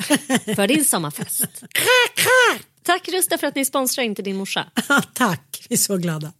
för 0.56 0.66
din 0.66 0.84
sommarfest. 0.84 1.64
Tack 2.82 3.08
Rusta 3.08 3.38
för 3.38 3.46
att 3.46 3.54
ni 3.54 3.64
sponsrar 3.64 4.04
Inte 4.04 4.22
din 4.22 4.36
morsa. 4.36 4.66
Tack, 5.14 5.66
vi 5.68 5.74
är 5.74 5.78
så 5.78 5.96
glada. 5.96 6.32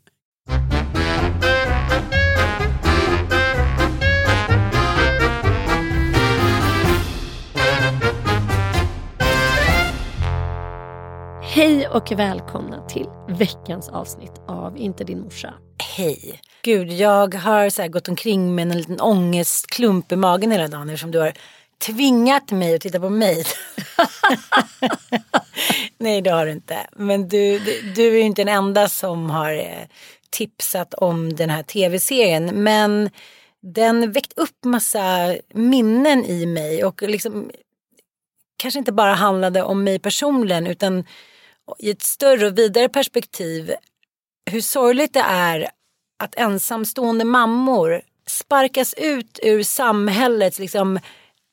Hej 11.42 11.88
och 11.88 12.12
välkomna 12.12 12.86
till 12.86 13.06
veckans 13.28 13.88
avsnitt 13.88 14.32
av 14.48 14.78
Inte 14.78 15.04
din 15.04 15.20
morsa. 15.20 15.54
Hej. 15.96 16.40
Gud, 16.62 16.92
jag 16.92 17.34
har 17.34 17.70
så 17.70 17.88
gått 17.88 18.08
omkring 18.08 18.54
med 18.54 18.70
en 18.70 18.78
liten 18.78 19.00
ångestklump 19.00 20.12
i 20.12 20.16
magen 20.16 20.50
hela 20.50 20.68
dagen 20.68 20.88
eftersom 20.88 21.10
du 21.10 21.18
har 21.18 21.32
tvingat 21.80 22.50
mig 22.50 22.74
att 22.74 22.80
titta 22.80 23.00
på 23.00 23.10
mig. 23.10 23.44
Nej, 25.98 26.22
det 26.22 26.30
har 26.30 26.46
du 26.46 26.52
inte. 26.52 26.86
Men 26.92 27.28
du, 27.28 27.58
du, 27.58 27.92
du 27.94 28.06
är 28.06 28.12
ju 28.12 28.20
inte 28.20 28.44
den 28.44 28.54
enda 28.54 28.88
som 28.88 29.30
har 29.30 29.52
eh, 29.52 29.86
tipsat 30.30 30.94
om 30.94 31.36
den 31.36 31.50
här 31.50 31.62
tv-serien. 31.62 32.62
Men 32.62 33.10
den 33.62 34.12
väckt 34.12 34.38
upp 34.38 34.64
massa 34.64 35.36
minnen 35.54 36.24
i 36.24 36.46
mig 36.46 36.84
och 36.84 37.02
liksom 37.02 37.50
kanske 38.56 38.78
inte 38.78 38.92
bara 38.92 39.14
handlade 39.14 39.62
om 39.62 39.84
mig 39.84 39.98
personligen 39.98 40.66
utan 40.66 41.04
i 41.78 41.90
ett 41.90 42.02
större 42.02 42.46
och 42.46 42.58
vidare 42.58 42.88
perspektiv 42.88 43.74
hur 44.50 44.60
sorgligt 44.60 45.12
det 45.12 45.24
är 45.28 45.70
att 46.22 46.34
ensamstående 46.34 47.24
mammor 47.24 48.02
sparkas 48.26 48.94
ut 48.94 49.38
ur 49.42 49.62
samhällets 49.62 50.58
liksom 50.58 50.98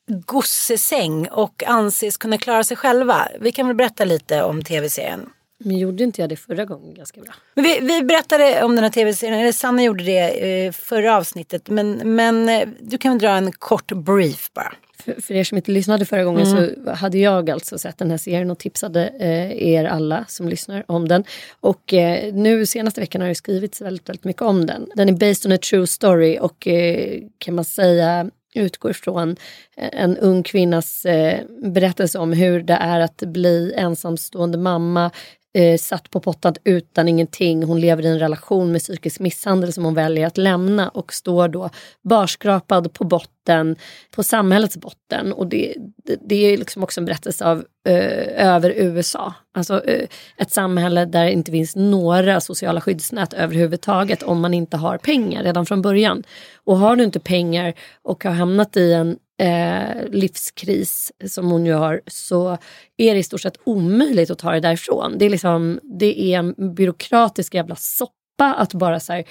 gossesäng 0.08 1.28
och 1.28 1.64
anses 1.66 2.16
kunna 2.16 2.38
klara 2.38 2.64
sig 2.64 2.76
själva. 2.76 3.28
Vi 3.40 3.52
kan 3.52 3.66
väl 3.66 3.76
berätta 3.76 4.04
lite 4.04 4.42
om 4.42 4.62
tv-serien. 4.62 5.30
Men 5.64 5.78
gjorde 5.78 6.04
inte 6.04 6.20
jag 6.20 6.30
det 6.30 6.36
förra 6.36 6.64
gången 6.64 6.94
ganska 6.94 7.20
bra? 7.20 7.34
Men 7.54 7.64
vi, 7.64 7.78
vi 7.80 8.02
berättade 8.02 8.62
om 8.62 8.74
den 8.74 8.84
här 8.84 8.90
tv-serien, 8.90 9.40
eller 9.40 9.52
Sanna 9.52 9.82
gjorde 9.82 10.04
det 10.04 10.64
eh, 10.66 10.72
förra 10.72 11.16
avsnittet. 11.16 11.68
Men, 11.68 12.14
men 12.14 12.48
eh, 12.48 12.68
du 12.80 12.98
kan 12.98 13.12
väl 13.12 13.18
dra 13.18 13.30
en 13.30 13.52
kort 13.52 13.92
brief 13.92 14.50
bara. 14.52 14.72
För, 15.04 15.20
för 15.22 15.34
er 15.34 15.44
som 15.44 15.56
inte 15.56 15.70
lyssnade 15.70 16.04
förra 16.04 16.24
gången 16.24 16.46
så 16.46 16.90
hade 16.90 17.18
jag 17.18 17.50
alltså 17.50 17.78
sett 17.78 17.98
den 17.98 18.10
här 18.10 18.18
serien 18.18 18.50
och 18.50 18.58
tipsade 18.58 19.08
eh, 19.08 19.68
er 19.68 19.84
alla 19.84 20.24
som 20.28 20.48
lyssnar 20.48 20.84
om 20.88 21.08
den. 21.08 21.24
Och 21.60 21.94
eh, 21.94 22.34
nu 22.34 22.66
senaste 22.66 23.00
veckan 23.00 23.20
har 23.20 23.28
det 23.28 23.34
skrivits 23.34 23.80
väldigt, 23.80 24.08
väldigt 24.08 24.24
mycket 24.24 24.42
om 24.42 24.66
den. 24.66 24.88
Den 24.94 25.08
är 25.08 25.12
based 25.12 25.46
on 25.46 25.52
a 25.52 25.58
true 25.70 25.86
story 25.86 26.38
och 26.40 26.66
eh, 26.66 27.22
kan 27.38 27.54
man 27.54 27.64
säga 27.64 28.30
utgår 28.58 28.92
från 28.92 29.36
eh, 29.76 30.02
en 30.02 30.16
ung 30.16 30.42
kvinnas 30.42 31.04
eh, 31.04 31.40
berättelse 31.62 32.18
om 32.18 32.32
hur 32.32 32.62
det 32.62 32.74
är 32.74 33.00
att 33.00 33.16
bli 33.16 33.74
ensamstående 33.76 34.58
mamma 34.58 35.10
eh, 35.54 35.78
satt 35.78 36.10
på 36.10 36.20
pottan 36.20 36.54
utan 36.64 37.08
ingenting. 37.08 37.62
Hon 37.62 37.80
lever 37.80 38.02
i 38.02 38.08
en 38.08 38.18
relation 38.18 38.72
med 38.72 38.80
psykisk 38.80 39.20
misshandel 39.20 39.72
som 39.72 39.84
hon 39.84 39.94
väljer 39.94 40.26
att 40.26 40.36
lämna 40.36 40.88
och 40.88 41.12
står 41.12 41.48
då 41.48 41.70
barskrapad 42.04 42.92
på 42.92 43.04
botten, 43.04 43.76
på 44.10 44.22
samhällets 44.22 44.76
botten. 44.76 45.32
Och 45.32 45.46
det, 45.46 45.74
det, 46.04 46.16
det 46.28 46.34
är 46.34 46.58
liksom 46.58 46.82
också 46.82 47.00
en 47.00 47.04
berättelse 47.04 47.44
av, 47.44 47.64
eh, 47.88 48.46
över 48.46 48.70
USA. 48.76 49.34
Alltså 49.54 49.84
eh, 49.84 50.08
ett 50.36 50.50
samhälle 50.50 51.04
där 51.04 51.24
det 51.24 51.32
inte 51.32 51.50
finns 51.50 51.76
några 51.76 52.40
sociala 52.40 52.80
skyddsnät 52.80 53.32
överhuvudtaget 53.32 54.22
om 54.22 54.40
man 54.40 54.54
inte 54.54 54.76
har 54.76 54.98
pengar 54.98 55.42
redan 55.42 55.66
från 55.66 55.82
början. 55.82 56.24
Och 56.64 56.78
har 56.78 56.96
du 56.96 57.04
inte 57.04 57.20
pengar 57.20 57.74
och 58.02 58.24
har 58.24 58.32
hamnat 58.32 58.76
i 58.76 58.92
en 58.92 59.18
eh, 59.38 60.08
livskris 60.10 61.12
som 61.26 61.50
hon 61.50 61.66
ju 61.66 61.72
har 61.72 62.00
så 62.06 62.58
är 62.96 63.14
det 63.14 63.20
i 63.20 63.22
stort 63.22 63.40
sett 63.40 63.58
omöjligt 63.64 64.30
att 64.30 64.38
ta 64.38 64.52
det 64.52 64.60
därifrån. 64.60 65.18
Det 65.18 65.26
är, 65.26 65.30
liksom, 65.30 65.80
det 65.82 66.20
är 66.20 66.38
en 66.38 66.74
byråkratisk 66.74 67.54
jävla 67.54 67.76
soppa 67.76 68.54
att 68.54 68.74
bara 68.74 69.00
så 69.00 69.12
här, 69.12 69.24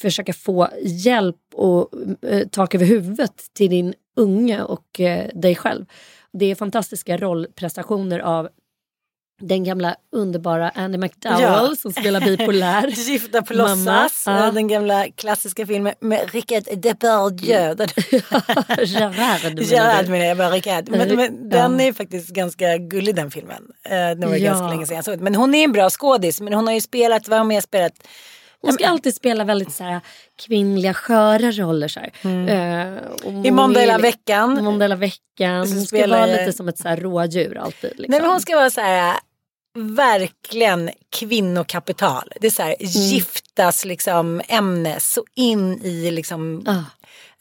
försöka 0.00 0.32
få 0.32 0.68
hjälp 0.82 1.36
och 1.54 1.90
eh, 2.22 2.48
tak 2.48 2.74
över 2.74 2.86
huvudet 2.86 3.44
till 3.54 3.70
din 3.70 3.94
unge 4.16 4.62
och 4.62 5.00
eh, 5.00 5.28
dig 5.34 5.54
själv. 5.54 5.86
Det 6.32 6.46
är 6.46 6.54
fantastiska 6.54 7.16
rollprestationer 7.16 8.18
av 8.18 8.48
den 9.40 9.64
gamla 9.64 9.96
underbara 10.12 10.70
Andy 10.74 10.98
McDowell 10.98 11.40
Ja. 11.42 11.74
som 11.78 11.92
spelar 11.92 12.20
bipolär. 12.20 12.86
Gifta 13.10 13.42
på 13.42 13.54
låtsas. 13.54 14.22
ja. 14.26 14.50
Den 14.50 14.68
gamla 14.68 15.06
klassiska 15.16 15.66
filmen 15.66 15.94
med 16.00 16.32
Richard 16.32 16.64
Depardieu. 16.80 17.74
där- 17.74 18.84
Gerard 18.84 19.42
menar 19.44 19.62
Gerard 19.62 20.04
du? 20.04 20.10
menar 20.10 20.24
jag 20.24 20.36
bara, 20.36 20.50
Richard. 20.50 20.88
Men, 20.88 21.16
men 21.16 21.48
ja. 21.50 21.58
den 21.58 21.80
är 21.80 21.92
faktiskt 21.92 22.28
ganska 22.28 22.76
gullig 22.78 23.14
den 23.14 23.30
filmen. 23.30 23.62
Eh, 23.84 23.90
Det 24.20 24.26
var 24.26 24.36
Ja. 24.36 24.44
ganska 24.50 24.68
länge 24.68 24.86
sedan 24.86 24.96
jag 24.96 25.04
såg 25.04 25.14
den. 25.14 25.24
Men 25.24 25.34
hon 25.34 25.54
är 25.54 25.64
en 25.64 25.72
bra 25.72 25.90
skådis. 25.90 26.40
Men 26.40 26.52
hon 26.52 26.66
har 26.66 26.74
ju 26.74 26.80
spelat, 26.80 27.28
vad 27.28 27.32
har 27.38 27.40
hon 27.40 27.48
mer 27.48 27.60
spelat? 27.60 27.92
Hon 28.60 28.72
ska 28.72 28.88
alltid 28.88 29.14
spela 29.14 29.44
väldigt 29.44 29.72
så 29.72 29.84
här, 29.84 30.00
kvinnliga 30.46 30.94
sköra 30.94 31.50
roller. 31.52 31.88
Så 31.88 32.00
och 33.24 33.32
hon 33.32 33.46
I 33.46 33.50
Måndag 33.50 33.80
hela 33.80 33.98
veckan. 33.98 34.64
Måndag 34.64 34.84
hela 34.84 34.96
veckan. 34.96 35.58
Hon 35.58 35.86
ska 35.86 36.06
vara 36.06 36.28
jag- 36.28 36.38
lite 36.40 36.52
som 36.52 36.68
ett 36.68 36.78
så 36.78 36.88
här 36.88 36.96
rådjur 36.96 37.58
alltid. 37.58 37.90
Liksom. 37.90 38.04
Nej 38.08 38.20
men 38.20 38.30
hon 38.30 38.40
ska 38.40 38.56
vara 38.56 38.70
så 38.70 38.80
här 38.80 39.16
verkligen 39.74 40.90
kvinnokapital. 41.18 42.32
Det 42.40 42.46
är 42.46 42.50
så 42.50 42.62
här 42.62 42.76
Mm. 42.80 42.92
giftas 42.92 43.84
liksom 43.84 44.40
ämne 44.48 45.00
så 45.00 45.24
in 45.34 45.82
i 45.84 46.10
liksom. 46.10 46.64
Ah. 46.66 46.82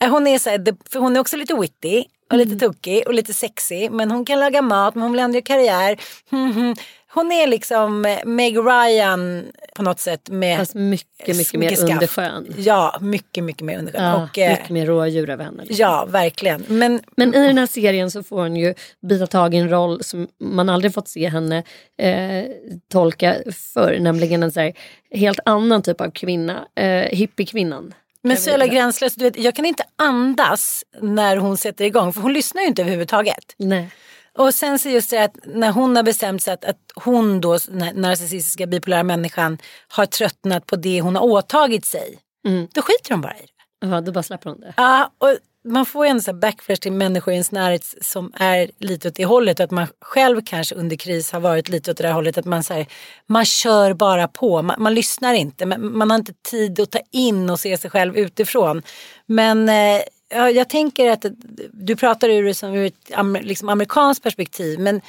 Eh, 0.06 0.12
Hon 0.12 0.28
är 0.28 0.40
så 0.40 0.50
här, 0.50 0.66
för 0.90 1.00
hon 1.00 1.16
är 1.16 1.20
också 1.20 1.38
lite 1.38 1.56
witty 1.56 2.04
och 2.30 2.34
Mm. 2.34 2.48
lite 2.50 2.66
tokig 2.66 3.04
och 3.08 3.14
lite 3.14 3.34
sexig. 3.34 3.92
Men 3.92 4.12
hon 4.12 4.26
kan 4.26 4.40
laga 4.40 4.62
mat 4.62 4.96
men 4.96 5.02
hon 5.04 5.12
vill 5.12 5.20
ändå 5.22 5.36
göra 5.36 5.44
karriär. 5.46 5.98
Mhm. 6.30 6.76
Hon 7.14 7.32
är 7.32 7.48
liksom 7.48 8.16
Meg 8.26 8.58
Ryan 8.58 9.46
på 9.76 9.84
något 9.84 10.00
sätt 10.00 10.30
med 10.30 10.58
Fast 10.58 10.74
mycket, 10.74 11.38
mycket 11.38 11.60
mer 11.60 11.76
skaff. 11.76 11.90
under 11.92 12.08
sjön. 12.08 12.54
Ja, 12.58 12.98
mycket, 13.02 13.44
mycket 13.44 13.62
mer 13.62 13.80
under 13.80 13.92
sjön. 13.94 14.04
Ja, 14.04 14.24
och, 14.32 14.38
eh, 14.38 14.52
mycket 14.52 14.70
mer 14.70 14.86
rådjur 14.86 15.30
över 15.30 15.44
henne. 15.44 15.64
liksom. 15.66 15.82
ja, 15.84 16.06
verkligen. 16.10 16.64
Men 16.68 17.02
Men 17.18 17.34
i 17.36 17.48
den 17.48 17.58
här 17.58 17.68
serien 17.68 18.12
så 18.12 18.24
får 18.24 18.42
hon 18.42 18.56
ju 18.56 18.74
bita 19.10 19.28
tag 19.28 19.54
i 19.54 19.58
en 19.58 19.70
roll 19.70 20.04
som 20.04 20.28
man 20.42 20.70
aldrig 20.70 20.94
fått 20.94 21.08
se 21.08 21.30
henne 21.30 21.64
eh, 22.02 22.44
tolka 22.92 23.36
för, 23.74 24.00
nämligen 24.00 24.44
en 24.44 24.52
så 24.52 24.60
här, 24.60 24.74
helt 25.12 25.40
annan 25.46 25.82
typ 25.82 26.02
av 26.02 26.12
kvinna, 26.12 26.68
eh, 26.76 26.88
hippiekvinnan. 27.18 27.94
Men 28.24 28.38
så 28.38 28.50
jävla 28.50 28.68
gränslös. 28.68 29.16
Du 29.16 29.24
vet, 29.26 29.38
jag 29.38 29.56
kan 29.56 29.66
inte 29.66 29.84
andas 29.96 30.84
när 31.02 31.38
hon 31.38 31.58
sätter 31.58 31.86
igång 31.86 32.14
för 32.14 32.22
hon 32.22 32.34
lyssnar 32.34 32.62
ju 32.62 32.68
inte 32.68 32.82
överhuvudtaget. 32.82 33.56
Nej. 33.58 33.90
Och 34.38 34.54
sen 34.54 34.80
så 34.80 34.90
just 34.90 35.10
det 35.10 35.24
att 35.24 35.38
när 35.46 35.72
hon 35.72 35.96
har 35.96 36.04
bestämt 36.04 36.44
sig 36.44 36.54
att, 36.54 36.66
att 36.66 36.78
hon 36.96 37.42
då, 37.42 37.58
den 37.68 37.82
här 37.82 37.94
narcissistiska 37.94 38.68
bipolära 38.68 39.04
människan, 39.04 39.58
har 39.88 40.06
tröttnat 40.06 40.66
på 40.66 40.76
det 40.76 41.02
hon 41.02 41.16
har 41.16 41.24
åtagit 41.24 41.86
sig. 41.86 42.20
Mm. 42.48 42.68
Då 42.74 42.82
skiter 42.82 43.12
hon 43.12 43.22
bara 43.22 43.36
i 43.38 43.42
det. 43.42 43.88
Ja, 43.88 44.02
då 44.02 44.12
bara 44.12 44.24
släpper 44.24 44.50
hon 44.50 44.60
det. 44.60 44.74
Ja, 44.78 45.12
och 45.18 45.38
man 45.68 45.86
får 45.86 46.06
ju 46.06 46.10
en 46.10 46.22
sån 46.22 46.40
backflash 46.40 46.80
till 46.80 46.92
människor 46.92 47.32
i 47.32 47.36
ens 47.36 47.52
närhet 47.52 47.96
som 48.02 48.32
är 48.36 48.72
lite 48.80 49.08
åt 49.08 49.16
det 49.16 49.26
hållet. 49.26 49.60
Och 49.60 49.64
att 49.64 49.72
man 49.72 49.88
själv 50.02 50.42
kanske 50.46 50.76
under 50.76 50.96
kris 50.96 51.32
har 51.32 51.40
varit 51.40 51.70
lite 51.70 51.92
åt 51.92 51.98
det 51.98 52.04
där 52.04 52.12
hållet. 52.12 52.38
Att 52.38 52.46
man, 52.46 52.64
så 52.64 52.74
här, 52.74 52.86
man 53.28 53.46
kör 53.46 53.94
bara 53.94 54.28
på, 54.28 54.62
man, 54.62 54.76
man 54.82 54.94
lyssnar 54.94 55.34
inte. 55.34 55.66
Man, 55.66 55.98
man 55.98 56.10
har 56.10 56.18
inte 56.18 56.34
tid 56.34 56.80
att 56.80 56.92
ta 56.92 57.00
in 57.12 57.50
och 57.50 57.60
se 57.60 57.78
sig 57.78 57.90
själv 57.90 58.18
utifrån. 58.18 58.82
Men 59.26 59.70
eh, 59.70 60.02
jag 60.30 60.70
tänker 60.70 61.12
att 61.12 61.26
du 61.72 61.96
pratar 61.96 62.30
ur 62.30 62.44
det 62.44 62.54
som 62.54 62.74
ur 62.74 62.86
ett 62.86 63.14
amer, 63.14 63.42
liksom 63.42 63.70
amerikanskt 63.70 64.24
perspektiv. 64.24 64.80
Men 64.80 65.02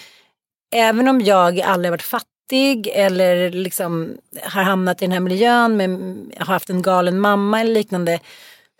även 0.74 1.08
om 1.08 1.20
jag 1.20 1.60
aldrig 1.60 1.92
varit 1.92 2.02
fattig 2.02 2.86
eller 2.86 3.50
liksom 3.50 4.16
har 4.42 4.62
hamnat 4.62 5.02
i 5.02 5.04
den 5.04 5.12
här 5.12 5.20
miljön 5.20 5.76
med 5.76 5.90
har 6.38 6.54
haft 6.54 6.70
en 6.70 6.82
galen 6.82 7.20
mamma 7.20 7.60
eller 7.60 7.74
liknande 7.74 8.20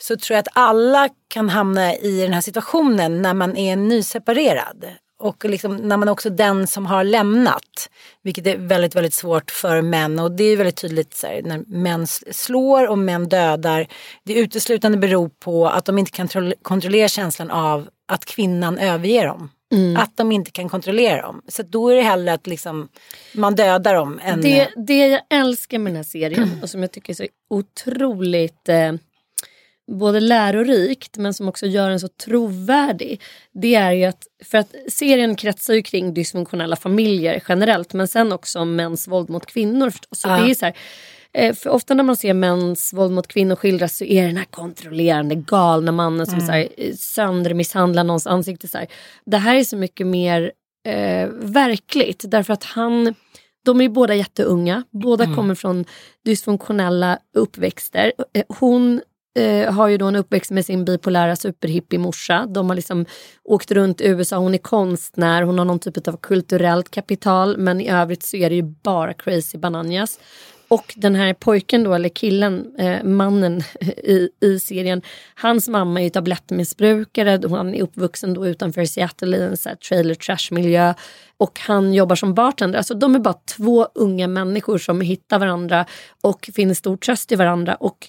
så 0.01 0.17
tror 0.17 0.35
jag 0.35 0.41
att 0.41 0.53
alla 0.53 1.09
kan 1.29 1.49
hamna 1.49 1.95
i 1.95 2.21
den 2.23 2.33
här 2.33 2.41
situationen 2.41 3.23
när 3.23 3.35
man 3.35 3.57
är 3.57 3.77
nyseparerad. 3.77 4.85
Och 5.21 5.45
liksom 5.45 5.77
när 5.77 5.97
man 5.97 6.09
också 6.09 6.29
är 6.29 6.33
den 6.33 6.67
som 6.67 6.87
har 6.87 7.05
lämnat. 7.05 7.91
Vilket 8.23 8.47
är 8.47 8.57
väldigt, 8.57 8.95
väldigt 8.97 9.15
svårt 9.15 9.51
för 9.51 9.83
män. 9.83 10.19
Och 10.19 10.33
det 10.33 10.45
är 10.45 10.57
väldigt 10.57 10.77
tydligt 10.77 11.15
så 11.15 11.27
här, 11.27 11.43
när 11.43 11.59
män 11.67 12.07
slår 12.07 12.89
och 12.89 12.99
män 12.99 13.29
dödar. 13.29 13.87
Det 14.25 14.35
uteslutande 14.35 14.99
beror 14.99 15.29
på 15.29 15.69
att 15.69 15.85
de 15.85 15.99
inte 15.99 16.11
kan 16.11 16.29
tro- 16.29 16.53
kontrollera 16.63 17.09
känslan 17.09 17.51
av 17.51 17.89
att 18.09 18.25
kvinnan 18.25 18.79
överger 18.79 19.27
dem. 19.27 19.51
Att 19.99 20.17
de 20.17 20.33
inte 20.33 20.51
kan 20.51 20.69
kontrollera 20.69 21.23
dem. 21.23 21.43
Så 21.49 21.63
då 21.63 21.89
är 21.89 21.97
det 21.97 22.03
hellre 22.03 22.33
att 22.33 22.47
liksom, 22.47 22.89
man 23.35 23.55
dödar 23.55 23.95
dem. 23.95 24.21
Än, 24.23 24.41
Det, 24.41 24.69
det 24.77 25.07
jag 25.09 25.21
älskar 25.31 25.79
med 25.79 25.93
den 25.93 25.97
här 25.97 26.03
serien 26.05 26.59
och 26.63 26.71
som 26.71 26.83
jag 26.83 26.93
tycker 26.93 27.13
är 27.13 27.15
så 27.15 27.27
otroligt 27.51 28.69
eh, 28.69 28.93
både 29.89 30.21
lärorikt 30.21 31.17
men 31.17 31.35
som 31.35 31.49
också 31.49 31.67
gör 31.67 31.91
den 31.91 32.01
så 32.01 32.09
trovärdig. 32.09 33.21
Det 33.53 33.75
är 33.75 33.93
ju 33.93 34.05
att, 34.05 34.27
för 34.45 34.59
att 34.59 34.75
serien 34.89 35.37
kretsar 35.37 35.75
ju 35.75 35.83
kring 35.83 36.15
dysfunktionella 36.15 36.77
familjer 36.77 37.43
generellt 37.49 37.93
men 37.93 38.09
sen 38.09 38.33
också 38.33 38.65
mäns 38.65 39.09
våld 39.09 39.31
mot 39.31 39.47
kvinnor 39.47 39.91
förstås. 39.91 40.21
Så 40.21 40.29
Ja. 40.29 40.37
det 40.37 40.51
är 40.51 40.55
så 40.55 40.65
här, 40.65 40.77
eh, 41.33 41.55
för 41.55 41.71
ofta 41.71 41.95
när 41.95 42.05
man 42.05 42.17
ser 42.17 42.35
mäns 42.35 42.93
våld 42.93 43.13
mot 43.13 43.27
kvinnor 43.29 43.57
skildras 43.57 43.97
så 43.97 44.05
är 44.05 44.23
det 44.23 44.29
den 44.29 44.37
här 44.37 44.45
kontrollerande 44.45 45.35
galna 45.35 45.93
mannen 45.93 46.27
som 46.27 46.41
så 46.41 46.53
här, 46.53 46.69
eh, 46.77 46.95
söndermisshandlar 46.95 48.05
någons 48.05 48.27
ansikte. 48.27 48.69
Så 48.69 48.79
här. 48.79 48.87
Det 49.25 49.37
här 49.39 49.55
är 49.57 49.65
så 49.65 49.77
mycket 49.77 50.07
mer 50.07 50.53
eh, 50.89 51.29
verkligt 51.33 52.25
därför 52.29 52.53
att 52.53 52.65
han 52.65 53.15
de 53.65 53.79
är 53.81 53.83
ju 53.83 53.89
båda 53.89 54.15
jätteunga, 54.15 54.83
båda 54.91 55.35
kommer 55.35 55.55
från 55.55 55.85
dysfunktionella 56.25 57.19
uppväxter. 57.35 58.13
Eh, 58.33 58.45
Hon 58.49 59.01
eh, 59.39 59.73
har 59.73 59.89
ju 59.89 59.97
då 59.97 60.07
en 60.07 60.17
uppväxt 60.17 60.51
med 60.51 60.65
sin 60.67 60.85
bipolära 60.85 61.37
superhippiemorsa. 61.37 62.47
De 62.47 62.69
har 62.69 62.77
liksom 62.77 63.07
åkt 63.45 63.71
runt 63.71 64.01
i 64.01 64.07
USA, 64.07 64.37
hon 64.37 64.55
är 64.55 64.59
konstnär, 64.59 65.43
hon 65.43 65.59
har 65.59 65.65
någon 65.65 65.79
typ 65.79 66.09
av 66.09 66.17
kulturellt 66.17 66.91
kapital 66.91 67.57
men 67.59 67.81
i 67.81 67.89
övrigt 67.89 68.23
så 68.23 68.37
är 68.37 68.51
det 68.51 68.57
ju 68.57 68.63
bara 68.63 69.15
crazy 69.15 69.59
bananas. 69.59 70.19
Och 70.69 70.95
den 70.97 71.15
här 71.15 71.35
pojken 71.35 71.85
då, 71.85 71.95
eller 71.95 72.09
killen, 72.09 72.77
eh, 72.79 73.05
mannen 73.05 73.63
i, 73.97 74.29
i 74.41 74.59
serien, 74.59 75.03
hans 75.35 75.69
mamma 75.69 76.01
är 76.01 76.05
ju 76.05 76.11
tablettmissbrukare, 76.11 77.41
han 77.51 77.75
är 77.75 77.83
uppvuxen 77.83 78.35
då 78.35 78.47
utanför 78.47 78.85
Seattle 78.85 79.37
i 79.37 79.43
en 79.43 79.57
så 79.57 79.69
här 79.69 79.77
trailer 79.77 80.15
trash 80.15 80.55
miljö 80.55 80.95
och 81.37 81.61
han 81.61 81.95
jobbar 81.95 82.17
som 82.17 82.35
bartender. 82.35 82.79
Alltså 82.79 82.95
de 82.95 83.15
är 83.15 83.19
bara 83.19 83.35
två 83.57 83.89
unga 83.95 84.29
människor 84.29 84.79
som 84.79 85.01
hittar 85.01 85.39
varandra 85.39 85.87
och 86.23 86.51
finner 86.55 86.75
stor 86.75 86.97
tröst 86.97 87.33
i 87.33 87.37
varandra. 87.37 87.75
Och 87.75 88.09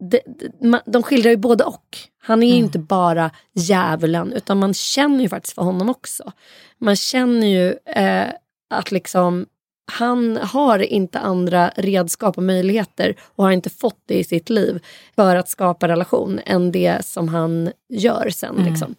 de, 0.00 0.20
de, 0.60 0.80
de 0.86 1.02
skildrar 1.02 1.30
ju 1.30 1.36
både 1.36 1.64
och. 1.64 1.98
Han 2.18 2.42
är 2.42 2.46
ju 2.46 2.54
inte 2.54 2.78
bara 2.78 3.30
djävulen 3.54 4.32
utan 4.32 4.58
man 4.58 4.74
känner 4.74 5.22
ju 5.22 5.28
faktiskt 5.28 5.54
för 5.54 5.62
honom 5.62 5.90
också. 5.90 6.32
Man 6.78 6.96
känner 6.96 7.46
ju 7.46 7.74
eh, 7.86 8.28
att 8.70 8.92
liksom 8.92 9.46
han 9.92 10.36
har 10.36 10.78
inte 10.78 11.18
andra 11.18 11.70
redskap 11.76 12.36
och 12.36 12.42
möjligheter 12.42 13.16
och 13.36 13.44
har 13.44 13.50
inte 13.50 13.70
fått 13.70 14.02
det 14.06 14.14
i 14.14 14.24
sitt 14.24 14.50
liv 14.50 14.84
för 15.14 15.36
att 15.36 15.48
skapa 15.48 15.88
relation 15.88 16.40
än 16.46 16.72
det 16.72 17.04
som 17.04 17.28
han 17.28 17.70
gör 17.88 18.30
sen. 18.30 18.56
Liksom. 18.68 18.94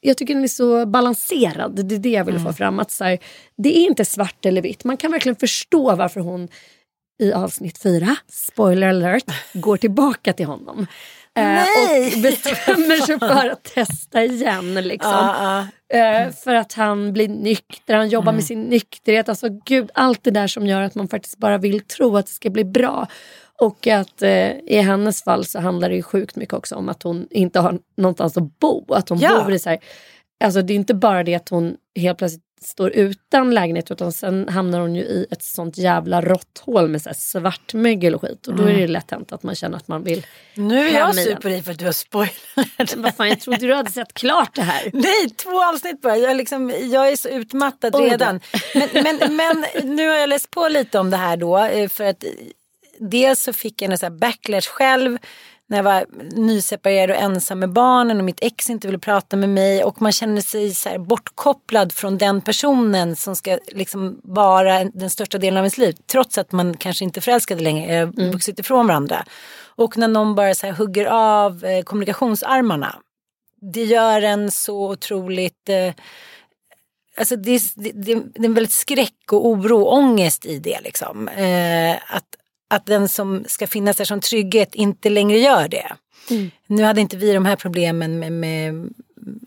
Jag 0.00 0.16
tycker 0.16 0.34
den 0.34 0.44
är 0.44 0.48
så 0.48 0.86
balanserad. 0.86 1.86
Det 1.86 1.94
är 1.94 1.98
det 1.98 2.10
jag 2.10 2.24
vill 2.24 2.38
få 2.38 2.52
fram. 2.52 2.78
Att 2.78 2.90
så 2.90 3.04
här, 3.04 3.18
det 3.56 3.78
är 3.78 3.86
inte 3.86 4.04
svart 4.04 4.46
eller 4.46 4.62
vitt. 4.62 4.84
Man 4.84 4.96
kan 4.96 5.12
verkligen 5.12 5.36
förstå 5.36 5.96
varför 5.96 6.20
hon 6.20 6.48
i 7.22 7.32
avsnitt 7.32 7.78
fyra, 7.82 8.16
spoiler 8.28 8.88
alert, 8.88 9.24
går 9.52 9.76
tillbaka 9.76 10.32
till 10.32 10.46
honom. 10.46 10.86
Eh, 11.36 11.44
Nej! 11.44 12.12
och 12.16 12.20
bestämmer 12.22 13.06
sig 13.06 13.18
för 13.18 13.50
att 13.50 13.62
testa 13.64 14.24
igen. 14.24 14.74
Liksom. 14.74 15.10
Ja. 15.12 15.66
Eh, 15.98 16.30
för 16.32 16.54
att 16.54 16.72
han 16.72 17.12
blir 17.12 17.28
nykter, 17.28 17.94
han 17.94 18.08
jobbar 18.08 18.32
med 18.32 18.44
sin 18.44 18.62
nykterhet. 18.62 19.28
Alltså 19.28 19.48
gud, 19.64 19.90
allt 19.94 20.24
det 20.24 20.30
där 20.30 20.46
som 20.46 20.66
gör 20.66 20.82
att 20.82 20.94
man 20.94 21.08
faktiskt 21.08 21.38
bara 21.38 21.58
vill 21.58 21.80
tro 21.80 22.16
att 22.16 22.26
det 22.26 22.32
ska 22.32 22.50
bli 22.50 22.64
bra. 22.64 23.06
Och 23.60 23.86
att 23.86 24.22
eh, 24.22 24.50
i 24.50 24.80
hennes 24.80 25.22
fall 25.24 25.44
så 25.44 25.60
handlar 25.60 25.88
det 25.88 25.94
ju 25.96 26.02
sjukt 26.02 26.36
mycket 26.36 26.54
också 26.54 26.74
om 26.74 26.88
att 26.88 27.02
hon 27.02 27.26
inte 27.30 27.60
har 27.60 27.78
någonstans 27.96 28.36
att 28.36 28.58
bo. 28.58 28.94
Att 28.94 29.08
hon 29.08 29.18
Ja. 29.18 29.42
bor 29.44 29.52
i 29.52 29.58
så 29.58 29.70
här, 29.70 29.78
alltså 30.44 30.62
det 30.62 30.72
är 30.72 30.76
inte 30.76 30.94
bara 30.94 31.22
det 31.24 31.34
att 31.34 31.48
hon 31.48 31.76
helt 31.96 32.18
plötsligt 32.18 32.43
står 32.62 32.90
utan 32.90 33.54
lägenhet 33.54 33.90
utan 33.90 34.12
sen 34.12 34.48
hamnar 34.48 34.80
hon 34.80 34.94
ju 34.94 35.02
i 35.02 35.26
ett 35.30 35.42
sånt 35.42 35.78
jävla 35.78 36.22
råtthål 36.22 36.88
med 36.88 37.02
så 37.02 37.10
svartmögel 37.14 38.14
och 38.14 38.20
skit. 38.20 38.46
Och 38.46 38.54
då 38.54 38.62
är 38.62 38.74
det 38.74 38.86
lätt 38.86 39.10
hänt 39.10 39.32
att 39.32 39.42
man 39.42 39.54
känner 39.54 39.76
att 39.76 39.88
man 39.88 40.04
vill 40.04 40.26
Nu 40.54 40.88
är 40.88 40.98
jag 40.98 41.14
sur 41.14 41.34
på 41.36 41.48
dig 41.48 41.62
för 41.62 41.72
att 41.72 41.78
du 41.78 41.84
har 41.84 41.92
spoilat. 41.92 42.96
Vad 42.96 43.14
fan, 43.14 43.28
jag 43.28 43.40
trodde 43.40 43.66
du 43.66 43.74
hade 43.74 43.90
sett 43.92 44.14
klart 44.14 44.54
det 44.54 44.62
här. 44.62 44.90
Nej, 44.92 45.30
två 45.36 45.64
avsnitt 45.64 46.00
bara. 46.00 46.16
Jag, 46.16 46.30
är 46.30 46.34
liksom, 46.34 46.70
jag 46.82 47.08
är 47.08 47.16
så 47.16 47.28
utmattad 47.28 47.94
Oj 47.94 48.10
redan. 48.10 48.40
Men, 48.74 48.88
men, 48.92 49.36
men 49.36 49.64
nu 49.96 50.08
har 50.08 50.16
jag 50.16 50.28
läst 50.28 50.50
på 50.50 50.68
lite 50.68 50.98
om 50.98 51.10
det 51.10 51.16
här 51.16 51.36
då. 51.36 51.58
eh, 51.58 51.88
För 51.88 52.04
att 52.04 52.24
eh, 52.24 52.30
dels 52.98 53.42
så 53.42 53.52
fick 53.52 53.82
jag 53.82 53.92
en 53.92 53.98
här 54.02 54.10
backlash 54.10 54.68
själv. 54.68 55.18
När 55.68 55.78
jag 55.78 55.84
var 55.84 56.04
nyseparerad 56.36 57.10
och 57.10 57.16
ensam 57.16 57.58
med 57.58 57.72
barnen 57.72 58.18
och 58.18 58.24
mitt 58.24 58.38
ex 58.42 58.70
inte 58.70 58.88
ville 58.88 58.98
prata 58.98 59.36
med 59.36 59.48
mig. 59.48 59.84
Och 59.84 60.02
man 60.02 60.12
känner 60.12 60.40
sig 60.40 60.74
så 60.74 60.98
bortkopplad 60.98 61.92
från 61.92 62.18
den 62.18 62.40
personen 62.40 63.16
som 63.16 63.36
ska 63.36 63.58
liksom 63.66 64.20
vara 64.22 64.78
en- 64.78 64.90
den 64.94 65.10
största 65.10 65.38
delen 65.38 65.56
av 65.58 65.64
ens 65.64 65.78
liv. 65.78 65.96
Trots 66.06 66.38
att 66.38 66.52
man 66.52 66.76
kanske 66.76 67.04
inte 67.04 67.20
är 67.20 67.22
förälskade 67.22 67.62
längre, 67.62 67.94
är 67.94 68.06
vuxit 68.32 68.58
ifrån 68.58 68.86
varandra. 68.86 69.24
Och 69.76 69.98
när 69.98 70.08
någon 70.08 70.34
bara 70.34 70.54
så 70.54 70.70
hugger 70.70 71.06
av 71.06 71.64
eh, 71.64 71.82
kommunikationsarmarna 71.82 72.96
det 73.72 73.84
gör 73.84 74.22
en 74.22 74.50
så 74.50 74.90
otroligt... 74.90 75.68
Eh, 75.68 75.92
alltså 77.16 77.36
det, 77.36 77.62
det, 77.76 77.90
det, 77.94 78.14
det 78.14 78.40
är 78.40 78.44
en 78.44 78.54
väldigt 78.54 78.72
skräck 78.72 79.32
och 79.32 79.46
oro 79.46 79.80
och 79.82 79.92
ångest 79.94 80.46
i 80.46 80.58
det 80.58 80.80
liksom. 80.80 81.28
Eh, 81.28 81.96
att, 82.16 82.36
att 82.74 82.86
den 82.86 83.08
som 83.08 83.44
ska 83.48 83.66
finnas 83.66 83.96
där 83.96 84.04
som 84.04 84.20
trygghet 84.20 84.74
inte 84.74 85.10
längre 85.10 85.38
gör 85.38 85.68
det. 85.68 85.92
Mm. 86.30 86.50
Nu 86.66 86.82
hade 86.82 87.00
inte 87.00 87.16
vi 87.16 87.32
de 87.32 87.46
här 87.46 87.56
problemen 87.56 88.18
med, 88.18 88.32
med, 88.32 88.74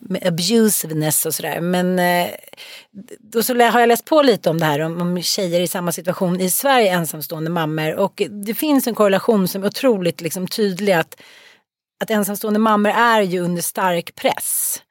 med 0.02 0.28
abusiveness 0.28 1.26
och 1.26 1.34
sådär. 1.34 1.62
Men 1.62 2.00
eh, 2.00 2.30
då 3.20 3.44
så 3.44 3.54
har 3.60 3.80
jag 3.80 3.88
läst 3.88 4.06
på 4.06 4.22
lite 4.22 4.50
om 4.50 4.60
det 4.60 4.66
här 4.66 4.80
om, 4.80 5.02
om 5.02 5.22
tjejer 5.22 5.62
i 5.62 5.68
samma 5.68 5.92
situation 5.92 6.42
i 6.42 6.50
Sverige, 6.50 6.92
ensamstående 6.92 7.50
mammor. 7.50 7.96
Och 7.96 8.22
det 8.30 8.54
finns 8.54 8.88
en 8.88 8.96
korrelation 8.96 9.48
som 9.48 9.64
är 9.64 9.68
otroligt 9.68 10.22
liksom, 10.22 10.48
tydlig 10.48 10.94
att, 10.94 11.22
att 12.04 12.12
ensamstående 12.12 12.60
mammor 12.60 12.92
är 12.92 13.22
ju 13.22 13.40
under 13.40 13.62
stark 13.62 14.16
press 14.16 14.82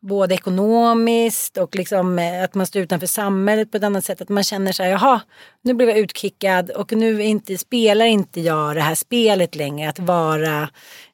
både 0.00 0.34
ekonomiskt 0.34 1.56
och 1.56 1.76
liksom 1.76 2.18
eh, 2.18 2.44
att 2.44 2.54
man 2.54 2.66
står 2.66 2.82
utanför 2.82 3.06
samhället 3.06 3.70
på 3.70 3.76
ett 3.76 3.82
annat 3.82 4.04
sätt. 4.04 4.20
Att 4.20 4.28
man 4.28 4.44
känner 4.44 4.72
så 4.72 4.82
här, 4.82 4.90
jaha, 4.90 5.20
nu 5.62 5.74
blev 5.74 5.88
jag 5.88 5.98
utkickad 5.98 6.70
och 6.70 6.92
nu 6.92 7.22
inte, 7.22 7.58
spelar 7.58 8.04
inte 8.04 8.40
jag 8.40 8.76
det 8.76 8.80
här 8.80 8.94
spelet 8.94 9.54
längre. 9.54 9.88
Att 9.88 9.98
vara 9.98 10.62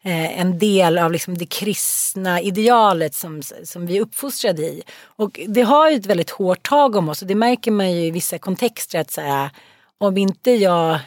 eh, 0.03 0.41
en 0.41 0.59
del 0.59 0.99
av 0.99 1.13
liksom 1.13 1.39
det 1.39 1.47
kristna 1.47 2.41
idealet 2.41 3.15
som, 3.15 3.43
som 3.65 3.87
vi 3.87 3.97
är 3.97 4.01
uppfostrade 4.01 4.63
i. 4.63 4.83
Och 5.17 5.41
det 5.49 5.63
har 5.63 5.91
ju 5.91 5.97
ett 5.97 6.07
väldigt 6.07 6.31
hårt 6.31 6.69
tag 6.69 6.97
om 6.97 7.09
oss 7.09 7.23
och 7.23 7.29
det 7.29 7.35
märker 7.35 7.71
man 7.71 7.93
ju 7.93 8.07
i 8.07 8.11
vissa 8.11 8.39
kontexter 8.39 9.01
att 9.01 9.11
så 9.11 9.21
här, 9.21 9.51
om 9.99 10.17
inte 10.17 10.51
jag 10.51 10.99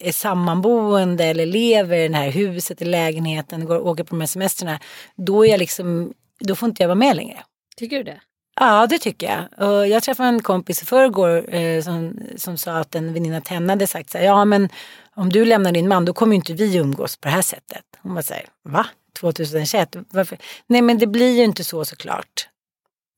är 0.00 0.12
sammanboende 0.12 1.24
eller 1.24 1.46
lever 1.46 1.96
i 1.96 2.08
det 2.08 2.16
här 2.16 2.30
huset, 2.30 2.82
i 2.82 2.84
lägenheten, 2.84 3.64
går 3.64 3.76
och 3.76 3.86
åker 3.86 4.04
på 4.04 4.14
de 4.14 4.20
här 4.20 4.26
semestrarna. 4.26 4.80
Då 5.16 5.46
är 5.46 5.50
jag 5.50 5.58
liksom 5.58 6.12
då 6.40 6.54
får 6.54 6.68
inte 6.68 6.82
jag 6.82 6.88
vara 6.88 6.94
med 6.94 7.16
längre. 7.16 7.42
Tycker 7.76 7.96
du 7.96 8.02
det? 8.02 8.20
Ja, 8.60 8.86
det 8.86 8.98
tycker 8.98 9.26
jag. 9.26 9.68
Och 9.68 9.88
jag 9.88 10.02
träffade 10.02 10.28
en 10.28 10.42
kompis 10.42 10.82
i 10.82 10.86
förrgår 10.86 11.54
eh, 11.54 11.82
som, 11.82 12.18
som 12.36 12.56
sa 12.56 12.72
att 12.72 12.94
en 12.94 13.12
väninna 13.12 13.40
till 13.40 13.54
henne 13.54 13.72
hade 13.72 13.86
sagt 13.86 14.10
så 14.10 14.18
här, 14.18 14.24
ja 14.24 14.44
men 14.44 14.68
om 15.14 15.30
du 15.30 15.44
lämnar 15.44 15.72
din 15.72 15.88
man 15.88 16.04
då 16.04 16.12
kommer 16.12 16.36
inte 16.36 16.52
vi 16.52 16.76
umgås 16.76 17.16
på 17.16 17.28
det 17.28 17.34
här 17.34 17.42
sättet. 17.42 17.84
Hon 18.02 18.22
så 18.22 18.34
här, 18.34 18.46
va? 18.62 18.86
2021? 19.20 19.96
Varför? 20.10 20.38
Nej 20.66 20.82
men 20.82 20.98
det 20.98 21.06
blir 21.06 21.36
ju 21.36 21.44
inte 21.44 21.64
så 21.64 21.84
såklart. 21.84 22.48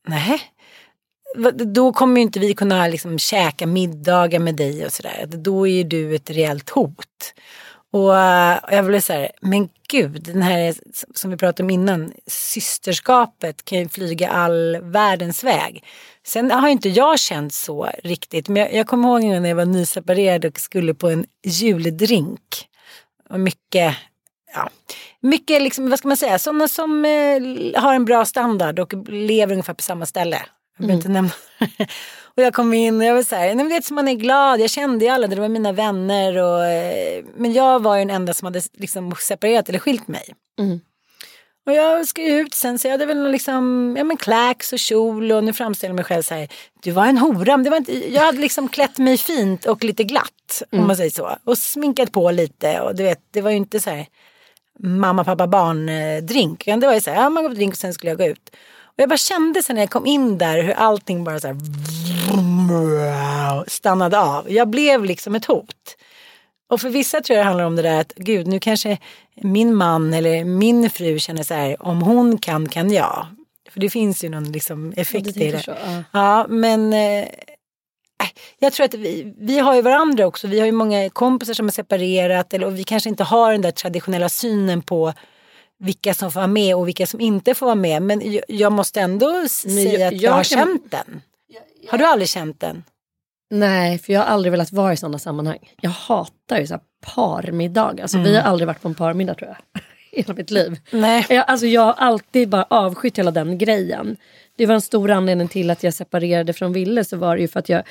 Nej. 0.08 0.40
Då 1.52 1.92
kommer 1.92 2.16
ju 2.16 2.22
inte 2.22 2.40
vi 2.40 2.54
kunna 2.54 2.86
liksom 2.86 3.18
käka 3.18 3.66
middagar 3.66 4.38
med 4.38 4.56
dig 4.56 4.86
och 4.86 4.92
sådär. 4.92 5.26
Då 5.28 5.68
är 5.68 5.72
ju 5.72 5.84
du 5.84 6.14
ett 6.14 6.30
reellt 6.30 6.70
hot. 6.70 7.34
Och 7.92 8.18
eh, 8.18 8.58
jag 8.70 8.84
blev 8.84 9.00
så 9.00 9.12
här, 9.12 9.30
men 9.40 9.68
gud, 9.88 10.22
den 10.22 10.42
här 10.42 10.74
som 11.14 11.30
vi 11.30 11.36
pratade 11.36 11.62
om 11.62 11.70
innan, 11.70 12.12
systerskapet 12.26 13.64
kan 13.64 13.78
ju 13.78 13.88
flyga 13.88 14.28
all 14.28 14.76
världens 14.82 15.44
väg. 15.44 15.84
Sen 16.26 16.50
har 16.50 16.68
inte 16.68 16.88
jag 16.88 17.18
känt 17.18 17.52
så 17.52 17.90
riktigt, 18.04 18.48
men 18.48 18.62
jag, 18.62 18.74
jag 18.74 18.86
kommer 18.86 19.08
ihåg 19.08 19.40
när 19.42 19.48
jag 19.48 19.56
var 19.56 19.64
nyseparerad 19.64 20.44
och 20.44 20.60
skulle 20.60 20.94
på 20.94 21.10
en 21.10 21.26
juldrink. 21.44 22.68
Och 23.30 23.40
mycket, 23.40 23.96
ja, 24.54 24.70
mycket 25.20 25.62
liksom, 25.62 25.90
vad 25.90 25.98
ska 25.98 26.08
man 26.08 26.16
säga, 26.16 26.38
sådana 26.38 26.68
som 26.68 27.04
eh, 27.04 27.82
har 27.82 27.94
en 27.94 28.04
bra 28.04 28.24
standard 28.24 28.78
och 28.78 29.08
lever 29.08 29.52
ungefär 29.52 29.74
på 29.74 29.82
samma 29.82 30.06
ställe. 30.06 30.42
Jag 30.78 30.86
behöver 30.86 30.94
mm. 30.94 30.96
inte 30.96 31.08
nämna. 31.08 31.32
Och 32.36 32.42
jag 32.42 32.54
kom 32.54 32.74
in 32.74 33.00
och 33.00 33.04
jag 33.04 33.14
var 33.14 33.22
så 33.22 33.36
här, 33.36 33.54
nej, 33.54 33.68
vet 33.68 33.84
som 33.84 33.94
man 33.94 34.08
är 34.08 34.14
glad, 34.14 34.60
jag 34.60 34.70
kände 34.70 35.04
ju 35.04 35.10
alla, 35.10 35.26
det 35.26 35.40
var 35.40 35.48
mina 35.48 35.72
vänner. 35.72 36.36
Och, 36.36 36.64
eh, 36.64 37.24
men 37.36 37.52
jag 37.52 37.82
var 37.82 37.96
ju 37.96 38.04
den 38.04 38.16
enda 38.16 38.34
som 38.34 38.46
hade 38.46 38.62
liksom 38.72 39.14
separerat 39.20 39.68
eller 39.68 39.78
skilt 39.78 40.08
mig. 40.08 40.24
Mm. 40.58 40.80
Och 41.66 41.72
jag 41.72 42.06
ska 42.06 42.22
ut 42.22 42.54
sen 42.54 42.78
så 42.78 42.86
jag 42.86 42.92
hade 42.92 43.06
väl 43.06 43.30
liksom, 43.30 43.94
ja 43.98 44.04
men 44.04 44.16
kläcks 44.16 44.72
och 44.72 44.78
kjol 44.78 45.32
och 45.32 45.44
nu 45.44 45.52
framställer 45.52 45.90
jag 45.90 45.96
mig 45.96 46.04
själv 46.04 46.22
så 46.22 46.34
här, 46.34 46.48
du 46.82 46.90
var 46.90 47.06
en 47.06 47.18
hora, 47.18 47.56
det 47.56 47.70
var 47.70 47.76
inte, 47.76 48.12
jag 48.14 48.22
hade 48.22 48.38
liksom 48.38 48.68
klätt 48.68 48.98
mig 48.98 49.18
fint 49.18 49.66
och 49.66 49.84
lite 49.84 50.04
glatt 50.04 50.62
mm. 50.70 50.82
om 50.82 50.86
man 50.86 50.96
säger 50.96 51.10
så. 51.10 51.36
Och 51.44 51.58
sminkat 51.58 52.12
på 52.12 52.30
lite 52.30 52.80
och 52.80 52.96
du 52.96 53.02
vet, 53.02 53.20
det 53.30 53.40
var 53.40 53.50
ju 53.50 53.56
inte 53.56 53.80
så 53.80 53.90
här 53.90 54.06
mamma, 54.78 55.24
pappa, 55.24 55.46
barn 55.46 55.88
eh, 55.88 56.22
drink. 56.22 56.64
Det 56.64 56.86
var 56.86 56.94
ju 56.94 57.00
så 57.00 57.10
här, 57.10 57.22
ja 57.22 57.30
man 57.30 57.42
går 57.42 57.50
på 57.50 57.56
drink 57.56 57.72
och 57.72 57.78
sen 57.78 57.94
skulle 57.94 58.10
jag 58.10 58.18
gå 58.18 58.24
ut. 58.24 58.56
Och 58.94 59.02
jag 59.02 59.08
bara 59.08 59.16
kände 59.16 59.62
sen 59.62 59.76
när 59.76 59.82
jag 59.82 59.90
kom 59.90 60.06
in 60.06 60.38
där 60.38 60.62
hur 60.62 60.72
allting 60.72 61.24
bara 61.24 61.40
så 61.40 61.46
här 61.46 61.56
stannade 63.70 64.20
av. 64.20 64.52
Jag 64.52 64.68
blev 64.68 65.04
liksom 65.04 65.34
ett 65.34 65.44
hot. 65.44 65.96
Och 66.70 66.80
för 66.80 66.88
vissa 66.88 67.20
tror 67.20 67.36
jag 67.36 67.44
det 67.44 67.48
handlar 67.48 67.64
om 67.64 67.76
det 67.76 67.82
där 67.82 68.00
att 68.00 68.14
gud 68.16 68.46
nu 68.46 68.60
kanske 68.60 68.98
min 69.34 69.74
man 69.74 70.14
eller 70.14 70.44
min 70.44 70.90
fru 70.90 71.18
känner 71.18 71.42
så 71.42 71.54
här 71.54 71.82
om 71.82 72.02
hon 72.02 72.38
kan 72.38 72.68
kan 72.68 72.92
jag. 72.92 73.26
För 73.70 73.80
det 73.80 73.90
finns 73.90 74.24
ju 74.24 74.28
någon 74.28 74.52
liksom 74.52 74.92
effekt 74.96 75.36
i 75.36 75.50
det. 75.50 75.62
Så, 75.62 75.70
ja. 75.70 76.04
ja. 76.12 76.46
men 76.48 76.92
eh, 76.92 77.28
jag 78.58 78.72
tror 78.72 78.84
att 78.84 78.94
vi, 78.94 79.34
vi 79.38 79.58
har 79.58 79.74
ju 79.74 79.82
varandra 79.82 80.26
också. 80.26 80.48
Vi 80.48 80.58
har 80.58 80.66
ju 80.66 80.72
många 80.72 81.10
kompisar 81.10 81.54
som 81.54 81.66
har 81.66 81.72
separerat 81.72 82.54
eller, 82.54 82.66
och 82.66 82.78
vi 82.78 82.84
kanske 82.84 83.08
inte 83.08 83.24
har 83.24 83.52
den 83.52 83.62
där 83.62 83.70
traditionella 83.70 84.28
synen 84.28 84.82
på 84.82 85.12
vilka 85.82 86.14
som 86.14 86.32
får 86.32 86.40
vara 86.40 86.46
med 86.46 86.76
och 86.76 86.88
vilka 86.88 87.06
som 87.06 87.20
inte 87.20 87.54
får 87.54 87.66
vara 87.66 87.74
med. 87.74 88.02
Men 88.02 88.40
jag, 88.48 88.72
måste 88.72 89.00
ändå 89.00 89.48
säga 89.48 89.98
jag, 89.98 90.06
att 90.06 90.12
jag, 90.12 90.22
jag 90.22 90.32
har 90.32 90.44
kan... 90.44 90.58
känt 90.58 90.90
den. 90.90 91.22
Har 91.88 91.98
du 91.98 92.04
aldrig 92.04 92.28
känt 92.28 92.60
den? 92.60 92.84
Nej, 93.50 93.98
för 93.98 94.12
jag 94.12 94.20
har 94.20 94.26
aldrig 94.26 94.50
velat 94.50 94.72
vara 94.72 94.92
i 94.92 94.96
sådana 94.96 95.18
sammanhang. 95.18 95.58
Jag 95.80 95.90
hatar 95.90 96.58
ju 96.58 96.66
så 96.66 96.74
här 96.74 96.82
parmiddag. 97.14 97.98
Alltså 98.02 98.16
mm. 98.16 98.30
vi 98.30 98.36
har 98.36 98.42
aldrig 98.42 98.66
varit 98.66 98.82
på 98.82 98.88
en 98.88 98.94
parmiddag 98.94 99.34
tror 99.34 99.48
jag. 99.48 99.82
Hela 100.12 100.34
mitt 100.34 100.50
liv. 100.50 100.80
Nej. 100.90 101.26
Jag, 101.28 101.44
alltså 101.48 101.66
jag 101.66 101.82
har 101.82 101.92
alltid 101.92 102.48
bara 102.48 102.66
avskytt 102.70 103.18
hela 103.18 103.30
den 103.30 103.58
grejen. 103.58 104.16
Det 104.56 104.66
var 104.66 104.74
en 104.74 104.80
stor 104.80 105.10
anledning 105.10 105.48
till 105.48 105.70
att 105.70 105.82
jag 105.82 105.94
separerade 105.94 106.52
från 106.52 106.72
Ville. 106.72 107.04
Så 107.04 107.16
var 107.16 107.36
det 107.36 107.42
ju 107.42 107.48
för 107.48 107.60
att 107.60 107.68
jag 107.68 107.82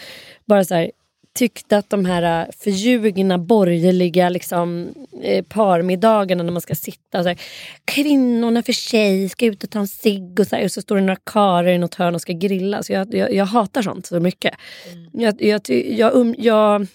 bara 0.45 0.65
så 0.65 0.75
här, 0.75 0.91
tyckte 1.33 1.77
att 1.77 1.89
de 1.89 2.05
här 2.05 2.41
äh, 2.41 2.51
förljugna 2.57 3.38
borgerliga 3.38 4.29
liksom, 4.29 4.93
eh, 5.23 5.45
parmiddagarna 5.45 6.43
när 6.43 6.51
man 6.51 6.61
ska 6.61 6.75
sitta 6.75 7.17
och 7.17 7.23
så 7.23 7.29
här, 7.29 7.41
kvinnorna 7.85 8.63
för 8.63 8.73
sig 8.73 9.29
ska 9.29 9.45
ut 9.45 9.63
och 9.63 9.69
ta 9.69 9.79
en 9.79 9.88
cigg 9.88 10.39
och, 10.39 10.47
så 10.47 10.55
här, 10.55 10.63
och 10.63 10.71
så 10.71 10.81
står 10.81 10.95
det 10.95 11.01
några 11.01 11.19
karlar 11.23 11.71
i 11.71 11.77
något 11.77 11.95
hörn 11.95 12.15
och 12.15 12.21
ska 12.21 12.33
grilla. 12.33 12.83
Så 12.83 12.93
jag, 12.93 13.13
jag, 13.13 13.33
jag 13.33 13.45
hatar 13.45 13.81
sånt 13.81 14.05
så 14.05 14.19
mycket. 14.19 14.53
Mm. 14.91 15.09
Jag, 15.13 15.41
jag, 15.41 15.61
jag, 15.69 16.13
um, 16.13 16.35
jag, 16.38 16.88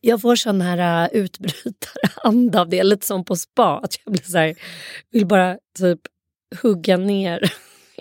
jag 0.00 0.20
får 0.20 0.36
sån 0.36 0.60
här 0.60 1.08
uh, 1.08 1.16
utbrytaranda 1.16 2.60
av 2.60 2.68
det, 2.68 2.82
lite 2.82 3.06
som 3.06 3.24
på 3.24 3.36
spa. 3.36 3.80
Att 3.82 3.96
jag 4.04 4.12
blir 4.12 4.24
så 4.24 4.38
här, 4.38 4.54
vill 5.10 5.26
bara 5.26 5.58
typ 5.78 6.00
hugga 6.62 6.96
ner 6.96 7.52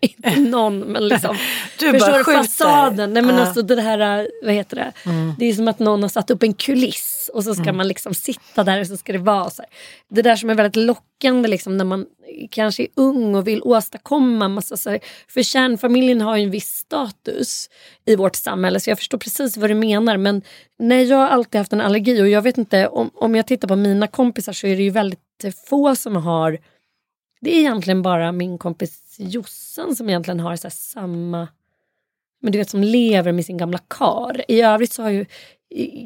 inte 0.17 0.39
någon 0.39 0.79
men 0.79 1.07
liksom. 1.07 1.38
du 1.79 1.91
förstår 1.91 2.12
bara 2.12 2.24
skjuter. 2.24 2.43
fasaden. 2.43 3.13
Nej, 3.13 3.24
men 3.24 3.36
alltså 3.36 3.62
det 3.62 3.81
här, 3.81 4.27
vad 4.43 4.53
heter 4.53 4.75
det? 4.75 4.91
Mm. 5.05 5.36
Det 5.39 5.45
är 5.45 5.53
som 5.53 5.67
att 5.67 5.79
någon 5.79 6.01
har 6.01 6.10
satt 6.10 6.31
upp 6.31 6.43
en 6.43 6.53
kuliss 6.53 7.29
och 7.33 7.43
så 7.43 7.53
ska 7.53 7.63
mm. 7.63 7.77
man 7.77 7.88
liksom 7.88 8.13
sitta 8.13 8.63
där 8.63 8.79
och 8.79 8.88
så 8.88 8.98
ska 8.98 9.13
det 9.13 9.19
vara 9.19 9.50
så 9.50 9.62
här. 9.62 9.72
Det 10.10 10.22
där 10.22 10.36
som 10.36 10.50
är 10.50 10.55
väldigt 10.55 10.86
lockande 10.86 11.50
liksom, 11.50 11.77
när 11.77 11.86
man 11.86 12.05
kanske 12.50 12.83
är 12.83 12.88
ung 12.95 13.36
och 13.36 13.48
vill 13.48 13.62
åstadkomma 13.63 14.48
massa 14.48 14.77
så 14.77 14.89
här, 14.89 15.00
För 15.27 15.43
kärnfamiljen 15.43 16.22
har 16.22 16.38
ju 16.38 16.43
en 16.43 16.51
viss 16.51 16.69
status 16.69 17.69
i 18.05 18.15
vårt 18.15 18.36
samhälle 18.36 18.79
så 18.79 18.89
jag 18.89 18.98
förstår 18.98 19.17
precis 19.17 19.57
vad 19.57 19.69
du 19.69 19.74
menar. 19.74 20.17
Men 20.17 20.41
nej, 20.79 21.03
jag 21.03 21.17
har 21.17 21.27
alltid 21.27 21.60
haft 21.60 21.74
en 21.74 21.81
allergi 21.81 22.22
och 22.22 22.29
jag 22.29 22.41
vet 22.41 22.57
inte 22.57 22.88
om, 22.88 23.12
om 23.13 23.36
jag 23.36 23.48
tittar 23.48 23.67
på 23.67 23.75
mina 23.75 24.07
kompisar 24.07 24.53
så 24.53 24.67
är 24.67 24.75
det 24.75 24.83
ju 24.83 24.89
väldigt 24.89 25.19
få 25.69 25.95
som 25.95 26.15
har 26.15 26.60
det 27.43 27.55
är 27.55 27.60
egentligen 27.60 28.01
bara 28.01 28.31
min 28.31 28.57
kompis 28.57 29.02
Jossan 29.20 29.96
som 29.96 30.10
egentligen 30.10 30.39
har 30.39 30.55
så 30.55 30.70
samma... 30.70 31.48
Men 32.41 32.51
du 32.51 32.58
vet 32.58 32.70
som 32.70 32.84
lever 32.84 33.32
med 33.32 33.46
sin 33.46 33.58
gamla 33.58 33.77
kar. 33.77 34.46
I 34.48 34.62
övrigt 34.62 34.93
så 34.93 35.03
har 35.03 35.10
ju 35.10 35.25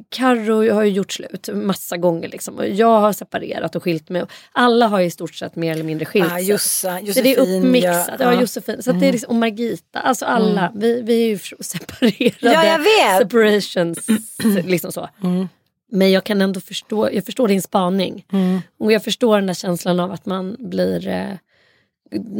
Carro 0.10 0.74
har 0.74 0.84
ju 0.84 0.92
gjort 0.92 1.12
slut 1.12 1.50
massa 1.54 1.98
gånger. 1.98 2.28
Liksom. 2.30 2.56
Och 2.56 2.68
jag 2.68 3.00
har 3.00 3.14
separerat 3.14 3.76
och 3.76 3.84
skilt 3.84 4.10
mig. 4.10 4.24
Alla 4.52 4.88
har 4.88 5.02
i 5.02 5.12
stort 5.12 5.36
sett 5.36 5.56
mer 5.56 5.72
eller 5.72 5.84
mindre 5.84 6.06
skilt. 6.06 6.32
Ah, 6.32 6.40
Jossa, 6.40 7.00
Josefin, 7.00 7.14
så 7.14 7.22
det 7.22 7.36
är 7.36 7.58
uppmixat. 7.58 8.20
Ja, 8.20 8.34
ja. 8.34 8.42
Josefin. 8.42 8.84
Så 8.84 8.90
mm. 8.90 9.00
det 9.00 9.08
är 9.08 9.12
liksom, 9.12 9.30
och 9.30 9.36
Margita. 9.36 10.00
Alltså 10.00 10.26
alla. 10.26 10.68
Mm. 10.68 10.80
Vi, 10.80 11.02
vi 11.02 11.24
är 11.24 11.28
ju 11.28 11.38
separerade. 11.60 12.36
Ja, 12.40 12.66
jag 12.66 12.80
vet. 12.80 13.18
Separations. 13.18 14.08
liksom 14.66 14.92
så. 14.92 15.10
Mm. 15.24 15.48
Men 15.92 16.12
jag 16.12 16.24
kan 16.24 16.42
ändå 16.42 16.60
förstå, 16.60 17.10
jag 17.14 17.26
förstår 17.26 17.48
din 17.48 17.62
spaning. 17.62 18.26
Mm. 18.32 18.62
Och 18.80 18.92
jag 18.92 19.04
förstår 19.04 19.38
den 19.38 19.48
där 19.48 19.54
känslan 19.54 20.00
av 20.00 20.12
att 20.12 20.26
man 20.26 20.56
blir... 20.60 21.08
Eh, 21.08 21.32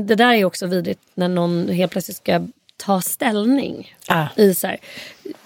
det 0.06 0.16
där 0.16 0.34
är 0.34 0.46
också 0.46 0.68
vidrigt 0.68 1.02
när 1.14 1.28
någon 1.28 1.70
helt 1.70 1.92
plötsligt 1.92 2.18
ska 2.18 2.48
ta 2.78 3.02
ställning. 3.02 3.96
Ah. 4.08 4.28
I 4.36 4.54
så 4.54 4.68
här, 4.68 4.78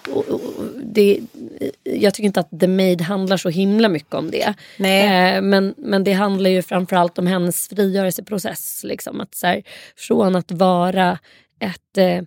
och, 0.08 0.28
och, 0.28 0.40
det, 0.84 1.20
jag 1.82 2.14
tycker 2.14 2.26
inte 2.26 2.40
att 2.40 2.60
The 2.60 2.68
Maid 2.68 3.00
handlar 3.00 3.36
så 3.36 3.48
himla 3.48 3.88
mycket 3.88 4.14
om 4.14 4.30
det. 4.30 4.54
Eh, 4.78 5.42
men, 5.42 5.74
men 5.76 6.04
det 6.04 6.12
handlar 6.12 6.50
ju 6.50 6.62
framförallt 6.62 7.18
om 7.18 7.26
hennes 7.26 7.68
frigörelseprocess. 7.68 8.84
Liksom, 8.84 9.20
att 9.20 9.34
så 9.34 9.46
här, 9.46 9.62
från 9.96 10.36
att 10.36 10.52
vara 10.52 11.18
ett 11.60 11.98
eh, 11.98 12.22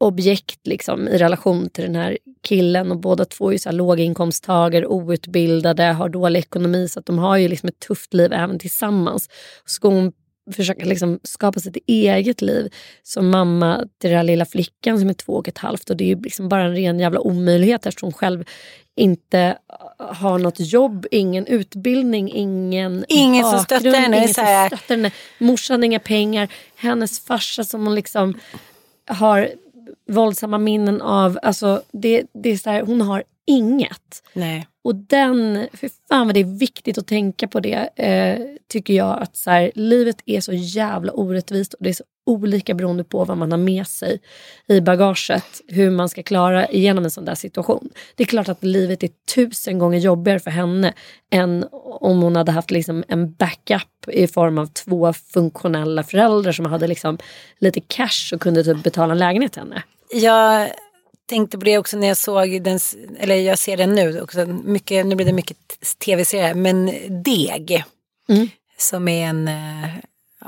objekt 0.00 0.66
liksom, 0.66 1.08
i 1.08 1.18
relation 1.18 1.68
till 1.68 1.84
den 1.84 1.96
här 1.96 2.18
killen 2.42 2.90
och 2.90 2.98
båda 2.98 3.24
två 3.24 3.48
är 3.48 3.52
ju 3.52 3.58
så 3.58 3.68
här 3.68 3.76
låginkomsttagare, 3.76 4.86
outbildade, 4.86 5.84
har 5.84 6.08
dålig 6.08 6.40
ekonomi 6.40 6.88
så 6.88 7.00
att 7.00 7.06
de 7.06 7.18
har 7.18 7.36
ju 7.36 7.48
liksom 7.48 7.68
ett 7.68 7.78
tufft 7.78 8.14
liv 8.14 8.32
även 8.32 8.58
tillsammans. 8.58 9.28
Så 9.64 9.70
ska 9.70 9.88
hon 9.88 10.12
försöka 10.52 10.84
liksom 10.84 11.20
skapa 11.22 11.60
sitt 11.60 11.76
eget 11.86 12.42
liv 12.42 12.72
som 13.02 13.30
mamma 13.30 13.84
till 14.00 14.10
den 14.10 14.16
här 14.16 14.24
lilla 14.24 14.44
flickan 14.44 15.00
som 15.00 15.08
är 15.08 15.14
två 15.14 15.32
och 15.32 15.48
ett 15.48 15.58
halvt. 15.58 15.90
Och 15.90 15.96
det 15.96 16.04
är 16.04 16.08
ju 16.08 16.22
liksom 16.22 16.48
bara 16.48 16.62
en 16.62 16.74
ren 16.74 16.98
jävla 16.98 17.20
omöjlighet 17.20 17.86
eftersom 17.86 18.06
hon 18.06 18.12
själv 18.12 18.44
inte 18.96 19.58
har 19.98 20.38
något 20.38 20.60
jobb, 20.60 21.06
ingen 21.10 21.46
utbildning, 21.46 22.32
ingen 22.32 23.04
Ingen 23.08 23.44
som 23.44 23.52
bakgrund, 23.52 23.80
stöttar 23.80 23.98
henne, 23.98 24.16
Ingen 24.16 24.34
som 24.34 24.44
stöttar 24.68 24.94
henne. 24.94 25.10
Morsan 25.38 25.80
har 25.80 25.84
inga 25.84 26.00
pengar. 26.00 26.48
Hennes 26.76 27.20
farsa 27.20 27.64
som 27.64 27.86
hon 27.86 27.94
liksom 27.94 28.38
har 29.06 29.50
våldsamma 30.10 30.58
minnen 30.58 31.02
av. 31.02 31.38
Alltså 31.42 31.82
det, 31.92 32.26
det 32.32 32.50
är 32.50 32.56
så 32.56 32.70
här, 32.70 32.82
hon 32.82 33.00
har 33.00 33.24
inget. 33.46 34.22
Nej. 34.32 34.66
Och 34.84 34.94
den, 34.94 35.68
för 35.72 35.90
fan 36.08 36.26
vad 36.26 36.34
det 36.34 36.40
är 36.40 36.58
viktigt 36.58 36.98
att 36.98 37.06
tänka 37.06 37.48
på 37.48 37.60
det, 37.60 37.88
eh, 37.96 38.38
tycker 38.68 38.94
jag. 38.94 39.22
Att 39.22 39.36
så 39.36 39.50
här, 39.50 39.70
livet 39.74 40.16
är 40.26 40.40
så 40.40 40.52
jävla 40.52 41.12
orättvist 41.12 41.74
och 41.74 41.84
det 41.84 41.90
är 41.90 41.94
så 41.94 42.04
olika 42.26 42.74
beroende 42.74 43.04
på 43.04 43.24
vad 43.24 43.38
man 43.38 43.50
har 43.50 43.58
med 43.58 43.86
sig 43.86 44.20
i 44.66 44.80
bagaget. 44.80 45.60
Hur 45.68 45.90
man 45.90 46.08
ska 46.08 46.22
klara 46.22 46.68
igenom 46.68 47.04
en 47.04 47.10
sån 47.10 47.24
där 47.24 47.34
situation. 47.34 47.90
Det 48.14 48.22
är 48.22 48.26
klart 48.26 48.48
att 48.48 48.64
livet 48.64 49.02
är 49.02 49.10
tusen 49.34 49.78
gånger 49.78 49.98
jobbigare 49.98 50.40
för 50.40 50.50
henne 50.50 50.94
än 51.30 51.64
om 51.82 52.22
hon 52.22 52.36
hade 52.36 52.52
haft 52.52 52.70
liksom 52.70 53.04
en 53.08 53.32
backup 53.32 54.08
i 54.08 54.26
form 54.26 54.58
av 54.58 54.66
två 54.66 55.12
funktionella 55.12 56.02
föräldrar 56.02 56.52
som 56.52 56.66
hade 56.66 56.86
liksom 56.86 57.18
lite 57.58 57.80
cash 57.80 58.34
och 58.34 58.40
kunde 58.40 58.64
typ 58.64 58.82
betala 58.82 59.12
en 59.12 59.18
lägenhet 59.18 59.52
till 59.52 59.62
henne. 59.62 59.82
Jag 60.12 60.70
tänkte 61.26 61.58
på 61.58 61.64
det 61.64 61.78
också 61.78 61.96
när 61.96 62.08
jag 62.08 62.16
såg 62.16 62.62
den, 62.62 62.78
eller 63.18 63.34
jag 63.34 63.58
ser 63.58 63.76
den 63.76 63.94
nu 63.94 64.20
också, 64.20 64.46
mycket, 64.46 65.06
nu 65.06 65.14
blir 65.14 65.26
det 65.26 65.32
mycket 65.32 65.56
tv-serier, 65.98 66.54
men 66.54 66.86
Deg. 67.24 67.84
Mm. 68.28 68.48
Som 68.78 69.08
är 69.08 69.26
en, 69.26 69.48
eh, 69.48 69.90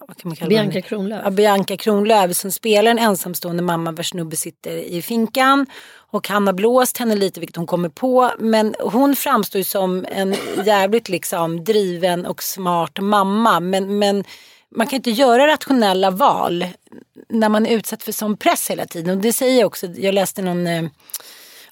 vad 0.09 0.17
kan 0.17 0.29
man 0.29 0.37
kalla 0.37 0.49
Bianca 0.49 0.73
den? 0.73 0.83
Kronlöf. 0.83 1.21
Ja, 1.25 1.31
Bianca 1.31 1.77
Kronlöf 1.77 2.37
som 2.37 2.53
spelar 2.53 2.91
en 2.91 2.99
ensamstående 2.99 3.63
mamma 3.63 3.93
vars 3.93 4.11
snubbe 4.11 4.37
sitter 4.37 4.77
i 4.77 5.03
finkan. 5.03 5.67
Och 5.95 6.29
han 6.29 6.47
har 6.47 6.55
blåst 6.55 6.97
henne 6.99 7.15
lite 7.15 7.41
vilket 7.41 7.57
hon 7.57 7.67
kommer 7.67 7.89
på. 7.89 8.31
Men 8.39 8.75
hon 8.81 9.17
framstår 9.17 9.59
ju 9.59 9.65
som 9.65 10.07
en 10.09 10.35
jävligt 10.65 11.09
liksom 11.09 11.65
driven 11.65 12.27
och 12.27 12.43
smart 12.43 13.01
mamma. 13.01 13.61
Men, 13.61 13.99
men 13.99 14.25
man 14.75 14.87
kan 14.87 14.97
inte 14.97 15.11
göra 15.11 15.47
rationella 15.47 16.11
val 16.11 16.67
när 17.29 17.49
man 17.49 17.67
är 17.67 17.71
utsatt 17.77 18.03
för 18.03 18.13
sån 18.13 18.37
press 18.37 18.71
hela 18.71 18.87
tiden. 18.87 19.17
Och 19.17 19.23
det 19.23 19.33
säger 19.33 19.61
jag 19.61 19.67
också, 19.67 19.87
jag 19.87 20.15
läste 20.15 20.43
någon 20.43 20.67
eh, 20.67 20.85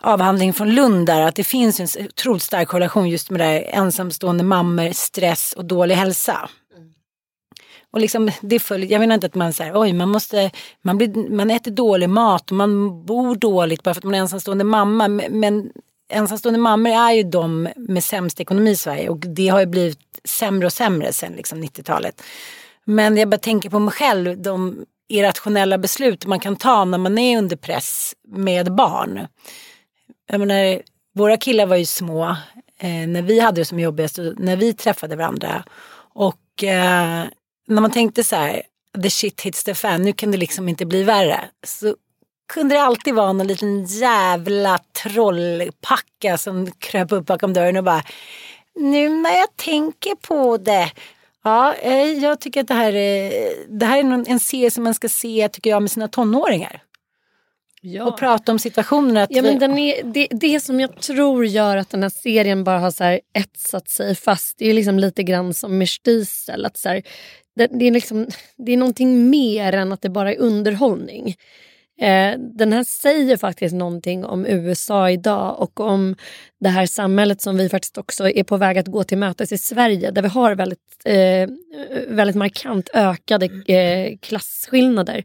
avhandling 0.01 0.53
från 0.53 0.75
Lund 0.75 1.07
där 1.07 1.21
att 1.21 1.35
det 1.35 1.45
finns 1.45 1.97
en 1.97 2.07
otroligt 2.07 2.43
stark 2.43 2.69
korrelation 2.69 3.09
just 3.09 3.31
med 3.31 3.41
det 3.41 3.45
här 3.45 3.63
ensamstående 3.73 4.45
mammor, 4.45 4.93
stress 4.93 5.53
och 5.53 5.65
dålig 5.65 5.95
hälsa. 5.95 6.51
Och 7.93 8.01
liksom, 8.01 8.31
det 8.41 8.59
följer, 8.59 8.91
jag 8.91 9.01
menar 9.01 9.15
inte 9.15 9.27
att 9.27 9.35
man 9.35 9.53
säger 9.53 9.81
oj 9.81 9.93
man 9.93 10.09
måste, 10.09 10.51
man, 10.83 10.99
blir, 10.99 11.31
man 11.31 11.51
äter 11.51 11.71
dålig 11.71 12.09
mat 12.09 12.51
och 12.51 12.57
man 12.57 13.05
bor 13.07 13.35
dåligt 13.35 13.83
bara 13.83 13.95
för 13.95 14.01
att 14.01 14.05
man 14.05 14.15
är 14.15 14.19
ensamstående 14.19 14.65
mamma. 14.65 15.09
Men, 15.09 15.71
ensamstående 16.13 16.61
mammor 16.61 16.91
är 16.91 17.13
ju 17.13 17.23
de 17.23 17.69
med 17.77 18.05
sämst 18.05 18.41
ekonomi 18.41 18.71
i 18.71 18.77
Sverige 18.77 19.09
och 19.09 19.19
det 19.19 19.49
har 19.49 19.61
ju 19.61 19.67
blivit 19.67 19.99
sämre 20.25 20.67
och 20.67 20.73
sämre 20.73 21.13
sedan 21.13 21.33
liksom 21.33 21.63
90-talet. 21.65 22.23
Men 22.85 23.17
jag 23.17 23.29
bara 23.29 23.39
tänker 23.39 23.71
på 23.71 23.79
mig 23.79 23.95
själv, 23.95 24.43
de 24.43 24.85
irrationella 25.09 25.79
beslut 25.79 26.27
man 26.27 26.41
kan 26.41 26.57
ta 26.57 26.85
när 26.85 26.99
man 26.99 27.19
är 27.19 27.39
under 27.39 27.57
press 27.57 28.15
med 28.29 28.75
barn. 28.75 29.27
Jag 30.31 30.41
menar, 30.41 30.83
våra 31.15 31.37
killar 31.37 31.67
var 31.67 31.77
ju 31.77 31.87
små 31.87 32.37
eh, 32.79 33.09
när 33.09 33.23
vi 33.23 33.41
hade 33.41 33.61
det 33.61 33.65
som 33.65 33.81
jobbigast 33.81 34.19
och 34.19 34.41
när 34.41 34.57
vi 34.57 34.75
träffade 34.75 35.17
varandra. 35.17 35.65
Och 36.15 36.65
eh, 36.65 37.25
när 37.67 37.81
man 37.81 37.91
tänkte 37.91 38.25
så 38.25 38.37
här, 38.37 38.63
the 39.03 39.11
shit 39.11 39.41
hits 39.41 39.65
the 39.65 39.75
fan, 39.75 40.03
nu 40.03 40.13
kan 40.13 40.31
det 40.31 40.39
liksom 40.39 40.69
inte 40.69 40.87
bli 40.87 41.03
värre. 41.03 41.41
Så 41.67 41.97
kunde 42.53 42.75
det 42.75 42.83
alltid 42.83 43.15
vara 43.15 43.33
någon 43.33 43.47
liten 43.47 43.85
jävla 43.85 44.79
trollpacka 45.03 46.39
som 46.39 46.71
kröp 46.71 47.13
upp 47.13 47.27
bakom 47.27 47.53
dörren 47.53 47.77
och 47.77 47.85
bara, 47.85 48.03
nu 48.75 49.09
när 49.09 49.39
jag 49.39 49.57
tänker 49.57 50.15
på 50.15 50.57
det. 50.57 50.93
Ja, 51.45 51.75
eh, 51.75 52.13
jag 52.13 52.41
tycker 52.41 52.61
att 52.61 52.69
det 52.69 52.75
här 52.75 52.93
är, 52.93 53.33
det 53.79 53.87
här 53.87 53.99
är 53.99 54.31
en 54.31 54.41
serie 54.41 54.71
som 54.71 54.85
man 54.85 54.95
ska 54.95 55.09
se 55.09 55.49
tycker 55.49 55.71
jag 55.71 55.83
med 55.83 55.91
sina 55.91 56.09
tonåringar. 56.09 56.83
Ja. 57.83 58.05
Och 58.05 58.19
prata 58.19 58.53
om 58.53 58.59
situationer. 58.59 59.23
Att 59.23 59.31
Ja, 59.31 59.43
men 59.43 59.59
den 59.59 59.79
är, 59.79 60.05
det, 60.05 60.29
det 60.31 60.61
som 60.61 60.81
jag 60.81 61.01
tror 61.01 61.47
gör 61.47 61.77
att 61.77 61.91
den 61.91 62.03
här 62.03 62.11
serien 62.11 62.65
bara 62.65 62.79
har 62.79 62.91
så 62.91 63.05
här 63.05 63.21
etsat 63.35 63.89
sig 63.89 64.15
fast 64.15 64.59
det 64.59 64.71
är 64.71 64.75
liksom 64.75 64.99
lite 64.99 65.23
grann 65.23 65.55
som 65.55 65.79
med 65.79 65.89
Stiesel. 65.89 66.67
Att 66.67 66.77
så 66.77 66.89
här, 66.89 67.03
det, 67.57 67.67
det, 67.67 67.85
är 67.85 67.91
liksom, 67.91 68.27
det 68.57 68.73
är 68.73 68.77
någonting 68.77 69.31
mer 69.31 69.73
än 69.73 69.93
att 69.93 70.03
det 70.03 70.09
bara 70.09 70.33
är 70.33 70.39
underhållning. 70.39 71.37
Eh, 72.01 72.39
den 72.39 72.73
här 72.73 72.85
säger 72.85 73.37
faktiskt 73.37 73.75
någonting 73.75 74.25
om 74.25 74.47
USA 74.47 75.11
idag 75.11 75.61
och 75.61 75.81
om 75.81 76.17
det 76.61 76.69
här 76.69 76.87
samhället 76.87 77.41
som 77.41 77.57
vi 77.57 77.69
faktiskt 77.69 77.99
också 77.99 78.29
är 78.29 78.45
på 78.45 78.57
väg 78.57 78.79
att 78.79 78.87
gå 78.87 79.05
till 79.05 79.19
mötes 79.19 79.53
i 79.53 79.59
Sverige 79.59 80.11
där 80.11 80.23
vi 80.23 80.29
har 80.29 80.55
väldigt, 80.55 80.79
eh, 81.05 81.49
väldigt 82.09 82.37
markant 82.37 82.91
ökade 82.95 83.47
eh, 83.75 84.19
klasskillnader. 84.23 85.25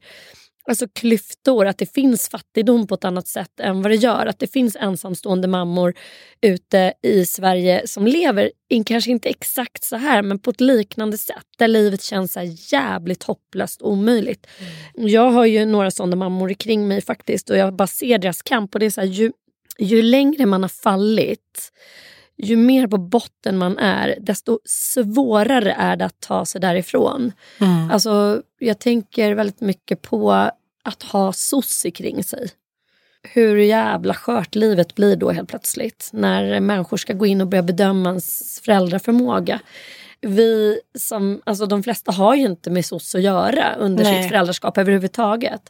Alltså 0.68 0.88
klyftor, 0.88 1.66
att 1.66 1.78
det 1.78 1.94
finns 1.94 2.30
fattigdom 2.30 2.88
på 2.88 2.96
ett 2.96 3.04
annat 3.04 3.28
sätt 3.28 3.60
än 3.60 3.82
vad 3.82 3.92
det 3.92 3.96
gör. 3.96 4.26
Att 4.26 4.40
det 4.40 4.48
finns 4.48 4.76
ensamstående 4.76 5.48
mammor 5.48 5.94
ute 6.42 6.94
i 7.02 7.26
Sverige 7.26 7.88
som 7.88 8.08
lever, 8.08 8.52
in, 8.70 8.84
kanske 8.84 9.12
inte 9.12 9.30
exakt 9.30 9.84
så 9.84 9.96
här, 9.96 10.22
men 10.22 10.40
på 10.40 10.50
ett 10.50 10.62
liknande 10.62 11.18
sätt. 11.18 11.46
Där 11.58 11.68
livet 11.68 12.02
känns 12.02 12.34
så 12.34 12.40
jävligt 12.44 13.24
hopplöst 13.24 13.82
och 13.82 13.92
omöjligt. 13.92 14.48
Jag 14.94 15.30
har 15.30 15.46
ju 15.46 15.66
några 15.66 15.92
sådana 15.92 16.16
mammor 16.16 16.54
kring 16.54 16.88
mig 16.88 17.02
faktiskt 17.02 17.50
och 17.50 17.58
jag 17.58 17.76
bara 17.76 17.88
ser 17.88 18.18
deras 18.18 18.42
kamp. 18.42 18.74
Och 18.74 18.80
det 18.80 18.86
är 18.86 18.90
så 18.90 19.02
här, 19.02 19.08
ju, 19.08 19.32
ju 19.80 20.02
längre 20.02 20.46
man 20.46 20.62
har 20.62 20.70
fallit 20.70 21.72
ju 22.38 22.56
mer 22.56 22.88
på 22.88 22.98
botten 22.98 23.58
man 23.58 23.78
är, 23.78 24.18
desto 24.22 24.60
svårare 24.66 25.72
är 25.72 25.96
det 25.96 26.06
att 26.06 26.20
ta 26.20 26.46
sig 26.46 26.62
därifrån. 26.62 27.32
Mm. 27.60 27.92
Alltså, 27.92 28.42
jag 28.60 28.80
tänker 28.80 29.34
väldigt 29.34 29.62
mycket 29.62 30.02
på 30.02 30.32
att 30.84 31.04
ha 31.04 31.34
sossi 31.34 31.92
kring 31.92 32.24
sig. 32.24 32.50
Hur 33.24 33.58
jävla 33.58 34.14
skört 34.14 34.56
livet 34.56 34.96
blir 34.96 35.16
då 35.16 35.32
helt 35.32 35.50
plötsligt 35.50 36.10
när 36.14 36.60
människor 36.60 36.98
ska 36.98 37.14
gå 37.14 37.26
in 37.26 37.42
och 37.42 37.48
börja 37.48 37.64
bedöma 37.64 38.10
ens 38.10 38.60
föräldraförmåga. 38.64 39.60
Vi 40.28 40.80
som, 40.98 41.42
alltså 41.44 41.66
de 41.66 41.84
flesta 41.84 42.12
har 42.12 42.36
ju 42.36 42.46
inte 42.46 42.70
med 42.70 42.86
soc 42.86 43.16
att 43.16 43.22
göra 43.22 43.76
under 43.80 44.04
Nej. 44.04 44.22
sitt 44.22 44.30
föräldraskap 44.30 44.78
överhuvudtaget. 44.78 45.62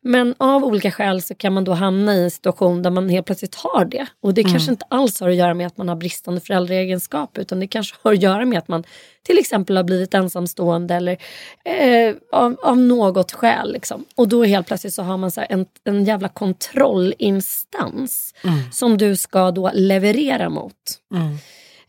Men 0.00 0.34
av 0.38 0.64
olika 0.64 0.90
skäl 0.90 1.22
så 1.22 1.34
kan 1.34 1.52
man 1.52 1.64
då 1.64 1.72
hamna 1.72 2.14
i 2.14 2.24
en 2.24 2.30
situation 2.30 2.82
där 2.82 2.90
man 2.90 3.08
helt 3.08 3.26
plötsligt 3.26 3.54
har 3.54 3.84
det. 3.84 4.06
Och 4.20 4.34
det 4.34 4.42
kanske 4.42 4.70
inte 4.70 4.86
alls 4.88 5.20
har 5.20 5.28
att 5.28 5.34
göra 5.34 5.54
med 5.54 5.66
att 5.66 5.76
man 5.76 5.88
har 5.88 5.96
bristande 5.96 6.40
föräldraegenskap 6.40 7.38
utan 7.38 7.60
det 7.60 7.66
kanske 7.66 7.96
har 8.02 8.12
att 8.12 8.22
göra 8.22 8.44
med 8.44 8.58
att 8.58 8.68
man 8.68 8.84
till 9.22 9.38
exempel 9.38 9.76
har 9.76 9.84
blivit 9.84 10.14
ensamstående 10.14 10.94
eller 10.94 11.18
eh, 11.64 12.14
av, 12.32 12.56
av 12.62 12.78
något 12.78 13.32
skäl. 13.32 13.72
Liksom. 13.72 14.04
Och 14.16 14.28
då 14.28 14.44
helt 14.44 14.66
plötsligt 14.66 14.94
så 14.94 15.02
har 15.02 15.16
man 15.16 15.30
så 15.30 15.44
en, 15.48 15.66
en 15.84 16.04
jävla 16.04 16.28
kontrollinstans 16.28 18.34
som 18.72 18.98
du 18.98 19.16
ska 19.16 19.50
då 19.50 19.70
leverera 19.74 20.48
mot. 20.48 20.74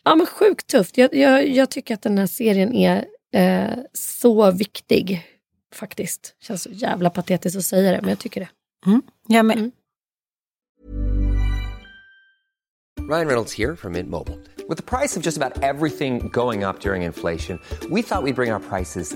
Ja 0.06 0.16
men 0.16 0.26
sjukt 0.26 0.68
tufft. 0.68 0.98
Jag, 0.98 1.16
jag, 1.16 1.48
jag 1.48 1.70
tycker 1.70 1.94
att 1.94 2.02
den 2.02 2.18
här 2.18 2.28
serien 2.28 2.74
är 2.74 3.06
eh, 3.34 3.78
så 3.94 4.52
viktig 4.52 5.26
faktiskt. 5.74 6.36
Känns 6.40 6.64
så 6.64 6.70
jävla 6.72 7.10
patetiskt 7.10 7.58
att 7.58 7.66
säga 7.66 7.92
det 7.92 8.02
men 8.02 8.10
jag 8.10 8.20
tycker 8.20 8.42
det. 8.42 8.50
Jag 9.28 9.46
med. 9.46 9.58
Mm. 9.58 9.72
Ryan 13.10 13.28
Reynolds 13.28 13.54
here 13.54 13.76
from 13.76 13.92
Mint 13.94 14.10
Mobile. 14.10 14.38
With 14.70 14.78
the 14.78 14.98
price 14.98 15.20
of 15.20 15.26
just 15.26 15.38
about 15.38 15.64
everything 15.64 16.30
going 16.34 16.64
up 16.64 16.80
during 16.80 17.04
inflation, 17.04 17.60
we 17.90 18.02
thought 18.02 18.24
we'd 18.24 18.36
bring 18.36 18.54
our 18.54 18.60
prices 18.60 19.16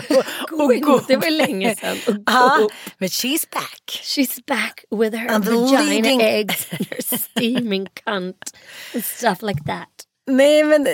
Gwyneth, 0.48 1.06
det 1.08 1.16
var 1.16 1.30
länge 1.30 1.76
sedan. 1.76 1.96
Och 2.06 2.22
Ja, 2.26 2.56
go. 2.60 2.68
men 2.98 3.08
she's 3.08 3.44
back. 3.52 3.82
She's 4.02 4.40
back 4.46 4.84
with 4.90 5.16
her 5.16 5.28
And 5.30 5.44
vagina 5.44 5.82
leading- 5.82 6.20
eggs 6.22 6.66
and 6.70 6.86
her 6.90 7.18
steaming 7.18 7.86
cunt 8.04 8.50
and 8.94 9.04
stuff 9.04 9.42
like 9.42 9.60
that. 9.66 9.88
Nej 10.26 10.64
men, 10.64 10.86
eh, 10.86 10.92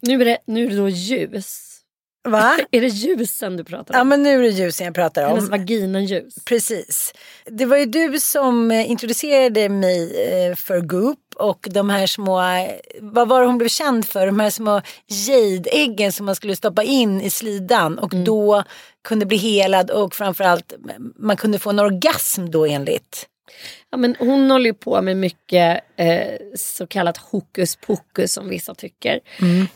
Nu 0.00 0.20
är 0.20 0.24
det, 0.24 0.38
nu 0.46 0.64
är 0.66 0.70
det 0.70 0.76
då 0.76 0.88
ljus. 0.88 1.71
Va? 2.28 2.58
Är 2.70 2.80
det 2.80 2.88
ljusen 2.88 3.56
du 3.56 3.64
pratar 3.64 3.94
om? 3.94 3.98
Ja 3.98 4.04
men 4.04 4.22
nu 4.22 4.38
är 4.38 4.42
det 4.42 4.48
ljusen 4.48 4.84
jag 4.84 4.94
pratar 4.94 5.26
Hennes 5.28 5.44
om. 5.44 5.50
vaginaljus. 5.50 6.34
Precis. 6.44 7.14
Det 7.46 7.64
var 7.64 7.76
ju 7.76 7.86
du 7.86 8.20
som 8.20 8.70
eh, 8.70 8.90
introducerade 8.90 9.68
mig 9.68 10.24
eh, 10.32 10.56
för 10.56 10.80
Goop 10.80 11.18
och 11.36 11.68
de 11.70 11.90
här 11.90 12.06
små, 12.06 12.40
eh, 12.40 12.70
vad 13.00 13.28
var 13.28 13.40
det 13.40 13.46
hon 13.46 13.58
blev 13.58 13.68
känd 13.68 14.04
för? 14.04 14.26
De 14.26 14.40
här 14.40 14.50
små 14.50 14.82
jadeäggen 15.28 16.12
som 16.12 16.26
man 16.26 16.36
skulle 16.36 16.56
stoppa 16.56 16.82
in 16.82 17.20
i 17.20 17.30
slidan 17.30 17.98
och 17.98 18.10
då 18.16 18.64
kunde 19.04 19.26
bli 19.26 19.36
helad 19.36 19.90
och 19.90 20.14
framförallt 20.14 20.72
man 21.16 21.36
kunde 21.36 21.58
få 21.58 21.70
en 21.70 21.78
orgasm 21.78 22.50
då 22.50 22.66
enligt. 22.66 23.26
Ja, 23.92 23.98
men 23.98 24.16
hon 24.18 24.50
håller 24.50 24.66
ju 24.66 24.74
på 24.74 25.02
med 25.02 25.16
mycket 25.16 25.80
eh, 25.96 26.36
så 26.54 26.86
kallat 26.86 27.16
hokus 27.16 27.76
pokus 27.76 28.32
som 28.32 28.48
vissa 28.48 28.74
tycker. 28.74 29.20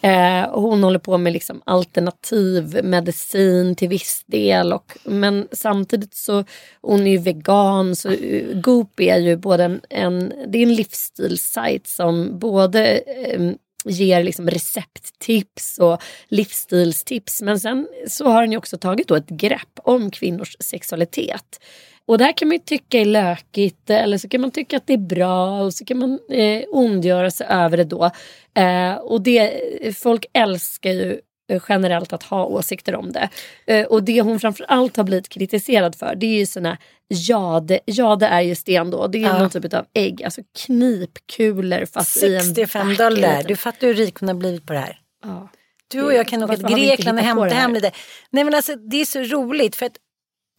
Eh, 0.00 0.42
och 0.42 0.62
hon 0.62 0.82
håller 0.82 0.98
på 0.98 1.18
med 1.18 1.32
liksom 1.32 1.62
alternativ 1.64 2.80
medicin 2.84 3.76
till 3.76 3.88
viss 3.88 4.24
del. 4.26 4.72
Och, 4.72 4.98
men 5.04 5.48
samtidigt 5.52 6.14
så 6.14 6.44
hon 6.80 7.06
är 7.06 7.10
ju 7.10 7.18
vegan 7.18 7.96
så 7.96 8.10
uh, 8.10 8.60
Goop 8.60 9.00
är 9.00 9.18
ju 9.18 9.36
både 9.36 9.64
en, 9.64 9.80
en, 9.90 10.32
det 10.48 10.58
är 10.58 10.62
en 10.62 10.74
livsstilssajt 10.74 11.86
som 11.86 12.38
både 12.38 12.98
eh, 12.98 13.40
ger 13.84 14.24
liksom 14.24 14.50
recepttips 14.50 15.78
och 15.78 16.02
livsstilstips. 16.28 17.42
Men 17.42 17.60
sen 17.60 17.88
så 18.08 18.28
har 18.28 18.40
den 18.42 18.52
ju 18.52 18.58
också 18.58 18.78
tagit 18.78 19.08
då 19.08 19.14
ett 19.14 19.28
grepp 19.28 19.80
om 19.84 20.10
kvinnors 20.10 20.56
sexualitet. 20.60 21.60
Och 22.08 22.18
det 22.18 22.24
här 22.24 22.32
kan 22.36 22.48
man 22.48 22.56
ju 22.56 22.62
tycka 22.62 22.98
är 23.00 23.04
lökigt 23.04 23.90
eller 23.90 24.18
så 24.18 24.28
kan 24.28 24.40
man 24.40 24.50
tycka 24.50 24.76
att 24.76 24.86
det 24.86 24.92
är 24.92 24.98
bra 24.98 25.60
och 25.62 25.74
så 25.74 25.84
kan 25.84 25.98
man 25.98 26.18
eh, 26.30 26.62
ondgöra 26.70 27.30
sig 27.30 27.46
över 27.50 27.76
det 27.76 27.84
då. 27.84 28.10
Eh, 28.54 28.94
och 28.94 29.20
det, 29.22 29.60
folk 29.98 30.26
älskar 30.32 30.90
ju 30.90 31.20
eh, 31.52 31.62
generellt 31.68 32.12
att 32.12 32.22
ha 32.22 32.44
åsikter 32.44 32.94
om 32.94 33.12
det. 33.12 33.28
Eh, 33.66 33.86
och 33.86 34.02
det 34.02 34.20
hon 34.20 34.40
framförallt 34.40 34.96
har 34.96 35.04
blivit 35.04 35.28
kritiserad 35.28 35.94
för 35.94 36.14
det 36.14 36.26
är 36.26 36.38
ju 36.38 36.46
såna 36.46 36.78
jade, 37.08 37.80
jade 37.86 38.26
är 38.26 38.40
ju 38.40 38.54
sten 38.54 38.90
då, 38.90 39.06
det 39.06 39.18
är 39.18 39.22
Ja. 39.22 39.38
någon 39.38 39.50
typ 39.50 39.74
av 39.74 39.84
ägg, 39.94 40.22
alltså 40.24 40.40
knipkulor 40.58 41.84
fast 41.86 42.22
i 42.22 42.34
en 42.34 42.42
65 42.42 42.88
back, 42.88 42.98
dollar, 42.98 43.42
du 43.42 43.56
fattar 43.56 43.86
hur 43.86 43.94
rik 43.94 44.14
hon 44.20 44.28
har 44.28 44.34
blivit 44.36 44.66
på 44.66 44.72
det 44.72 44.78
här. 44.78 44.98
Ja. 45.24 45.48
Du 45.88 46.02
och 46.02 46.14
jag 46.14 46.28
kan 46.28 46.42
åka 46.42 46.56
till 46.56 46.66
Grekland 46.76 47.18
och 47.18 47.24
hämta 47.24 47.54
hem 47.54 47.74
lite. 47.74 47.90
Nej 48.30 48.44
men 48.44 48.54
alltså 48.54 48.76
det 48.76 49.00
är 49.00 49.04
så 49.04 49.20
roligt 49.20 49.76
för 49.76 49.86
att 49.86 49.96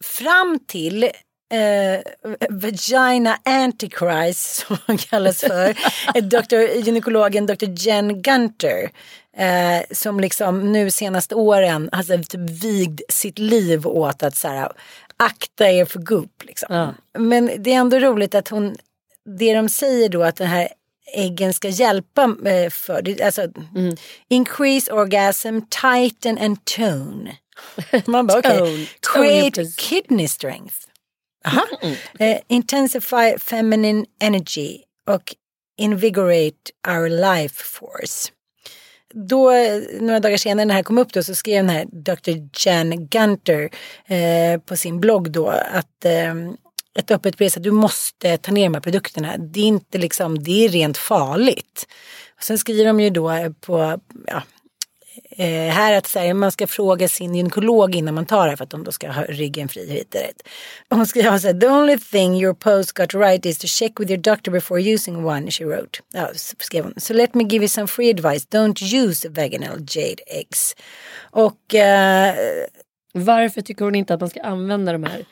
fram 0.04 0.58
till 0.66 1.10
eh, 1.52 2.00
Vagina 2.48 3.38
Antichrist 3.44 4.56
som 4.66 4.76
han 4.86 4.98
kallas 4.98 5.40
för. 5.40 5.68
eh, 6.14 6.24
Dr. 6.24 6.76
gynekologen 6.84 7.46
Dr. 7.46 7.66
Jen 7.68 8.22
Gunter. 8.22 8.90
Eh, 9.36 9.82
som 9.90 10.20
liksom 10.20 10.72
nu 10.72 10.90
senaste 10.90 11.34
åren 11.34 11.88
har 11.92 12.02
så 12.02 12.18
typ 12.18 12.50
vigd 12.50 13.00
sitt 13.08 13.38
liv 13.38 13.86
åt 13.86 14.22
att 14.22 14.36
så 14.36 14.48
här, 14.48 14.72
akta 15.16 15.70
er 15.70 15.84
för 15.84 16.00
gupp. 16.00 16.42
Liksom. 16.44 16.94
Men 17.18 17.50
det 17.58 17.72
är 17.72 17.78
ändå 17.78 17.98
roligt 17.98 18.34
att 18.34 18.48
hon, 18.48 18.76
det 19.38 19.54
de 19.54 19.68
säger 19.68 20.08
då 20.08 20.22
att 20.22 20.36
den 20.36 20.46
här 20.46 20.68
äggen 21.14 21.54
ska 21.54 21.68
hjälpa 21.68 22.34
eh, 22.44 22.70
för, 22.70 23.22
alltså 23.24 23.46
increase 24.28 24.92
orgasm, 24.92 25.58
tighten 25.70 26.38
and 26.38 26.64
tone. 26.64 27.36
Man 28.06 28.26
bara 28.26 28.38
okej. 28.38 28.88
Tone 29.00 29.26
create 29.26 29.64
kidney 29.76 30.28
strength. 30.28 30.87
Aha. 31.44 31.66
Eh, 32.18 32.38
intensify 32.48 33.38
feminine 33.38 34.06
energy 34.20 34.78
och 35.06 35.34
invigorate 35.78 36.72
our 36.88 37.08
life 37.08 37.64
force. 37.64 38.32
Då, 39.14 39.52
några 40.00 40.20
dagar 40.20 40.36
senare 40.36 40.64
när 40.64 40.74
det 40.74 40.76
här 40.76 40.82
kom 40.82 40.98
upp 40.98 41.12
då, 41.12 41.22
så 41.22 41.34
skrev 41.34 41.64
den 41.64 41.76
här 41.76 41.84
Dr. 41.84 42.48
Jan 42.66 43.06
Gunter 43.06 43.70
eh, 44.06 44.60
på 44.60 44.76
sin 44.76 45.00
blogg 45.00 45.30
då 45.30 45.48
att 45.48 46.04
eh, 46.04 46.34
ett 46.98 47.10
öppet 47.10 47.56
att 47.56 47.62
du 47.62 47.70
måste 47.70 48.36
ta 48.36 48.52
ner 48.52 48.64
de 48.64 48.74
här 48.74 48.80
produkterna. 48.80 49.36
Det 49.38 49.60
är 49.60 49.64
inte 49.64 49.98
liksom, 49.98 50.42
det 50.42 50.64
är 50.64 50.68
rent 50.68 50.98
farligt. 50.98 51.86
Och 52.36 52.44
sen 52.44 52.58
skriver 52.58 52.84
de 52.84 53.00
ju 53.00 53.10
då 53.10 53.54
på, 53.60 54.00
ja, 54.26 54.42
eh, 55.30 55.70
här 55.70 55.92
att 55.92 56.06
så 56.06 56.18
här, 56.18 56.34
man 56.34 56.52
ska 56.52 56.66
fråga 56.66 57.08
sin 57.08 57.34
gynekolog 57.34 57.94
innan 57.94 58.14
man 58.14 58.26
tar 58.26 58.48
det 58.48 58.56
för 58.56 58.64
att 58.64 58.70
de 58.70 58.84
då 58.84 58.92
ska 58.92 59.10
ha 59.10 59.22
ryggen 59.22 59.68
fri 59.68 59.90
hit 59.90 60.14
och 60.14 60.20
dit. 60.20 60.48
Hon 60.90 61.06
skriver 61.06 61.38
så 61.38 61.46
här, 61.46 61.60
the 61.60 61.66
only 61.66 61.98
thing 61.98 62.34
your 62.42 62.54
post 62.54 62.92
got 62.92 63.14
right 63.14 63.46
is 63.46 63.58
to 63.58 63.66
check 63.66 64.00
with 64.00 64.10
your 64.10 64.22
doctor 64.22 64.52
before 64.52 64.94
using 64.94 65.24
one, 65.24 65.50
she 65.50 65.64
wrote. 65.64 66.00
Ja, 66.12 66.30
skrev 66.34 66.84
hon. 66.84 66.94
So 66.96 67.14
let 67.14 67.34
me 67.34 67.44
give 67.44 67.62
you 67.62 67.68
some 67.68 67.86
free 67.86 68.10
advice, 68.10 68.46
don't 68.50 69.04
use 69.06 69.28
vaginal 69.28 69.78
jade 69.80 70.22
eggs. 70.26 70.76
Och 71.30 71.74
eh, 71.74 72.34
Varför 73.12 73.60
tycker 73.60 73.84
hon 73.84 73.94
inte 73.94 74.14
att 74.14 74.20
man 74.20 74.30
ska 74.30 74.42
använda 74.42 74.92
de 74.92 75.04
här 75.04 75.24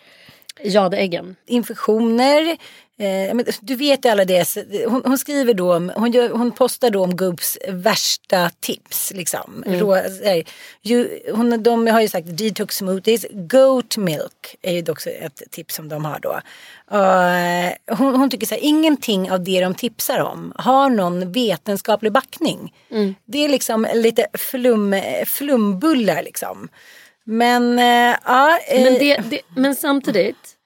jadeäggen? 0.63 1.37
infektioner. 1.47 2.57
Eh, 2.99 3.35
men 3.35 3.45
du 3.61 3.75
vet 3.75 4.05
ju 4.05 4.09
alla 4.09 4.25
det. 4.25 4.49
Hon, 4.89 5.03
hon 5.05 5.19
skriver 5.19 5.55
då 5.55 5.75
om, 5.75 5.93
hon, 5.97 6.13
gör, 6.13 6.29
hon 6.29 6.53
postar 6.53 6.91
då 6.91 7.05
om 7.05 7.17
Goops 7.17 7.59
värsta 7.69 8.51
tips. 8.61 9.13
Liksom. 9.15 9.65
Rå, 9.67 9.97
eh, 9.97 10.45
ju, 10.83 11.21
hon, 11.33 11.63
de 11.63 11.87
har 11.87 12.01
ju 12.01 12.09
sagt 12.09 12.39
detox 12.39 12.77
smoothies. 12.77 13.27
Goat 13.31 13.97
milk 13.97 14.57
är 14.63 14.73
ju 14.73 14.93
också 14.93 15.11
ett 15.11 15.43
tips 15.51 15.75
som 15.75 15.89
de 15.89 16.05
har 16.05 16.19
då. 16.19 16.41
Och, 16.91 17.99
hon, 17.99 18.15
hon 18.15 18.31
tycker 18.31 18.47
så 18.47 18.55
här, 18.55 18.63
ingenting 18.63 19.31
av 19.31 19.45
det 19.45 19.61
de 19.61 19.75
tipsar 19.75 20.19
om 20.19 20.53
har 20.57 20.91
någon 20.91 21.33
vetenskaplig 21.33 22.13
backning. 22.13 22.75
Det 23.25 23.45
är 23.45 23.49
liksom 23.49 23.87
lite 23.95 24.27
flum, 24.35 24.95
flumbullar 25.27 26.23
liksom. 26.23 26.69
Men 27.25 27.79
eh, 27.79 28.17
ja. 28.25 28.59
eh, 28.69 28.83
Men, 28.83 28.95
det, 28.95 29.17
det, 29.31 29.41
men 29.57 29.75
samtidigt 29.75 30.57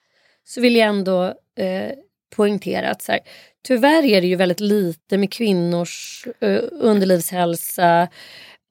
så 0.45 0.61
vill 0.61 0.75
jag 0.75 0.87
ändå 0.87 1.25
eh, 1.57 1.91
poängtera 2.35 2.89
att 2.89 3.01
så 3.01 3.11
här, 3.11 3.21
tyvärr 3.67 4.05
är 4.05 4.21
det 4.21 4.27
ju 4.27 4.35
väldigt 4.35 4.59
lite 4.59 5.17
med 5.17 5.33
kvinnors 5.33 6.27
eh, 6.39 6.59
underlivshälsa 6.71 8.07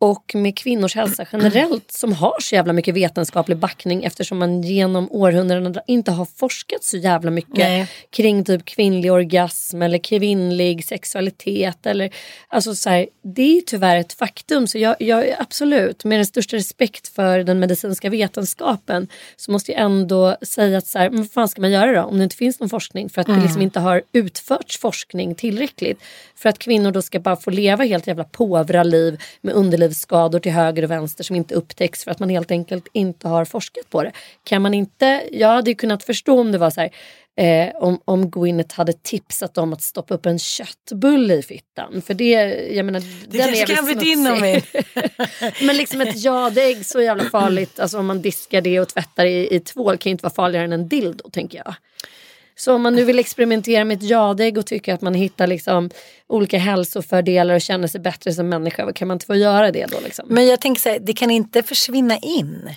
och 0.02 0.34
med 0.34 0.56
kvinnors 0.56 0.94
hälsa 0.94 1.26
generellt 1.32 1.90
som 1.92 2.12
har 2.12 2.36
så 2.40 2.54
jävla 2.54 2.72
mycket 2.72 2.94
vetenskaplig 2.94 3.56
backning 3.56 4.04
eftersom 4.04 4.38
man 4.38 4.62
genom 4.62 5.08
århundraden 5.10 5.76
inte 5.86 6.10
har 6.10 6.24
forskat 6.24 6.84
så 6.84 6.96
jävla 6.96 7.30
mycket 7.30 7.58
Nej. 7.58 7.88
kring 8.10 8.44
typ 8.44 8.64
kvinnlig 8.64 9.12
orgasm 9.12 9.82
eller 9.82 9.98
kvinnlig 9.98 10.84
sexualitet. 10.84 11.86
Eller, 11.86 12.10
alltså 12.48 12.74
så 12.74 12.90
här, 12.90 13.06
det 13.22 13.58
är 13.58 13.60
tyvärr 13.60 13.96
ett 13.96 14.12
faktum 14.12 14.66
så 14.66 14.78
jag, 14.78 14.96
jag 14.98 15.34
absolut 15.38 16.04
med 16.04 16.18
den 16.18 16.26
största 16.26 16.56
respekt 16.56 17.08
för 17.08 17.38
den 17.38 17.60
medicinska 17.60 18.10
vetenskapen 18.10 19.08
så 19.36 19.52
måste 19.52 19.72
jag 19.72 19.80
ändå 19.80 20.36
säga 20.42 20.78
att 20.78 20.86
så 20.86 20.98
här, 20.98 21.10
vad 21.10 21.30
fan 21.30 21.48
ska 21.48 21.60
man 21.60 21.70
göra 21.70 21.92
då 21.92 22.08
om 22.08 22.18
det 22.18 22.24
inte 22.24 22.36
finns 22.36 22.60
någon 22.60 22.68
forskning 22.68 23.08
för 23.08 23.20
att 23.20 23.26
det 23.26 23.40
liksom 23.42 23.62
inte 23.62 23.80
har 23.80 24.02
utförts 24.12 24.78
forskning 24.78 25.34
tillräckligt 25.34 26.00
för 26.36 26.48
att 26.48 26.58
kvinnor 26.58 26.90
då 26.90 27.02
ska 27.02 27.20
bara 27.20 27.36
få 27.36 27.50
leva 27.50 27.84
helt 27.84 28.06
jävla 28.06 28.24
påvra 28.24 28.82
liv 28.82 29.20
med 29.40 29.54
underlivsskador 29.90 30.40
till 30.40 30.52
höger 30.52 30.82
och 30.82 30.90
vänster 30.90 31.24
som 31.24 31.36
inte 31.36 31.54
upptäcks 31.54 32.04
för 32.04 32.10
att 32.10 32.20
man 32.20 32.30
helt 32.30 32.50
enkelt 32.50 32.88
inte 32.92 33.28
har 33.28 33.44
forskat 33.44 33.90
på 33.90 34.02
det. 34.02 34.12
Kan 34.44 34.62
man 34.62 34.74
inte, 34.74 35.22
jag 35.32 35.48
hade 35.48 35.70
ju 35.70 35.74
kunnat 35.74 36.04
förstå 36.04 36.40
om 36.40 36.52
det 36.52 36.58
var 36.58 36.70
så 36.70 36.80
här 36.80 36.90
Eh, 37.36 37.70
om, 37.74 38.00
om 38.04 38.30
Gwyneth 38.30 38.76
hade 38.76 38.92
tipsat 38.92 39.58
om 39.58 39.72
att 39.72 39.82
stoppa 39.82 40.14
upp 40.14 40.26
en 40.26 40.38
köttbulle 40.38 41.34
i 41.34 41.42
fittan. 41.42 42.02
För 42.02 42.14
det, 42.14 42.32
jag 42.74 42.86
menar, 42.86 43.00
Det 43.00 43.38
den 43.38 43.54
kanske 43.54 43.74
kan 43.74 43.84
bli 43.84 43.94
din 43.94 44.26
om 44.26 44.60
Men 45.66 45.76
liksom 45.76 46.00
ett 46.00 46.24
jadägg 46.24 46.86
så 46.86 47.00
jävla 47.00 47.24
farligt. 47.30 47.80
Alltså 47.80 47.98
om 47.98 48.06
man 48.06 48.22
diskar 48.22 48.60
det 48.60 48.80
och 48.80 48.88
tvättar 48.88 49.26
i, 49.26 49.54
i 49.54 49.60
tvål 49.60 49.96
kan 49.96 50.10
ju 50.10 50.12
inte 50.12 50.22
vara 50.22 50.34
farligare 50.34 50.64
än 50.64 50.72
en 50.72 50.88
dildo 50.88 51.30
tänker 51.30 51.58
jag. 51.58 51.74
Så 52.60 52.74
om 52.74 52.82
man 52.82 52.94
nu 52.94 53.04
vill 53.04 53.18
experimentera 53.18 53.84
med 53.84 53.96
ett 53.96 54.02
jadägg 54.02 54.58
och 54.58 54.66
tycker 54.66 54.94
att 54.94 55.00
man 55.00 55.14
hittar 55.14 55.46
liksom 55.46 55.90
olika 56.26 56.58
hälsofördelar 56.58 57.54
och 57.54 57.60
känner 57.60 57.88
sig 57.88 58.00
bättre 58.00 58.32
som 58.32 58.48
människa, 58.48 58.92
kan 58.92 59.08
man 59.08 59.14
inte 59.14 59.26
få 59.26 59.34
göra 59.36 59.70
det 59.70 59.86
då? 59.86 60.00
Liksom? 60.04 60.26
Men 60.28 60.46
jag 60.46 60.60
tänker 60.60 60.80
så 60.80 60.88
här, 60.88 60.98
det 60.98 61.12
kan 61.12 61.30
inte 61.30 61.62
försvinna 61.62 62.18
in. 62.18 62.70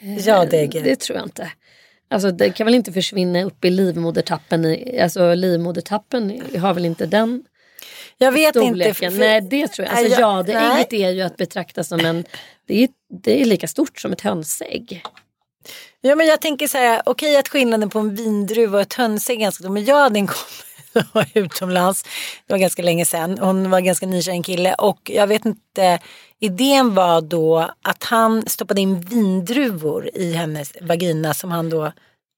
Ja, 0.00 0.44
det 0.44 0.56
är 0.60 0.84
Det 0.84 0.96
tror 0.96 1.18
jag 1.18 1.26
inte. 1.26 1.52
Alltså 2.10 2.30
det 2.30 2.50
kan 2.50 2.64
väl 2.64 2.74
inte 2.74 2.92
försvinna 2.92 3.42
upp 3.44 3.64
i 3.64 3.70
livmodertappen. 3.70 4.64
I, 4.64 5.00
alltså 5.00 5.34
livmodertappen 5.34 6.42
har 6.58 6.74
väl 6.74 6.84
inte 6.84 7.06
den 7.06 7.44
Jag 8.18 8.32
vet 8.32 8.56
inte. 8.56 8.66
storleken? 8.66 9.12
för- 9.12 9.18
Nej 9.18 9.40
det 9.40 9.68
tror 9.68 9.86
jag. 9.88 9.98
Alltså 9.98 10.10
Nej, 10.10 10.20
ja, 10.20 10.42
det 10.42 10.52
ägget 10.52 10.92
är 10.92 11.10
ju 11.10 11.22
att 11.22 11.36
betrakta 11.36 11.84
som 11.84 12.00
en... 12.00 12.24
Det 12.66 12.82
är, 12.82 12.88
det 13.22 13.40
är 13.40 13.44
lika 13.44 13.68
stort 13.68 14.00
som 14.00 14.12
ett 14.12 14.20
hönsägg. 14.20 15.02
Ja 16.00 16.14
men 16.14 16.26
jag 16.26 16.40
tänker 16.40 16.68
så 16.68 16.78
här, 16.78 17.02
okej 17.06 17.36
att 17.36 17.48
skillnaden 17.48 17.90
på 17.90 17.98
en 17.98 18.14
vindruva 18.14 18.76
och 18.76 18.82
ett 18.82 18.94
hönsägg 18.94 19.38
är 19.38 19.40
ganska 19.40 19.62
stor. 19.62 19.72
Men 19.72 19.84
jag 19.84 19.96
hade 19.96 20.18
en 20.18 20.26
kompis 20.26 20.64
som 20.92 21.02
var 21.12 21.26
utomlands, 21.34 22.02
det 22.46 22.52
var 22.52 22.58
ganska 22.58 22.82
länge 22.82 23.04
sedan. 23.04 23.38
Hon 23.38 23.70
var 23.70 23.80
ganska 23.80 24.06
nykänd 24.06 24.46
kille 24.46 24.74
och 24.74 25.10
jag 25.14 25.26
vet 25.26 25.44
inte, 25.44 25.98
idén 26.40 26.94
var 26.94 27.20
då 27.20 27.70
att 27.82 28.04
han 28.04 28.46
stoppade 28.46 28.80
in 28.80 29.00
vindruvor 29.00 30.10
i 30.14 30.32
hennes 30.32 30.72
vagina 30.80 31.34
som 31.34 31.50
han 31.50 31.70
då, 31.70 31.92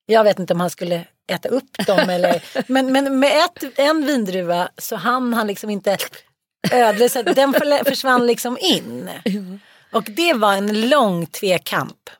jag 0.06 0.24
vet 0.24 0.38
inte 0.38 0.54
om 0.54 0.60
han 0.60 0.70
skulle 0.70 1.04
äta 1.32 1.48
upp 1.48 1.86
dem 1.86 2.10
eller, 2.10 2.42
men, 2.72 2.92
men 2.92 3.18
med 3.18 3.44
ett, 3.44 3.78
en 3.78 4.06
vindruva 4.06 4.68
så 4.78 4.96
hann 4.96 5.34
han 5.34 5.46
liksom 5.46 5.70
inte 5.70 5.96
ödla 6.72 7.08
så 7.08 7.22
den 7.22 7.54
försvann 7.84 8.26
liksom 8.26 8.58
in. 8.60 9.10
Och 9.92 10.04
det 10.04 10.32
var 10.32 10.54
en 10.54 10.88
lång 10.88 11.26
tvekamp 11.26 12.10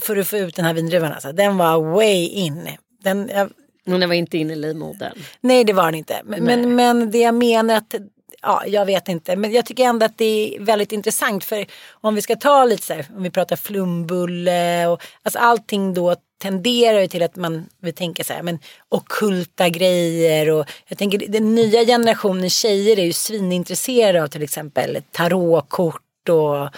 för 0.00 0.16
att 0.16 0.28
få 0.28 0.36
ut 0.36 0.56
den 0.56 0.64
här 0.64 0.74
vindruvan. 0.74 1.12
Alltså. 1.12 1.32
Den 1.32 1.56
var 1.56 1.94
way 1.94 2.28
in. 2.28 2.68
Den, 3.02 3.30
jag, 3.34 3.50
den 3.84 4.08
var 4.08 4.14
inte 4.14 4.38
inne 4.38 4.52
i 4.52 4.56
livmodern. 4.56 5.12
nej 5.40 5.64
det 5.64 5.72
var 5.72 5.84
den 5.84 5.94
inte. 5.94 6.20
Men, 6.24 6.44
men, 6.44 6.74
men 6.74 7.10
det 7.10 7.18
jag 7.18 7.34
menar 7.34 7.74
att, 7.74 7.94
ja 8.42 8.62
jag 8.66 8.86
vet 8.86 9.08
inte. 9.08 9.36
Men 9.36 9.52
jag 9.52 9.66
tycker 9.66 9.84
ändå 9.84 10.06
att 10.06 10.18
det 10.18 10.56
är 10.56 10.60
väldigt 10.60 10.92
intressant. 10.92 11.44
För 11.44 11.66
om 11.90 12.14
vi 12.14 12.22
ska 12.22 12.36
ta 12.36 12.64
lite 12.64 12.82
så 12.82 12.94
här, 12.94 13.06
om 13.16 13.22
vi 13.22 13.30
pratar 13.30 13.56
flumbulle 13.56 14.86
och 14.86 15.02
alltså 15.22 15.38
allting 15.38 15.94
då 15.94 16.16
tenderar 16.42 17.00
ju 17.00 17.08
till 17.08 17.22
att 17.22 17.36
man 17.36 17.66
vill 17.82 17.94
tänka 17.94 18.24
så 18.24 18.32
här, 18.32 18.42
men 18.42 18.58
ockulta 18.88 19.68
grejer 19.68 20.50
och 20.50 20.66
jag 20.86 20.98
tänker 20.98 21.18
den 21.18 21.54
nya 21.54 21.84
generationen 21.84 22.50
tjejer 22.50 22.98
är 22.98 23.04
ju 23.04 23.12
svinintresserade 23.12 24.22
av 24.22 24.26
till 24.26 24.42
exempel 24.42 25.02
tarotkort 25.10 26.28
och 26.28 26.68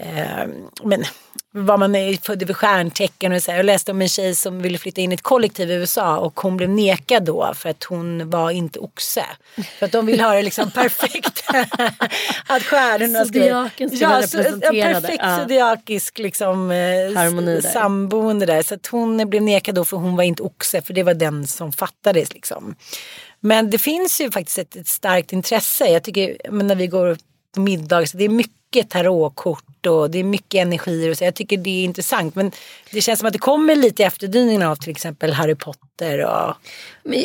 eh, 0.00 0.46
men 0.84 1.04
vad 1.52 1.78
man 1.78 1.94
är 1.94 2.16
född 2.22 2.46
för 2.46 2.54
stjärntecken 2.54 3.32
och 3.32 3.42
så 3.42 3.50
här. 3.50 3.58
Jag 3.58 3.66
läste 3.66 3.92
om 3.92 4.02
en 4.02 4.08
tjej 4.08 4.34
som 4.34 4.62
ville 4.62 4.78
flytta 4.78 5.00
in 5.00 5.12
i 5.12 5.14
ett 5.14 5.22
kollektiv 5.22 5.70
i 5.70 5.74
USA 5.74 6.18
och 6.18 6.40
hon 6.40 6.56
blev 6.56 6.70
nekad 6.70 7.24
då 7.24 7.52
för 7.54 7.68
att 7.68 7.84
hon 7.84 8.30
var 8.30 8.50
inte 8.50 8.78
oxe. 8.78 9.24
För 9.78 9.86
att 9.86 9.92
de 9.92 10.06
vill 10.06 10.20
ha 10.20 10.34
det 10.34 10.42
liksom 10.42 10.70
perfekt. 10.74 11.44
att 12.46 12.62
stjärnorna 12.62 13.24
ska... 13.24 13.38
Zodiaken. 13.38 13.90
Ja, 13.92 14.08
perfekt 14.08 15.22
Ja. 15.22 15.38
zodiakisk 15.38 16.18
liksom, 16.18 16.70
eh, 16.70 16.76
Harmoni 17.16 17.60
där. 17.60 17.70
samboende 17.70 18.46
där. 18.46 18.62
Så 18.62 18.74
att 18.74 18.86
hon 18.86 19.30
blev 19.30 19.42
nekad 19.42 19.74
då 19.74 19.84
för 19.84 19.96
hon 19.96 20.16
var 20.16 20.24
inte 20.24 20.42
oxe 20.42 20.82
för 20.82 20.94
det 20.94 21.02
var 21.02 21.14
den 21.14 21.46
som 21.46 21.72
fattades 21.72 22.34
liksom. 22.34 22.74
Men 23.40 23.70
det 23.70 23.78
finns 23.78 24.20
ju 24.20 24.30
faktiskt 24.30 24.58
ett, 24.58 24.76
ett 24.76 24.88
starkt 24.88 25.32
intresse. 25.32 25.84
Jag 25.84 26.02
tycker 26.02 26.36
men 26.50 26.66
när 26.66 26.74
vi 26.74 26.86
går 26.86 27.16
på 27.54 27.60
middag 27.60 28.06
så 28.06 28.16
det 28.16 28.24
är 28.24 28.28
mycket 28.28 28.59
tarotkort 28.88 29.86
och 29.86 30.10
det 30.10 30.18
är 30.18 30.24
mycket 30.24 30.62
energier 30.62 31.10
och 31.10 31.16
så. 31.18 31.24
Jag 31.24 31.34
tycker 31.34 31.56
det 31.56 31.70
är 31.70 31.84
intressant. 31.84 32.34
Men 32.34 32.52
det 32.92 33.00
känns 33.00 33.18
som 33.18 33.26
att 33.26 33.32
det 33.32 33.38
kommer 33.38 33.76
lite 33.76 34.02
i 34.02 34.06
efterdyningen 34.06 34.62
av 34.62 34.76
till 34.76 34.90
exempel 34.90 35.32
Harry 35.32 35.54
Potter 35.54 36.24
och 36.26 36.54
Men 37.02 37.24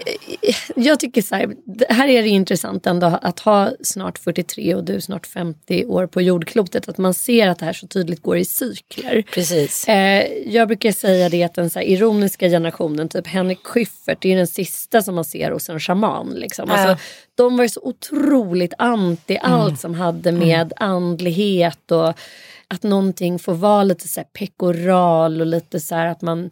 jag- 0.75 0.99
tycker 0.99 1.21
så 1.21 1.35
här, 1.35 1.55
här 1.89 2.07
är 2.07 2.21
det 2.23 2.29
intressant 2.29 2.87
ändå 2.87 3.19
att 3.21 3.39
ha 3.39 3.71
snart 3.83 4.17
43 4.19 4.75
och 4.75 4.83
du 4.83 5.01
snart 5.01 5.27
50 5.27 5.85
år 5.85 6.07
på 6.07 6.21
jordklotet. 6.21 6.89
Att 6.89 6.97
man 6.97 7.13
ser 7.13 7.47
att 7.47 7.59
det 7.59 7.65
här 7.65 7.73
så 7.73 7.87
tydligt 7.87 8.21
går 8.21 8.37
i 8.37 8.45
cykler. 8.45 9.23
precis. 9.33 9.87
Eh, 9.87 10.23
jag 10.45 10.67
brukar 10.67 10.91
säga 10.91 11.29
det 11.29 11.43
att 11.43 11.53
den 11.53 11.69
så 11.69 11.79
ironiska 11.81 12.49
generationen, 12.49 13.09
typ 13.09 13.27
Henrik 13.27 13.59
Schyffert, 13.63 14.17
det 14.21 14.33
är 14.33 14.37
den 14.37 14.47
sista 14.47 15.01
som 15.01 15.15
man 15.15 15.25
ser 15.25 15.51
hos 15.51 15.69
en 15.69 15.79
shaman. 15.79 16.29
Liksom. 16.29 16.69
Alltså. 16.69 17.05
De 17.35 17.57
var 17.57 17.63
ju 17.63 17.69
så 17.69 17.81
otroligt 17.83 18.73
anti 18.77 19.37
allt 19.41 19.79
som 19.79 19.93
hade 19.93 20.31
med 20.31 20.73
andlighet 20.77 21.34
och 21.91 22.13
att 22.67 22.83
någonting 22.83 23.39
får 23.39 23.53
vara 23.53 23.83
lite 23.83 24.07
så 24.07 24.19
här 24.19 24.27
pekoral 24.27 25.41
och 25.41 25.47
lite 25.47 25.79
så 25.79 25.95
här 25.95 26.07
att 26.07 26.21
man 26.21 26.51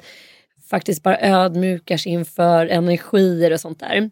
faktiskt 0.70 1.04
bara 1.04 1.20
ödmjukar 1.20 1.98
sig 1.98 2.12
inför 2.12 2.68
energier 2.68 3.54
och 3.54 3.60
sånt 3.60 3.80
där. 3.80 4.10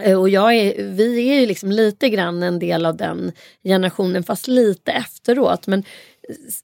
Eh, 0.00 0.20
och 0.20 0.28
jag 0.28 0.54
är, 0.54 0.82
vi 0.82 1.28
är 1.30 1.40
ju 1.40 1.46
liksom 1.46 1.72
lite 1.72 2.08
grann 2.08 2.42
en 2.42 2.58
del 2.58 2.86
av 2.86 2.96
den 2.96 3.32
generationen 3.64 4.22
fast 4.22 4.48
lite 4.48 4.92
efteråt. 4.92 5.66
Men 5.66 5.84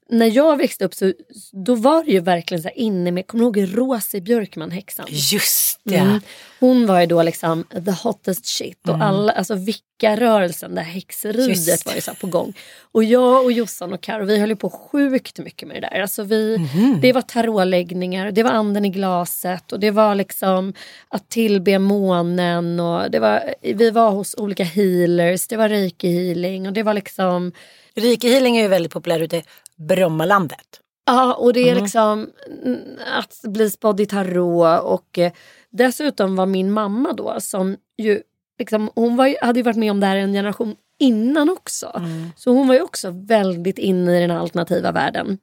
när 0.09 0.35
jag 0.35 0.57
växte 0.57 0.85
upp 0.85 0.93
så 0.93 1.13
då 1.51 1.75
var 1.75 2.03
det 2.03 2.11
ju 2.11 2.19
verkligen 2.19 2.63
så 2.63 2.69
inne 2.69 3.11
med, 3.11 3.27
kommer 3.27 3.51
du 3.51 3.59
ihåg 3.59 3.77
Rosie 3.77 4.21
Björkman 4.21 4.71
häxan? 4.71 5.05
Just 5.09 5.79
det. 5.83 5.95
Mm. 5.95 6.19
Hon 6.59 6.85
var 6.85 6.99
ju 6.99 7.05
då 7.05 7.23
liksom 7.23 7.63
the 7.63 7.91
hottest 7.91 8.45
shit 8.45 8.89
och 8.89 9.01
alla, 9.01 9.31
alltså 9.31 9.55
vickarörelsen, 9.55 10.75
det 10.75 10.81
här 10.81 10.91
häxeriet 10.91 11.85
var 11.85 11.93
ju 11.93 12.01
så 12.01 12.13
på 12.13 12.27
gång. 12.27 12.53
Och 12.91 13.03
jag 13.03 13.43
och 13.43 13.51
Jossan 13.51 13.93
och 13.93 14.01
Karo 14.01 14.25
vi 14.25 14.39
höll 14.39 14.49
ju 14.49 14.55
på 14.55 14.69
sjukt 14.69 15.39
mycket 15.39 15.67
med 15.67 15.77
det 15.77 15.89
där. 15.91 16.01
Alltså 16.01 16.23
vi, 16.23 16.57
Det 17.01 17.13
var 17.13 17.21
tarotläggningar, 17.21 18.31
det 18.31 18.43
var 18.43 18.51
anden 18.51 18.85
i 18.85 18.89
glaset 18.89 19.71
och 19.71 19.79
det 19.79 19.91
var 19.91 20.15
liksom 20.15 20.73
att 21.07 21.29
tillbe 21.29 21.79
månen 21.79 22.79
och 22.79 23.11
det 23.11 23.19
var, 23.19 23.53
vi 23.61 23.91
var 23.91 24.11
hos 24.11 24.35
olika 24.37 24.63
healers, 24.63 25.47
det 25.47 25.57
var 25.57 25.69
reiki 25.69 26.07
healing 26.07 26.67
och 26.67 26.73
det 26.73 26.83
var 26.83 26.93
liksom 26.93 27.51
Rike 27.97 28.29
healing 28.29 28.57
är 28.57 28.61
ju 28.61 28.67
väldigt 28.67 28.93
populär 28.93 29.19
ute 29.19 29.37
i 29.37 29.43
Brommalandet. 29.75 30.81
Ja, 31.05 31.33
och 31.33 31.53
det 31.53 31.69
är 31.69 31.75
liksom 31.75 32.29
mm, 32.63 32.79
att 33.17 33.41
bli 33.43 33.71
spådd 33.71 33.99
i 33.99 34.05
tarot 34.05 34.81
och 34.83 35.19
eh, 35.19 35.31
dessutom 35.69 36.35
var 36.35 36.45
min 36.45 36.71
mamma 36.71 37.13
då 37.13 37.35
som 37.39 37.77
ju 37.97 38.21
liksom, 38.59 38.89
hon 38.95 39.15
var 39.15 39.45
hade 39.45 39.59
ju 39.59 39.63
varit 39.63 39.77
med 39.77 39.91
om 39.91 39.99
det 39.99 40.05
här 40.05 40.15
en 40.15 40.33
generation 40.33 40.75
innan 40.99 41.49
också. 41.49 42.01
Så 42.35 42.51
hon 42.51 42.67
var 42.67 42.75
ju 42.75 42.81
också 42.81 43.11
väldigt 43.11 43.77
inne 43.77 44.17
i 44.17 44.21
den 44.21 44.31
alternativa 44.31 44.91
världen. 44.91 45.37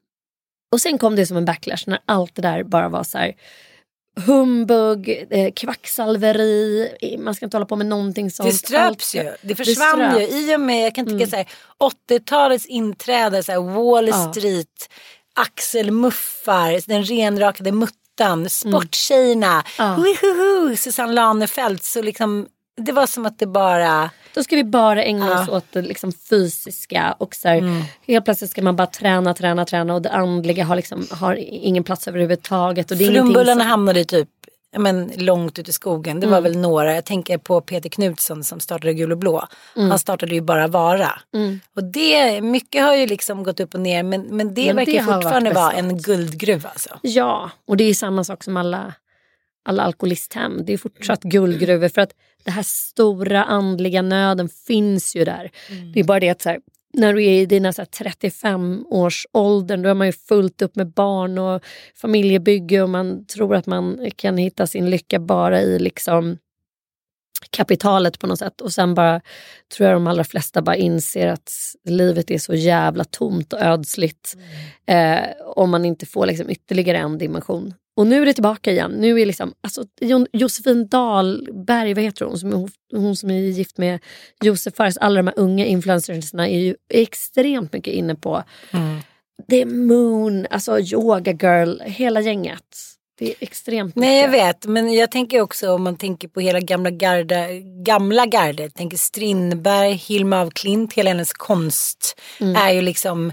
Och 0.73 0.81
sen 0.81 0.99
kom 0.99 1.17
det 1.17 1.27
som 1.27 1.37
en 1.37 1.45
backlash 1.45 1.85
när 1.87 1.99
allt 2.05 2.35
det 2.35 2.43
där 2.43 2.63
bara 2.63 2.89
var 2.89 3.05
så 3.05 3.19
här 3.19 3.35
humbug, 4.27 5.27
eh, 5.31 5.53
kvacksalveri, 5.53 6.91
man 7.19 7.35
ska 7.35 7.45
inte 7.47 7.57
hålla 7.57 7.67
på 7.67 7.77
med 7.77 7.87
någonting 7.87 8.31
sånt. 8.31 8.49
Det 8.51 8.57
ströps 8.57 9.15
Allt- 9.15 9.25
ju. 9.25 9.33
Det 9.43 9.55
försvann 9.55 10.01
ju. 10.01 10.27
ströps. 10.27 10.33
I 10.35 10.57
och 10.57 10.61
med, 10.61 10.87
jag 10.87 10.95
kan 10.95 11.07
tycka 11.07 11.27
så 11.27 11.37
här, 11.37 11.49
80-talets 11.79 12.67
inträde, 12.67 13.43
så 13.43 13.53
här, 13.53 13.61
Wall 13.61 14.09
Ja. 14.09 14.33
Street, 14.33 14.89
axelmuffar, 15.35 16.89
den 16.89 17.05
renrakade 17.05 17.73
muttan, 17.73 18.51
sporttjejerna, 18.51 19.65
Ja. 19.79 19.97
Wihuhu, 19.97 20.77
Susanne 20.77 21.13
Lanefelt. 21.13 21.85
Så 21.85 22.03
liksom, 22.03 22.47
det 22.77 22.93
var 22.93 23.07
som 23.07 23.27
att 23.27 23.39
det 23.39 23.47
bara... 23.47 24.11
Då 24.35 24.43
ska 24.43 24.57
vi 24.57 24.65
bara 24.65 25.03
ägna 25.05 25.29
Ja. 25.29 25.43
oss 25.43 25.49
åt 25.49 25.65
det 25.73 25.83
liksom 25.83 26.13
fysiska 26.13 27.15
och 27.19 27.35
så 27.35 27.49
här, 27.49 27.85
helt 28.07 28.25
plötsligt 28.25 28.51
ska 28.51 28.63
man 28.63 28.77
bara 28.77 28.87
träna, 28.87 29.35
träna, 29.35 29.65
träna 29.65 29.95
och 29.95 30.03
det 30.03 30.11
andliga 30.11 30.65
har, 30.65 30.77
liksom, 30.77 31.07
har 31.11 31.35
ingen 31.51 31.85
plats 31.85 32.09
överhuvudtaget. 32.09 32.91
Och 32.91 32.97
det 32.97 33.05
är 33.05 33.07
ingenting 33.07 33.23
Flumbullarna 33.25 33.61
som- 33.61 33.71
hamnade 33.71 34.05
typ 34.05 34.29
men, 34.77 35.11
långt 35.17 35.59
ut 35.59 35.69
i 35.69 35.73
skogen. 35.73 36.21
Det 36.21 36.27
var 36.27 36.41
väl 36.41 36.57
några, 36.59 36.95
jag 36.95 37.05
tänker 37.05 37.39
på 37.39 37.61
Peter 37.61 37.89
Knutsson 37.89 38.45
som 38.45 38.61
startade 38.61 38.95
Gul 38.95 39.13
och 39.13 39.19
Blå. 39.19 39.47
Han 39.75 39.99
startade 39.99 40.35
ju 40.35 40.41
bara 40.41 40.67
Vara. 40.67 41.13
Och 41.77 41.85
det, 41.85 42.41
mycket 42.41 42.83
har 42.83 42.95
ju 42.97 43.07
liksom 43.07 43.43
gått 43.43 43.61
upp 43.61 43.75
och 43.75 43.81
ner 43.81 44.03
men, 44.03 44.23
men 44.23 44.55
det 44.55 44.67
Men 44.67 44.77
verkar 44.77 44.93
det 44.93 45.03
fortfarande 45.05 45.51
vara 45.53 45.73
en 45.73 45.99
guldgruva 45.99 46.69
alltså. 46.69 46.99
Ja, 47.03 47.51
och 47.69 47.77
det 47.77 47.85
är 47.85 47.95
samma 47.95 48.25
sak 48.25 48.45
som 48.45 48.57
alla, 48.57 48.95
alla 49.65 49.83
alkoholisthem. 49.83 50.65
Det 50.65 50.73
är 50.73 50.79
fortsatt 50.79 51.23
guldgruvor 51.23 51.89
för 51.89 52.01
att 52.01 52.11
det 52.45 52.51
här 52.51 52.63
stora 52.63 53.45
andliga 53.45 54.03
nöden 54.03 54.49
finns 54.49 55.17
ju 55.17 55.25
där. 55.25 55.51
Det 55.95 56.01
är 56.01 56.05
bara 56.05 56.21
det 56.21 56.29
att 56.29 56.45
här, 56.45 56.61
när 56.93 57.15
du 57.15 57.25
är 57.25 57.41
i 57.41 57.47
dina 57.47 57.73
så 57.73 57.83
här 57.83 57.87
35 57.87 58.87
års 58.91 59.27
åldern 59.33 59.83
då 59.83 59.89
är 59.89 59.95
man 59.95 60.07
ju 60.07 60.13
fullt 60.13 60.63
upp 60.63 60.77
med 60.77 60.87
barn 60.93 61.39
och 61.39 61.65
familjebygge 61.95 62.83
och 62.83 62.91
man 62.91 63.27
tror 63.27 63.55
att 63.55 63.67
man 63.67 64.11
kan 64.17 64.37
hitta 64.37 64.67
sin 64.67 64.91
lycka 64.91 65.19
bara 65.19 65.61
i 65.61 65.79
liksom 65.79 66.39
kapitalet 67.51 68.19
på 68.19 68.27
något 68.27 68.39
sätt. 68.39 68.61
Och 68.61 68.73
sen 68.73 68.95
bara 68.95 69.21
tror 69.77 69.89
jag 69.89 69.97
de 69.97 70.07
allra 70.07 70.25
flesta 70.25 70.63
bara 70.63 70.77
inser 70.77 71.29
att 71.29 71.53
livet 71.85 72.31
är 72.31 72.39
så 72.39 72.55
jävla 72.55 73.05
tomt 73.05 73.53
och 73.53 73.61
ödsligt 73.61 74.37
eh, 74.87 75.21
om 75.45 75.71
man 75.71 75.85
inte 75.85 76.07
får 76.07 76.27
liksom 76.27 76.51
ytterligare 76.51 76.99
en 76.99 77.19
dimension. 77.19 77.75
Och 77.97 78.07
nu 78.07 78.23
är 78.23 78.27
det 78.27 78.33
tillbaka 78.33 78.71
igen. 78.73 78.91
Nu 78.91 79.21
är 79.21 79.27
liksom, 79.27 79.55
alltså, 79.61 79.85
Jo- 80.01 80.27
Josefin 80.33 80.89
Dahlberg, 80.89 81.95
vad 81.95 82.05
heter 82.05 82.25
hon? 82.25 82.39
Som 82.39 82.53
är, 82.53 82.69
hon, 82.97 83.17
som 83.17 83.31
är 83.31 83.35
gift 83.41 83.79
med 83.79 83.99
Josef 84.43 84.75
Fares. 84.77 84.97
Alla 84.97 85.17
de 85.23 85.27
här 85.27 85.39
unga 85.39 85.67
influencersna 85.67 86.49
är 86.49 86.59
ju 86.59 86.75
extremt 86.89 87.73
mycket 87.73 87.95
inne 87.95 88.15
på 88.15 88.43
det 89.49 89.63
är 89.63 89.67
Moon, 89.67 90.47
alltså 90.51 90.81
Yoga 90.81 91.33
Girl, 91.33 91.81
hela 91.81 92.21
gänget. 92.21 92.63
Det 93.19 93.29
är 93.29 93.35
extremt 93.41 93.97
Nej 93.97 94.21
jag 94.21 94.31
mycket. 94.31 94.47
vet 94.47 94.67
men 94.67 94.93
jag 94.93 95.11
tänker 95.11 95.41
också 95.41 95.71
om 95.73 95.83
man 95.83 95.97
tänker 95.97 96.29
på 96.29 96.41
hela 96.41 96.61
gamla, 96.61 96.91
garda, 96.91 97.47
gamla 97.85 98.27
gardet. 98.27 98.75
Tänker 98.75 98.97
Strindberg, 98.97 99.93
Hilma 99.93 100.41
af 100.41 100.53
Klint, 100.55 100.93
hela 100.93 101.11
hennes 101.11 101.33
konst 101.33 102.21
är 102.57 102.73
ju 102.73 102.81
liksom, 102.81 103.33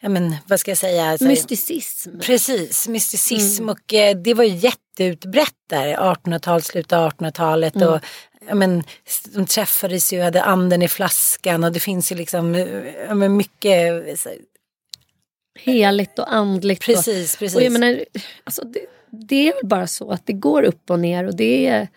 ja 0.00 0.08
men 0.08 0.36
vad 0.46 0.60
ska 0.60 0.70
jag 0.70 0.78
säga? 0.78 1.18
Så 1.18 1.24
här- 1.24 1.30
Mysticism. 1.30 2.18
Precis, 2.18 2.88
mysticism 2.88 3.68
och 3.68 3.94
eh, 3.94 4.16
det 4.16 4.34
var 4.34 4.44
ju 4.44 4.54
jätteutbrett 4.56 5.54
där 5.70 5.96
1800-talet, 5.96 6.64
slutet 6.64 6.92
av 6.92 7.12
1800-talet 7.12 7.76
och 7.76 8.00
ja, 8.48 8.54
men, 8.54 8.84
de 9.34 9.46
träffades 9.46 10.12
ju, 10.12 10.22
hade 10.22 10.42
anden 10.42 10.82
i 10.82 10.88
flaskan 10.88 11.64
och 11.64 11.72
det 11.72 11.80
finns 11.80 12.12
ju 12.12 12.16
liksom 12.16 12.54
eh, 12.54 12.66
ja, 13.08 13.14
men 13.14 13.36
mycket 13.36 14.08
eh, 14.08 14.14
så, 14.14 14.30
Heligt 15.58 16.18
och 16.18 16.34
andligt. 16.34 16.82
Precis, 16.82 17.34
och, 17.34 17.38
precis. 17.38 17.56
Och 17.56 17.62
jag 17.62 17.72
menar, 17.72 18.04
alltså 18.44 18.64
det, 18.64 18.80
det 19.10 19.48
är 19.48 19.54
väl 19.54 19.66
bara 19.66 19.86
så 19.86 20.10
att 20.10 20.26
det 20.26 20.32
går 20.32 20.62
upp 20.62 20.90
och 20.90 21.00
ner 21.00 21.24
och 21.24 21.36
det 21.36 21.66
är 21.66 21.88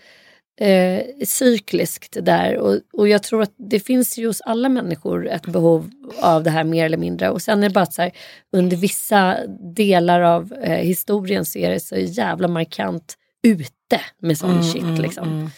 eh, 0.61 1.01
cykliskt 1.25 2.17
där. 2.21 2.57
Och, 2.57 2.79
och 2.93 3.07
jag 3.07 3.23
tror 3.23 3.41
att 3.41 3.53
det 3.57 3.79
finns 3.79 4.17
ju 4.17 4.27
hos 4.27 4.41
alla 4.41 4.69
människor 4.69 5.27
ett 5.27 5.45
behov 5.45 5.91
av 6.21 6.43
det 6.43 6.49
här 6.49 6.63
mer 6.63 6.85
eller 6.85 6.97
mindre. 6.97 7.29
Och 7.29 7.41
sen 7.41 7.63
är 7.63 7.69
det 7.69 7.73
bara 7.73 7.81
att 7.81 7.93
så 7.93 8.01
här, 8.01 8.11
under 8.51 8.77
vissa 8.77 9.37
delar 9.75 10.21
av 10.21 10.53
eh, 10.53 10.77
historien 10.77 11.45
så 11.45 11.59
är 11.59 11.69
det 11.69 11.79
så 11.79 11.95
jävla 11.97 12.47
markant 12.47 13.15
ute 13.43 14.01
med 14.21 14.37
sån 14.37 14.49
Mm, 14.51 14.63
shit. 14.63 14.99
liksom. 14.99 15.49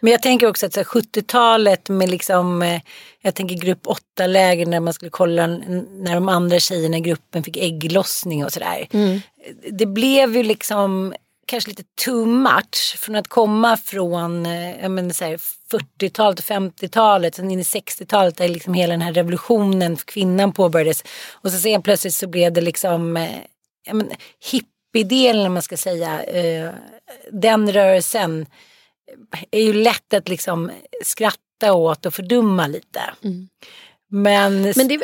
Men 0.00 0.12
jag 0.12 0.22
tänker 0.22 0.46
också 0.48 0.66
att 0.66 0.72
så 0.72 0.80
här, 0.80 0.84
70-talet 0.84 1.88
med 1.88 2.10
liksom, 2.10 2.62
eh, 2.62 2.80
jag 3.22 3.34
tänker 3.34 3.54
grupp 3.56 3.86
8-läger 4.18 4.66
när 4.66 4.80
man 4.80 4.94
skulle 4.94 5.10
kolla 5.10 5.46
när 5.46 6.14
de 6.14 6.28
andra 6.28 6.58
tjejerna 6.58 6.96
i 6.96 7.00
gruppen 7.00 7.42
fick 7.42 7.56
ägglossning 7.56 8.44
och 8.44 8.52
sådär. 8.52 8.88
Det 9.70 9.86
blev 9.86 10.36
ju 10.36 10.42
liksom 10.42 11.14
kanske 11.46 11.70
lite 11.70 11.84
too 12.04 12.26
much 12.26 12.96
från 12.98 13.16
att 13.16 13.28
komma 13.28 13.76
från 13.76 14.46
eh, 14.46 15.10
så 15.10 15.24
här, 15.24 15.36
40-talet 15.70 16.38
och 16.38 16.44
50-talet, 16.44 17.34
sen 17.34 17.50
in 17.50 17.60
i 17.60 17.62
60-talet 17.62 18.36
där 18.36 18.48
liksom 18.48 18.74
hela 18.74 18.92
den 18.92 19.02
här 19.02 19.12
revolutionen 19.12 19.96
för 19.96 20.06
kvinnan 20.06 20.52
påbörjades. 20.52 21.04
Och 21.32 21.52
så 21.52 21.58
sen 21.58 21.82
plötsligt 21.82 22.14
så 22.14 22.26
blev 22.26 22.52
det 22.52 22.60
liksom 22.60 23.16
eh, 23.16 23.30
hippiedelen 24.50 25.46
om 25.46 25.52
man 25.52 25.62
ska 25.62 25.76
säga, 25.76 26.22
eh, 26.22 26.70
den 27.32 27.72
rörelsen 27.72 28.46
eh, 29.32 29.42
är 29.50 29.62
ju 29.62 29.72
lätt 29.72 30.14
att 30.14 30.28
liksom 30.28 30.70
skratta 31.04 31.72
åt 31.72 32.06
och 32.06 32.14
fördumma 32.14 32.66
lite. 32.66 33.00
Mm. 33.24 33.48
Men, 34.08 34.62
Men 34.76 34.88
det, 34.88 35.00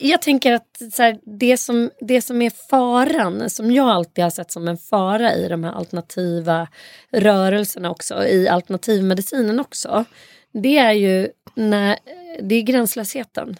jag 0.00 0.22
tänker 0.22 0.52
att 0.52 0.82
så 0.92 1.02
här, 1.02 1.18
det, 1.38 1.56
som, 1.56 1.90
det 2.00 2.22
som 2.22 2.42
är 2.42 2.52
faran, 2.70 3.50
som 3.50 3.70
jag 3.70 3.88
alltid 3.88 4.24
har 4.24 4.30
sett 4.30 4.52
som 4.52 4.68
en 4.68 4.78
fara 4.78 5.34
i 5.34 5.48
de 5.48 5.64
här 5.64 5.72
alternativa 5.72 6.68
rörelserna 7.12 7.90
också, 7.90 8.26
i 8.26 8.48
alternativmedicinen 8.48 9.60
också, 9.60 10.04
det 10.52 10.78
är 10.78 10.92
ju 10.92 11.28
när, 11.54 11.98
det 12.42 12.54
är 12.54 12.62
gränslösheten. 12.62 13.56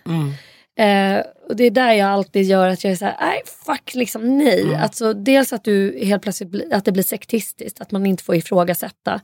Eh, 0.77 1.23
och 1.49 1.57
det 1.57 1.65
är 1.65 1.71
där 1.71 1.93
jag 1.93 2.09
alltid 2.09 2.43
gör 2.43 2.69
att 2.69 2.85
jag 2.85 2.93
är 2.93 2.97
såhär, 2.97 3.17
nej 3.21 3.43
fuck 3.67 3.95
liksom 3.95 4.39
nej. 4.39 4.75
Alltså, 4.75 5.13
dels 5.13 5.53
att 5.53 5.65
du 5.65 5.99
helt 6.03 6.23
plötsligt 6.23 6.73
att 6.73 6.85
det 6.85 6.93
blir 6.93 7.03
sektistiskt, 7.03 7.81
att 7.81 7.91
man 7.91 8.07
inte 8.07 8.25
får 8.25 8.35
ifrågasätta. 8.35 9.21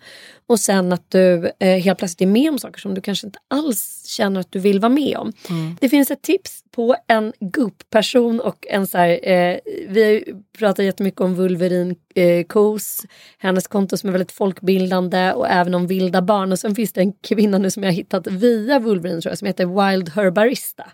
Och 0.46 0.60
sen 0.60 0.92
att 0.92 1.10
du 1.10 1.50
eh, 1.58 1.78
helt 1.78 1.98
plötsligt 1.98 2.20
är 2.28 2.32
med 2.32 2.50
om 2.50 2.58
saker 2.58 2.80
som 2.80 2.94
du 2.94 3.00
kanske 3.00 3.26
inte 3.26 3.38
alls 3.48 4.04
känner 4.06 4.40
att 4.40 4.52
du 4.52 4.58
vill 4.58 4.80
vara 4.80 4.92
med 4.92 5.16
om. 5.16 5.32
Det 5.80 5.88
finns 5.88 6.10
ett 6.10 6.22
tips 6.22 6.64
på 6.70 6.96
en 7.06 7.32
Goop-person 7.40 8.40
och 8.40 8.66
en 8.68 8.86
så 8.86 8.98
här, 8.98 9.28
eh, 9.30 9.58
vi 9.88 10.24
pratat 10.58 10.84
jättemycket 10.84 11.20
om 11.20 11.34
Vulverin 11.34 11.96
eh, 12.14 12.44
Kos, 12.46 13.02
hennes 13.38 13.66
konto 13.66 13.96
som 13.96 14.08
är 14.08 14.12
väldigt 14.12 14.32
folkbildande 14.32 15.32
och 15.32 15.48
även 15.48 15.74
om 15.74 15.86
vilda 15.86 16.22
barn. 16.22 16.52
Och 16.52 16.58
sen 16.58 16.74
finns 16.74 16.92
det 16.92 17.00
en 17.00 17.12
kvinna 17.12 17.58
nu 17.58 17.70
som 17.70 17.82
jag 17.82 17.90
har 17.90 17.96
hittat 17.96 18.26
via 18.26 18.78
Vulverin 18.78 19.20
tror 19.20 19.30
jag, 19.30 19.38
som 19.38 19.46
heter 19.46 19.90
Wild 19.90 20.08
Herbarista. 20.08 20.84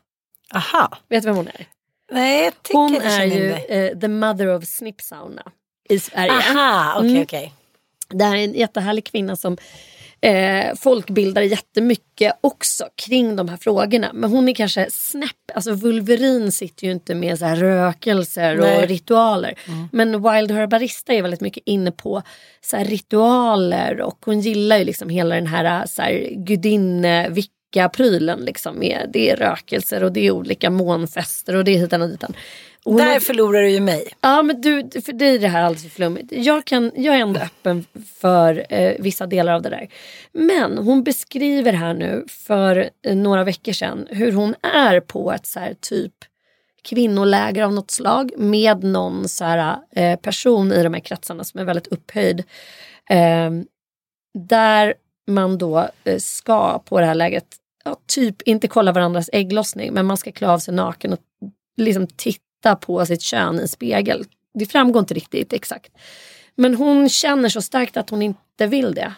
Aha. 0.54 0.98
Vet 1.08 1.22
du 1.22 1.28
vem 1.28 1.36
hon 1.36 1.48
är? 1.48 1.66
Nej, 2.12 2.44
jag 2.44 2.62
tycker 2.62 2.78
Hon 2.78 2.94
är 2.96 3.24
ju 3.24 3.50
eh, 3.52 3.98
the 3.98 4.08
mother 4.08 4.56
of 4.56 4.64
snip 4.64 5.00
sauna 5.00 5.42
i 5.88 5.98
Sverige. 5.98 6.32
Aha, 6.32 6.94
okej 6.98 7.10
Mm. 7.10 7.22
okej. 7.22 7.52
Det 8.08 8.24
här 8.24 8.36
är 8.36 8.44
en 8.44 8.54
jättehärlig 8.54 9.04
kvinna 9.04 9.36
som 9.36 9.56
eh, 10.20 10.74
folkbildar 10.76 11.42
jättemycket 11.42 12.32
också 12.40 12.88
kring 12.96 13.36
de 13.36 13.48
här 13.48 13.56
frågorna. 13.56 14.10
Men 14.14 14.30
hon 14.30 14.48
är 14.48 14.54
kanske 14.54 14.86
snäpp, 14.90 15.30
alltså 15.54 15.72
Vulverin 15.72 16.52
sitter 16.52 16.86
ju 16.86 16.92
inte 16.92 17.14
med 17.14 17.38
så 17.38 17.44
här 17.44 17.56
rökelser 17.56 18.56
Nej. 18.56 18.82
och 18.82 18.88
ritualer. 18.88 19.54
Men 19.92 20.12
Wild 20.12 20.50
Herbarista 20.50 21.12
är 21.12 21.22
väldigt 21.22 21.40
mycket 21.40 21.62
inne 21.66 21.92
på 21.92 22.22
så 22.60 22.76
här 22.76 22.84
ritualer 22.84 24.00
och 24.00 24.18
hon 24.24 24.40
gillar 24.40 24.78
ju 24.78 24.84
liksom 24.84 25.08
hela 25.08 25.34
den 25.34 25.46
här, 25.46 25.86
så 25.86 26.02
här 26.02 26.28
gudinne 26.36 27.28
prylen 27.88 28.40
liksom. 28.40 28.78
Med, 28.78 29.10
det 29.12 29.30
är 29.30 29.36
rökelser 29.36 30.04
och 30.04 30.12
det 30.12 30.26
är 30.26 30.30
olika 30.30 30.70
månfester 30.70 31.56
och 31.56 31.64
det 31.64 31.74
är 31.74 31.78
hitan 31.78 32.02
och 32.02 32.08
ditan. 32.08 32.34
Och 32.84 32.92
hon 32.92 33.00
Där 33.00 33.16
är- 33.16 33.20
förlorar 33.20 33.62
du 33.62 33.70
ju 33.70 33.80
mig. 33.80 34.08
Ja 34.20 34.42
men 34.42 34.60
du, 34.60 34.90
för 35.04 35.12
dig 35.12 35.34
är 35.34 35.38
det 35.38 35.48
här 35.48 35.62
alldeles 35.62 35.82
för 35.82 35.90
flummigt. 35.90 36.32
Jag, 36.32 36.64
kan, 36.64 36.90
jag 36.96 37.14
är 37.14 37.18
ändå 37.20 37.40
öppen 37.40 37.84
för 38.20 38.66
eh, 38.68 38.92
vissa 38.98 39.26
delar 39.26 39.52
av 39.52 39.62
det 39.62 39.68
där. 39.68 39.88
Men 40.32 40.78
hon 40.78 41.02
beskriver 41.04 41.72
här 41.72 41.94
nu 41.94 42.24
för 42.28 42.90
eh, 43.06 43.16
några 43.16 43.44
veckor 43.44 43.72
sedan 43.72 44.06
hur 44.10 44.32
hon 44.32 44.54
är 44.62 45.00
på 45.00 45.32
ett 45.32 45.46
så 45.46 45.60
här 45.60 45.74
typ 45.80 46.12
kvinnoläger 46.88 47.62
av 47.62 47.72
något 47.72 47.90
slag 47.90 48.32
med 48.36 48.84
någon 48.84 49.28
så 49.28 49.44
här, 49.44 49.76
eh, 49.96 50.16
person 50.18 50.72
i 50.72 50.82
de 50.82 50.94
här 50.94 51.00
kretsarna 51.00 51.44
som 51.44 51.60
är 51.60 51.64
väldigt 51.64 51.86
upphöjd. 51.86 52.40
Eh, 53.10 53.50
där 54.38 54.94
man 55.26 55.58
då 55.58 55.88
eh, 56.04 56.18
ska 56.18 56.78
på 56.78 57.00
det 57.00 57.06
här 57.06 57.14
lägret 57.14 57.56
ja, 57.84 57.96
typ 58.06 58.42
inte 58.42 58.68
kolla 58.68 58.92
varandras 58.92 59.30
ägglossning 59.32 59.92
men 59.92 60.06
man 60.06 60.16
ska 60.16 60.32
klä 60.32 60.48
av 60.48 60.58
sig 60.58 60.74
naken 60.74 61.12
och 61.12 61.18
liksom 61.76 62.06
titta 62.06 62.76
på 62.76 63.06
sitt 63.06 63.22
kön 63.22 63.60
i 63.60 63.68
spegel. 63.68 64.24
Det 64.54 64.66
framgår 64.66 65.00
inte 65.00 65.14
riktigt 65.14 65.52
exakt. 65.52 65.92
Men 66.54 66.74
hon 66.74 67.08
känner 67.08 67.48
så 67.48 67.62
starkt 67.62 67.96
att 67.96 68.10
hon 68.10 68.22
inte 68.22 68.66
vill 68.66 68.94
det. 68.94 69.12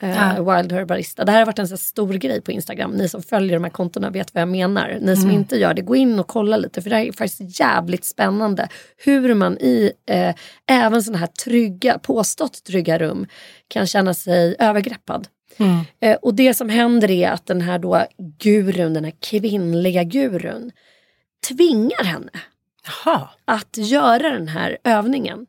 Eh, 0.00 0.10
Ja. 0.10 0.56
Wild 0.56 0.72
Herbarista. 0.72 1.24
Det 1.24 1.32
här 1.32 1.38
har 1.38 1.46
varit 1.46 1.58
en 1.58 1.68
så 1.68 1.76
stor 1.76 2.14
grej 2.14 2.40
på 2.40 2.52
Instagram. 2.52 2.90
Ni 2.90 3.08
som 3.08 3.22
följer 3.22 3.56
de 3.56 3.64
här 3.64 3.70
kontona 3.70 4.10
vet 4.10 4.34
vad 4.34 4.40
jag 4.40 4.48
menar. 4.48 4.98
Ni 5.00 5.16
som 5.16 5.30
inte 5.30 5.56
gör 5.56 5.74
det, 5.74 5.82
gå 5.82 5.96
in 5.96 6.18
och 6.18 6.26
kolla 6.26 6.56
lite. 6.56 6.82
För 6.82 6.90
det 6.90 6.96
här 6.96 7.04
är 7.04 7.12
faktiskt 7.12 7.60
jävligt 7.60 8.04
spännande. 8.04 8.68
Hur 8.96 9.34
man 9.34 9.58
i 9.58 9.92
eh, 10.06 10.34
även 10.66 11.02
sådana 11.02 11.18
här 11.18 11.26
trygga, 11.26 11.98
påstått 11.98 12.64
trygga 12.64 12.98
rum 12.98 13.26
kan 13.68 13.86
känna 13.86 14.14
sig 14.14 14.56
övergreppad. 14.58 15.28
Eh, 16.00 16.16
och 16.22 16.34
det 16.34 16.54
som 16.54 16.68
händer 16.68 17.10
är 17.10 17.30
att 17.30 17.46
den 17.46 17.60
här 17.60 17.78
då 17.78 18.06
gurun, 18.38 18.94
den 18.94 19.04
här 19.04 19.14
kvinnliga 19.20 20.04
gurun 20.04 20.70
tvingar 21.48 22.04
henne 22.04 22.30
Jaha. 22.84 23.28
att 23.44 23.76
göra 23.76 24.30
den 24.30 24.48
här 24.48 24.78
övningen. 24.84 25.46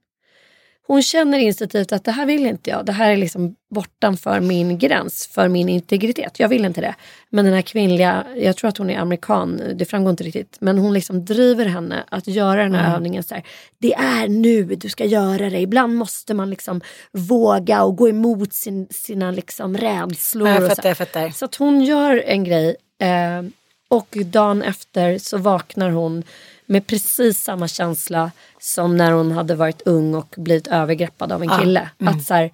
Hon 0.91 1.03
känner 1.03 1.39
instinktivt 1.39 1.91
att 1.91 2.03
det 2.03 2.11
här 2.11 2.25
vill 2.25 2.45
inte 2.45 2.69
jag. 2.69 2.85
Det 2.85 2.91
här 2.91 3.11
är 3.11 3.17
liksom 3.17 3.55
bortanför 3.69 4.39
min 4.39 4.77
gräns, 4.77 5.29
för 5.33 5.47
min 5.47 5.69
integritet. 5.69 6.39
Jag 6.39 6.49
vill 6.49 6.65
inte 6.65 6.81
det. 6.81 6.95
Men 7.29 7.45
den 7.45 7.53
här 7.53 7.61
kvinnliga, 7.61 8.25
jag 8.35 8.57
tror 8.57 8.69
att 8.69 8.77
hon 8.77 8.89
är 8.89 8.99
amerikan, 8.99 9.61
det 9.75 9.85
framgår 9.85 10.11
inte 10.11 10.23
riktigt. 10.23 10.57
Men 10.59 10.77
hon 10.77 10.93
liksom 10.93 11.25
driver 11.25 11.65
henne 11.65 12.03
att 12.09 12.27
göra 12.27 12.63
den 12.63 12.75
här 12.75 12.83
Mm. 12.83 12.95
övningen 12.95 13.23
så 13.23 13.35
här. 13.35 13.43
Det 13.77 13.93
är 13.93 14.27
nu 14.27 14.63
du 14.63 14.89
ska 14.89 15.05
göra 15.05 15.49
det. 15.49 15.59
Ibland 15.59 15.95
måste 15.95 16.33
man 16.33 16.49
liksom 16.49 16.81
våga 17.11 17.83
och 17.83 17.95
gå 17.97 18.09
emot 18.09 18.53
sin, 18.53 18.87
sina 18.91 19.31
liksom 19.31 19.77
rädslor. 19.77 20.47
Ja, 20.47 20.53
jag 20.53 20.63
och 20.63 20.69
så 20.69 20.75
fattar, 20.75 20.89
jag 20.89 20.97
fattar. 20.97 21.29
så 21.29 21.45
att 21.45 21.55
hon 21.55 21.83
gör 21.83 22.23
en 22.25 22.43
grej 22.43 22.75
eh, 22.99 23.43
och 23.87 24.17
dagen 24.25 24.61
efter 24.61 25.17
så 25.17 25.37
vaknar 25.37 25.89
hon 25.89 26.23
med 26.71 26.87
precis 26.87 27.43
samma 27.43 27.67
känsla 27.67 28.31
som 28.59 28.97
när 28.97 29.11
hon 29.11 29.31
hade 29.31 29.55
varit 29.55 29.81
ung 29.81 30.15
och 30.15 30.35
blivit 30.37 30.67
övergreppad 30.67 31.31
av 31.31 31.43
en 31.43 31.49
Ah, 31.49 31.59
kille. 31.59 31.89
mm. 31.99 32.13
Att 32.17 32.23
så 32.25 32.33
här, 32.33 32.51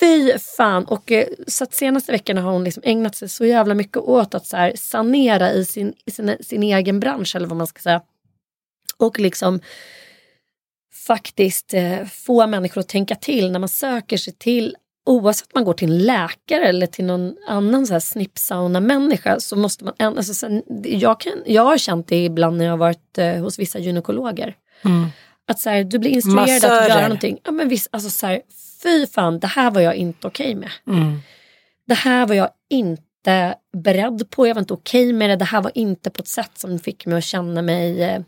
fy 0.00 0.38
fan. 0.38 0.84
Och, 0.84 1.12
eh, 1.12 1.26
så 1.46 1.64
att 1.64 1.74
senaste 1.74 2.12
veckorna 2.12 2.40
har 2.40 2.52
hon 2.52 2.64
liksom 2.64 2.82
ägnat 2.86 3.16
sig 3.16 3.28
så 3.28 3.44
jävla 3.46 3.74
mycket 3.74 3.96
åt 3.96 4.34
att 4.34 4.46
så 4.46 4.56
här, 4.56 4.72
sanera 4.76 5.52
i 5.52 5.64
sin, 5.64 5.94
i 6.04 6.10
sin, 6.10 6.36
sin 6.40 6.62
egen 6.62 7.00
bransch 7.00 7.36
eller 7.36 7.46
vad 7.46 7.56
man 7.58 7.66
ska 7.66 7.80
säga. 7.80 8.00
Och 8.96 9.18
liksom 9.20 9.60
faktiskt 11.06 11.74
eh, 11.74 12.04
få 12.04 12.46
människor 12.46 12.80
att 12.80 12.88
tänka 12.88 13.14
till 13.14 13.52
när 13.52 13.58
man 13.58 13.68
söker 13.68 14.16
sig 14.16 14.32
till 14.32 14.76
Oavsett 15.06 15.46
om 15.46 15.50
man 15.54 15.64
går 15.64 15.72
till 15.72 15.92
en 15.92 15.98
läkare 15.98 16.68
eller 16.68 16.86
till 16.86 17.04
någon 17.04 17.36
annan 17.48 17.86
så 17.86 17.92
här 17.92 18.00
snippsauna-människa 18.00 19.40
så 19.40 19.56
måste 19.56 19.84
man... 19.84 19.94
Alltså, 19.98 20.34
sen, 20.34 20.62
jag, 20.84 21.20
kan, 21.20 21.32
jag 21.46 21.62
har 21.62 21.78
känt 21.78 22.08
det 22.08 22.24
ibland 22.24 22.56
när 22.56 22.64
jag 22.64 22.72
har 22.72 22.78
varit 22.78 23.18
eh, 23.18 23.34
hos 23.34 23.58
vissa 23.58 23.78
gynekologer. 23.78 24.56
Mm. 24.84 25.06
Att 25.48 25.60
så 25.60 25.70
här, 25.70 25.84
du 25.84 25.98
blir 25.98 26.10
instruerad 26.10 26.48
att 26.56 26.62
Massörer. 26.62 26.88
göra 26.88 27.02
någonting. 27.02 27.38
Ja, 27.44 27.52
men 27.52 27.68
visst, 27.68 27.88
alltså, 27.90 28.10
så 28.10 28.26
här, 28.26 28.40
fy 28.82 29.06
fan, 29.06 29.40
det 29.40 29.46
här 29.46 29.70
var 29.70 29.80
jag 29.80 29.94
inte 29.94 30.26
okej 30.26 30.54
med. 30.54 30.70
Mm. 30.86 31.18
Det 31.86 31.94
här 31.94 32.26
var 32.26 32.34
jag 32.34 32.48
inte 32.70 33.54
beredd 33.76 34.30
på, 34.30 34.46
jag 34.46 34.54
var 34.54 34.60
inte 34.60 34.74
okej 34.74 35.12
med 35.12 35.30
det. 35.30 35.36
Det 35.36 35.44
här 35.44 35.62
var 35.62 35.72
inte 35.74 36.10
på 36.10 36.22
ett 36.22 36.28
sätt 36.28 36.50
som 36.54 36.78
fick 36.78 37.06
mig 37.06 37.18
att 37.18 37.24
känna 37.24 37.62
mig 37.62 38.02
eh, 38.02 38.22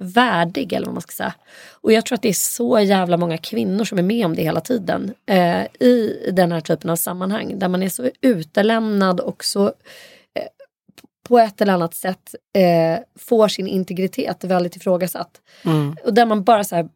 värdig 0.00 0.72
eller 0.72 0.86
vad 0.86 0.94
man 0.94 1.02
ska 1.02 1.12
säga. 1.12 1.34
Och 1.70 1.92
jag 1.92 2.06
tror 2.06 2.16
att 2.16 2.22
det 2.22 2.28
är 2.28 2.32
så 2.32 2.80
jävla 2.80 3.16
många 3.16 3.38
kvinnor 3.38 3.84
som 3.84 3.98
är 3.98 4.02
med 4.02 4.26
om 4.26 4.36
det 4.36 4.42
hela 4.42 4.60
tiden 4.60 5.14
eh, 5.26 5.64
i 5.64 6.30
den 6.32 6.52
här 6.52 6.60
typen 6.60 6.90
av 6.90 6.96
sammanhang 6.96 7.58
där 7.58 7.68
man 7.68 7.82
är 7.82 7.88
så 7.88 8.10
utelämnad 8.20 9.20
och 9.20 9.44
så 9.44 9.66
eh, 9.66 10.44
på 11.28 11.38
ett 11.38 11.60
eller 11.60 11.72
annat 11.72 11.94
sätt 11.94 12.34
eh, 12.52 12.98
får 13.18 13.48
sin 13.48 13.66
integritet 13.66 14.44
väldigt 14.44 14.76
ifrågasatt. 14.76 15.40
Mm. 15.64 15.96
Och 16.04 16.14
där 16.14 16.26
man 16.26 16.44
bara 16.44 16.64
så 16.64 16.76
här, 16.76 16.88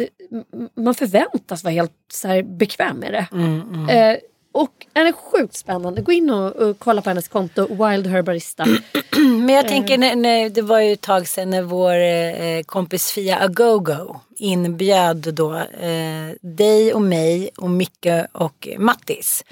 eh, 0.00 0.40
man 0.74 0.94
förväntas 0.94 1.64
vara 1.64 1.74
helt 1.74 1.92
så 2.12 2.28
här 2.28 2.42
bekväm 2.42 2.96
med 2.96 3.12
det. 3.12 3.26
Mm, 3.32 3.60
mm. 3.74 4.18
Eh, 4.54 4.60
och 4.60 4.86
är 4.94 5.04
det 5.04 5.12
sjukt 5.12 5.56
spännande. 5.56 6.02
Gå 6.02 6.12
in 6.12 6.30
och, 6.30 6.56
och 6.56 6.78
kolla 6.78 7.02
på 7.02 7.10
hennes 7.10 7.28
konto, 7.28 7.66
Wild 7.86 8.06
Herbarista. 8.06 8.66
Men 9.16 9.48
jag 9.48 9.68
tänker, 9.68 9.98
när, 9.98 10.16
när, 10.16 10.48
det 10.48 10.62
var 10.62 10.80
ju 10.80 10.92
ett 10.92 11.00
tag 11.00 11.28
sedan 11.28 11.50
när 11.50 11.62
vår 11.62 11.94
eh, 11.94 12.62
kompis 12.62 13.12
Fia 13.12 13.38
Agogo 13.38 14.20
inbjöd 14.36 15.34
då 15.34 15.56
eh, 15.56 16.30
dig 16.40 16.94
och 16.94 17.02
mig 17.02 17.50
och 17.56 17.70
Micke 17.70 18.26
och 18.32 18.68
Mattis 18.78 19.44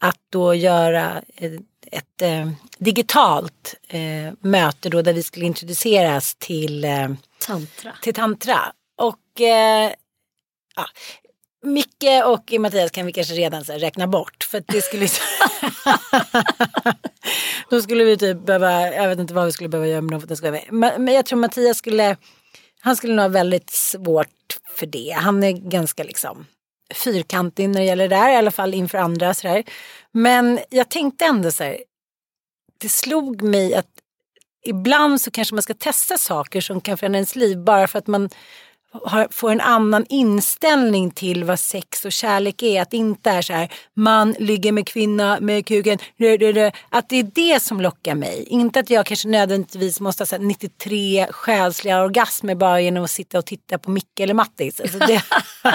att 0.00 0.20
då 0.30 0.54
göra 0.54 1.22
eh, 1.36 1.52
ett 1.92 2.22
eh, 2.22 2.50
digitalt 2.78 3.74
eh, 3.88 4.32
möte 4.40 4.88
då 4.88 5.02
där 5.02 5.12
vi 5.12 5.22
skulle 5.22 5.46
introduceras 5.46 6.34
till 6.34 6.84
eh, 6.84 7.08
Tantra. 7.46 7.92
till 8.02 8.14
tantra. 8.14 8.58
Och 8.96 9.40
eh, 9.40 9.92
ja, 10.76 10.86
Micke 11.64 12.24
och 12.24 12.52
Mattias 12.60 12.90
kan 12.90 13.06
vi 13.06 13.12
kanske 13.12 13.34
redan 13.34 13.64
så 13.64 13.72
räkna 13.72 14.06
bort. 14.06 14.44
För 14.50 14.64
det 14.66 14.82
skulle... 14.82 15.08
Då 17.70 17.80
skulle 17.80 18.04
vi 18.04 18.16
typ 18.16 18.46
behöva, 18.46 18.82
jag 18.82 19.08
vet 19.08 19.18
inte 19.18 19.34
vad 19.34 19.46
vi 19.46 19.52
skulle 19.52 19.68
behöva 19.68 19.88
göra 19.88 20.00
med 20.00 20.10
dem 20.10 20.20
för 20.20 20.32
att 20.32 20.42
det 20.42 20.50
med. 20.50 20.98
Men, 20.98 21.14
jag 21.14 21.26
tror 21.26 21.38
Mattias 21.38 21.78
skulle, 21.78 22.16
han 22.80 22.96
skulle 22.96 23.14
nog 23.14 23.22
ha 23.22 23.28
väldigt 23.28 23.70
svårt 23.70 24.58
för 24.74 24.86
det. 24.86 25.16
Han 25.18 25.42
är 25.42 25.52
ganska 25.52 26.04
liksom 26.04 26.46
fyrkantig 26.94 27.68
när 27.68 27.80
det 27.80 27.86
gäller 27.86 28.08
det 28.08 28.16
där, 28.16 28.32
i 28.32 28.36
alla 28.36 28.50
fall 28.50 28.74
inför 28.74 28.98
andra 28.98 29.34
sådär. 29.34 29.64
Men 30.12 30.60
jag 30.70 30.88
tänkte 30.90 31.24
ändå 31.24 31.50
så 31.50 31.64
här, 31.64 31.78
det 32.78 32.88
slog 32.88 33.42
mig 33.42 33.74
att 33.74 33.86
ibland 34.64 35.20
så 35.20 35.30
kanske 35.30 35.54
man 35.54 35.62
ska 35.62 35.74
testa 35.74 36.18
saker 36.18 36.60
som 36.60 36.80
kan 36.80 36.98
förändra 36.98 37.18
ens 37.18 37.36
liv 37.36 37.58
bara 37.58 37.86
för 37.86 37.98
att 37.98 38.06
man 38.06 38.30
har, 39.04 39.28
får 39.30 39.50
en 39.52 39.60
annan 39.60 40.06
inställning 40.08 41.10
till 41.10 41.44
vad 41.44 41.58
sex 41.58 42.04
och 42.04 42.12
kärlek 42.12 42.62
är. 42.62 42.82
Att 42.82 42.90
det 42.90 42.96
inte 42.96 43.30
är 43.30 43.42
så 43.42 43.52
här, 43.52 43.72
man 43.94 44.34
ligger 44.38 44.72
med 44.72 44.86
kvinna 44.86 45.38
med 45.40 45.66
kuken. 45.66 45.98
rö, 46.18 46.36
rö, 46.36 46.52
rö. 46.52 46.70
Att 46.88 47.08
det 47.08 47.16
är 47.16 47.30
det 47.34 47.62
som 47.62 47.80
lockar 47.80 48.14
mig. 48.14 48.44
Inte 48.48 48.80
att 48.80 48.90
jag 48.90 49.06
kanske 49.06 49.28
nödvändigtvis 49.28 50.00
måste 50.00 50.24
ha 50.30 50.38
93 50.38 51.26
själsliga 51.30 52.02
orgasmer 52.02 52.54
bara 52.54 52.80
genom 52.80 53.04
att 53.04 53.10
sitta 53.10 53.38
och 53.38 53.46
titta 53.46 53.78
på 53.78 53.90
Micke 53.90 54.20
eller 54.20 54.34
Mattis. 54.34 54.80
Alltså 54.80 54.98
det, 54.98 55.22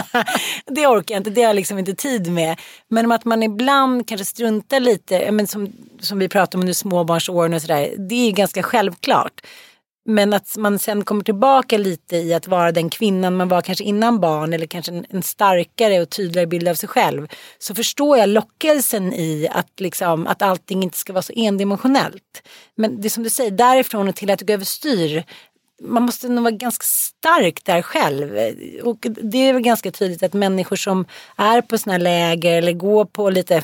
det 0.66 0.88
orkar 0.88 1.16
jag 1.16 1.20
inte, 1.20 1.30
det 1.30 1.42
har 1.42 1.50
jag 1.50 1.56
liksom 1.56 1.80
inte 1.80 1.94
tid 1.94 2.32
med. 2.32 2.60
Men 2.88 3.06
om 3.06 3.12
att 3.12 3.26
man 3.26 3.44
ibland 3.44 4.08
kanske 4.08 4.26
struntar 4.26 4.80
lite, 4.80 5.32
men 5.32 5.48
som, 5.48 5.74
som 6.00 6.20
vi 6.20 6.30
pratar 6.30 6.58
om 6.58 6.62
under 6.62 6.74
småbarnsåren 6.74 7.54
och 7.54 7.62
sådär. 7.62 7.94
Det 7.98 8.16
är 8.16 8.26
ju 8.26 8.32
ganska 8.32 8.64
självklart. 8.64 9.42
Men 10.10 10.34
att 10.34 10.58
man 10.58 10.80
sen 10.80 11.06
kommer 11.06 11.24
tillbaka 11.24 11.78
lite 11.78 12.18
i 12.18 12.34
att 12.34 12.48
vara 12.48 12.72
den 12.72 12.90
kvinnan 12.90 13.36
man 13.36 13.48
var 13.48 13.62
kanske 13.62 13.84
innan 13.84 14.20
barn 14.20 14.54
eller 14.54 14.66
kanske 14.66 14.92
en, 14.92 15.06
en 15.10 15.24
starkare 15.24 16.02
och 16.02 16.10
tydligare 16.10 16.48
bild 16.48 16.68
av 16.68 16.76
sig 16.76 16.90
själv. 16.90 17.28
Så 17.60 17.76
förstår 17.76 18.18
jag 18.18 18.30
lockelsen 18.30 19.14
i 19.14 19.48
att, 19.52 19.80
liksom, 19.80 20.28
att 20.28 20.42
allting 20.42 20.84
inte 20.84 20.98
ska 20.98 21.14
vara 21.14 21.22
så 21.22 21.34
endimensionellt. 21.36 22.48
Men 22.76 23.02
det 23.02 23.08
är 23.08 23.10
som 23.10 23.24
du 23.24 23.30
säger, 23.30 23.52
därifrån 23.52 24.08
och 24.08 24.16
till 24.16 24.30
att 24.30 24.42
gå 24.42 24.54
överstyr. 24.54 25.24
Man 25.82 26.04
måste 26.04 26.30
nog 26.30 26.44
vara 26.44 26.52
ganska 26.52 26.84
stark 26.84 27.66
där 27.66 27.82
själv. 27.82 28.38
Och 28.84 29.06
det 29.10 29.38
är 29.38 29.54
väl 29.54 29.62
ganska 29.62 29.92
tydligt 29.92 30.24
att 30.24 30.34
människor 30.34 30.76
som 30.76 31.06
är 31.36 31.62
på 31.62 31.78
sådana 31.78 31.94
här 31.94 32.04
läger 32.04 32.58
eller 32.58 32.74
går 32.74 33.06
på 33.06 33.30
lite 33.30 33.64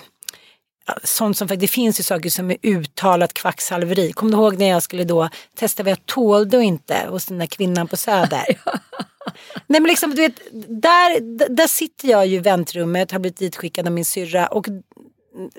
sånt 1.04 1.38
som 1.38 1.48
det 1.48 1.68
finns 1.68 2.00
ju 2.00 2.04
saker 2.04 2.30
som 2.30 2.52
är 2.52 2.58
uttalat 2.62 3.34
kvacksalveri. 3.34 4.14
Kommer 4.14 4.32
du 4.32 4.38
ihåg 4.38 4.58
när 4.58 4.70
jag 4.70 4.84
skulle 4.84 5.04
då 5.04 5.30
testa 5.56 5.84
vad 5.84 5.92
jag 5.92 6.06
tålde 6.06 6.58
och 6.58 6.64
inte 6.64 7.08
hos 7.10 7.26
den 7.26 7.38
där 7.38 7.46
kvinnan 7.46 7.88
på 7.88 7.98
Söder? 7.98 8.46
Nej 9.68 9.82
men 9.82 9.84
liksom 9.84 10.10
du 10.10 10.16
vet, 10.16 10.36
där, 10.82 11.20
där 11.50 11.68
sitter 11.68 12.08
jag 12.10 12.28
ju 12.28 12.36
i 12.36 12.40
väntrummet, 12.40 13.12
har 13.12 13.20
blivit 13.20 13.38
ditskickad 13.38 13.88
av 13.88 13.94
min 13.94 14.06
syrra 14.06 14.48
och 14.48 14.68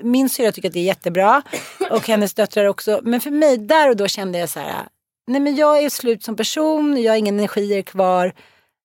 min 0.01 0.29
syrra 0.29 0.51
tycker 0.51 0.69
att 0.69 0.73
det 0.73 0.79
är 0.79 0.83
jättebra 0.83 1.41
och 1.89 2.07
hennes 2.07 2.33
döttrar 2.33 2.65
också. 2.65 2.99
Men 3.03 3.21
för 3.21 3.31
mig, 3.31 3.57
där 3.57 3.89
och 3.89 3.95
då 3.95 4.07
kände 4.07 4.39
jag 4.39 4.49
så 4.49 4.59
här, 4.59 4.87
nej 5.27 5.41
men 5.41 5.55
jag 5.55 5.83
är 5.83 5.89
slut 5.89 6.23
som 6.23 6.35
person, 6.35 7.01
jag 7.01 7.11
har 7.11 7.17
ingen 7.17 7.39
energier 7.39 7.81
kvar. 7.81 8.33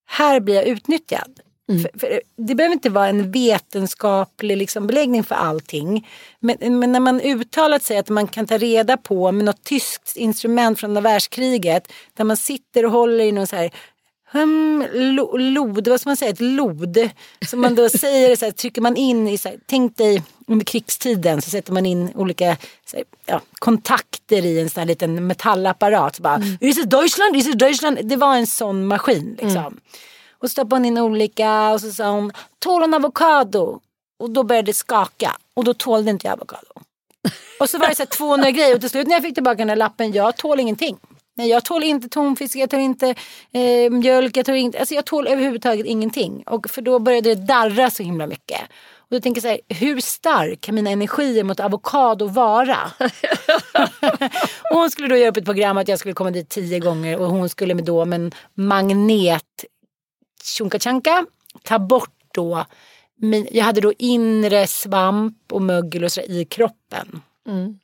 Här 0.05 0.39
blir 0.39 0.55
jag 0.55 0.65
utnyttjad. 0.65 1.39
För, 1.67 1.99
för 1.99 2.21
det 2.35 2.55
behöver 2.55 2.73
inte 2.73 2.89
vara 2.89 3.07
en 3.07 3.31
vetenskaplig 3.31 4.57
liksom 4.57 4.87
beläggning 4.87 5.23
för 5.23 5.35
allting. 5.35 6.07
Men, 6.39 6.79
men 6.79 6.91
när 6.91 6.99
man 6.99 7.21
uttalat 7.21 7.83
sig 7.83 7.97
att 7.97 8.09
man 8.09 8.27
kan 8.27 8.47
ta 8.47 8.57
reda 8.57 8.97
på 8.97 9.31
med 9.31 9.45
något 9.45 9.63
tyskt 9.63 10.15
instrument 10.15 10.79
från 10.79 10.89
andra 10.89 11.01
världskriget. 11.01 11.91
Där 12.13 12.23
man 12.23 12.37
sitter 12.37 12.85
och 12.85 12.91
håller 12.91 13.23
i 13.23 13.31
någon 13.31 13.47
så 13.47 13.55
här 13.55 13.71
hum, 14.33 14.85
lo, 14.93 15.37
lod, 15.37 15.87
vad 15.87 16.01
ska 16.01 16.09
man 16.09 16.17
säga, 16.17 16.31
ett 16.31 16.41
lod. 16.41 17.09
Som 17.45 17.61
man 17.61 17.75
då 17.75 17.89
säger, 17.99 18.35
så 18.35 18.45
här, 18.45 18.51
trycker 18.51 18.81
man 18.81 18.97
in 18.97 19.27
i, 19.27 19.37
så 19.37 19.49
här, 19.49 19.57
tänk 19.65 19.97
dig 19.97 20.23
under 20.47 20.65
krigstiden 20.65 21.41
så 21.41 21.49
sätter 21.49 21.73
man 21.73 21.85
in 21.85 22.11
olika 22.15 22.45
här, 22.45 22.57
ja, 23.25 23.41
kontakter 23.59 24.45
i 24.45 24.59
en 24.59 24.69
sån 24.69 24.79
här 24.79 24.87
liten 24.87 25.27
metallapparat. 25.27 26.15
Så 26.15 26.21
bara, 26.21 26.41
Is 26.59 26.77
it 26.77 26.89
Deutschland? 26.89 27.35
Is 27.35 27.47
it 27.47 27.59
Deutschland? 27.59 27.99
Det 28.03 28.15
var 28.15 28.35
en 28.35 28.47
sån 28.47 28.87
maskin 28.87 29.37
liksom. 29.41 29.79
Och 30.43 30.51
stoppade 30.51 30.75
hon 30.75 30.85
in 30.85 30.97
olika 30.97 31.69
och 31.69 31.81
så 31.81 31.91
sa 31.91 32.09
hon, 32.09 32.31
tål 32.59 32.83
en 32.83 32.93
avokado? 32.93 33.79
Och 34.19 34.29
då 34.29 34.43
började 34.43 34.65
det 34.65 34.73
skaka 34.73 35.37
och 35.53 35.63
då 35.63 35.73
tålde 35.73 36.11
inte 36.11 36.27
jag 36.27 36.33
avokado. 36.33 36.73
Och 37.59 37.69
så 37.69 37.77
var 37.77 37.87
det 37.87 37.95
så 37.95 38.01
här 38.01 38.07
200 38.07 38.51
grejer 38.51 38.75
och 38.75 38.81
till 38.81 38.89
slut 38.89 39.07
när 39.07 39.15
jag 39.15 39.23
fick 39.23 39.33
tillbaka 39.33 39.57
den 39.57 39.67
där 39.67 39.75
lappen, 39.75 40.11
jag 40.11 40.37
tål 40.37 40.59
ingenting. 40.59 40.97
Nej, 41.35 41.49
jag 41.49 41.65
tål 41.65 41.83
inte 41.83 42.09
tonfisk, 42.09 42.55
jag 42.55 42.69
tål 42.69 42.79
inte 42.79 43.15
eh, 43.51 43.91
mjölk, 43.91 44.37
jag 44.37 44.45
tål 44.45 44.55
inte, 44.55 44.79
alltså 44.79 44.95
jag 44.95 45.05
tål 45.05 45.27
överhuvudtaget 45.27 45.85
ingenting. 45.85 46.43
Och 46.47 46.69
för 46.69 46.81
då 46.81 46.99
började 46.99 47.35
det 47.35 47.45
darra 47.45 47.89
så 47.89 48.03
himla 48.03 48.27
mycket. 48.27 48.61
Och 48.97 49.07
då 49.09 49.19
tänker 49.19 49.37
jag 49.37 49.57
så 49.57 49.73
här, 49.73 49.79
hur 49.79 50.01
stark 50.01 50.61
kan 50.61 50.75
mina 50.75 50.89
energier 50.89 51.43
mot 51.43 51.59
avokado 51.59 52.27
vara? 52.27 52.77
och 54.71 54.77
hon 54.77 54.91
skulle 54.91 55.07
då 55.07 55.17
göra 55.17 55.29
upp 55.29 55.37
ett 55.37 55.45
program 55.45 55.77
att 55.77 55.87
jag 55.87 55.99
skulle 55.99 56.13
komma 56.13 56.31
dit 56.31 56.49
tio 56.49 56.79
gånger 56.79 57.19
och 57.19 57.27
hon 57.27 57.49
skulle 57.49 57.75
med 57.75 57.83
då 57.83 58.05
med 58.05 58.21
en 58.21 58.31
magnet 58.53 59.65
tjonkatjanka 60.45 61.25
ta 61.63 61.79
bort 61.79 62.15
då 62.33 62.65
min, 63.15 63.47
jag 63.51 63.63
hade 63.63 63.81
då 63.81 63.93
inre 63.97 64.67
svamp 64.67 65.37
och 65.51 65.61
mögel 65.61 66.03
och 66.03 66.11
så 66.11 66.21
i 66.21 66.45
kroppen. 66.45 67.21
Mm. 67.47 67.79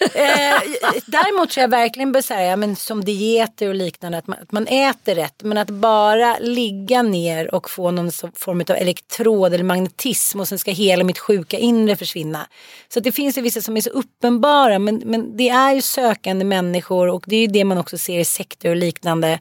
Eh, 0.00 0.60
däremot 1.06 1.50
tror 1.50 1.62
jag 1.62 1.68
verkligen 1.68 2.12
bör 2.12 2.20
säga, 2.20 2.56
men 2.56 2.76
som 2.76 3.04
dieter 3.04 3.68
och 3.68 3.74
liknande, 3.74 4.18
att 4.18 4.26
man, 4.26 4.38
att 4.42 4.52
man 4.52 4.66
äter 4.66 5.14
rätt. 5.14 5.42
Men 5.42 5.58
att 5.58 5.70
bara 5.70 6.38
ligga 6.38 7.02
ner 7.02 7.54
och 7.54 7.70
få 7.70 7.90
någon 7.90 8.10
form 8.34 8.60
av 8.60 8.76
elektrod 8.76 9.54
eller 9.54 9.64
magnetism 9.64 10.40
och 10.40 10.48
sen 10.48 10.58
ska 10.58 10.70
hela 10.70 11.04
mitt 11.04 11.18
sjuka 11.18 11.58
inre 11.58 11.96
försvinna. 11.96 12.48
Så 12.88 13.00
det 13.00 13.12
finns 13.12 13.38
ju 13.38 13.42
vissa 13.42 13.60
som 13.60 13.76
är 13.76 13.80
så 13.80 13.90
uppenbara, 13.90 14.78
men, 14.78 15.02
men 15.04 15.36
det 15.36 15.48
är 15.48 15.74
ju 15.74 15.82
sökande 15.82 16.44
människor 16.44 17.08
och 17.08 17.24
det 17.26 17.36
är 17.36 17.40
ju 17.40 17.46
det 17.46 17.64
man 17.64 17.78
också 17.78 17.98
ser 17.98 18.18
i 18.18 18.24
sekter 18.24 18.70
och 18.70 18.76
liknande 18.76 19.40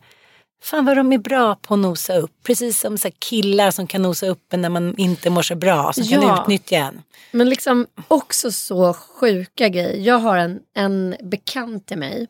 Fan 0.62 0.86
vad 0.86 0.98
de 0.98 1.14
är 1.14 1.18
bra 1.18 1.56
på 1.56 1.74
att 1.74 1.80
nosa 1.80 2.18
upp. 2.18 2.32
Precis 2.44 2.80
som 2.80 2.98
så 2.98 3.10
killar 3.20 3.72
som 3.72 3.88
kan 3.88 4.02
nosa 4.02 4.28
upp 4.28 4.54
en 4.54 4.62
när 4.62 4.70
man 4.70 4.98
inte 4.98 5.30
mår 5.30 5.42
så 5.42 5.56
bra. 5.56 5.94
Som 5.94 6.04
ja. 6.04 6.22
kan 6.22 6.42
utnyttja 6.42 6.76
en. 6.76 7.02
Men 7.32 7.50
liksom 7.50 7.88
också 8.08 8.52
så 8.52 8.94
sjuka 8.94 9.70
grejer. 9.70 9.96
Jag 9.96 10.20
har 10.20 10.38
en, 10.38 10.60
en 10.76 11.16
bekant 11.24 11.88
till 11.88 11.98
mig. 11.98 12.28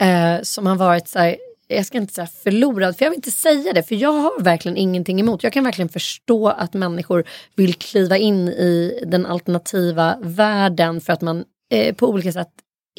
Eh, 0.00 0.42
som 0.42 0.66
har 0.66 0.76
varit 0.76 1.08
så 1.08 1.18
här, 1.18 1.36
jag 1.68 1.86
ska 1.86 1.98
inte 1.98 2.14
säga 2.14 2.26
förlorad, 2.26 2.96
för 2.96 3.04
jag 3.04 3.10
vill 3.10 3.18
inte 3.18 3.30
säga 3.30 3.72
det, 3.72 3.82
för 3.82 3.94
jag 3.94 4.12
har 4.12 4.42
verkligen 4.42 4.76
ingenting 4.76 5.20
emot. 5.20 5.42
Jag 5.42 5.52
kan 5.52 5.64
verkligen 5.64 5.88
förstå 5.88 6.48
att 6.48 6.74
människor 6.74 7.24
vill 7.54 7.74
kliva 7.74 8.16
in 8.16 8.48
i 8.48 9.04
den 9.06 9.26
alternativa 9.26 10.18
världen 10.20 11.00
för 11.00 11.12
att 11.12 11.20
man 11.20 11.44
eh, 11.70 11.94
på 11.94 12.08
olika 12.08 12.32
sätt 12.32 12.48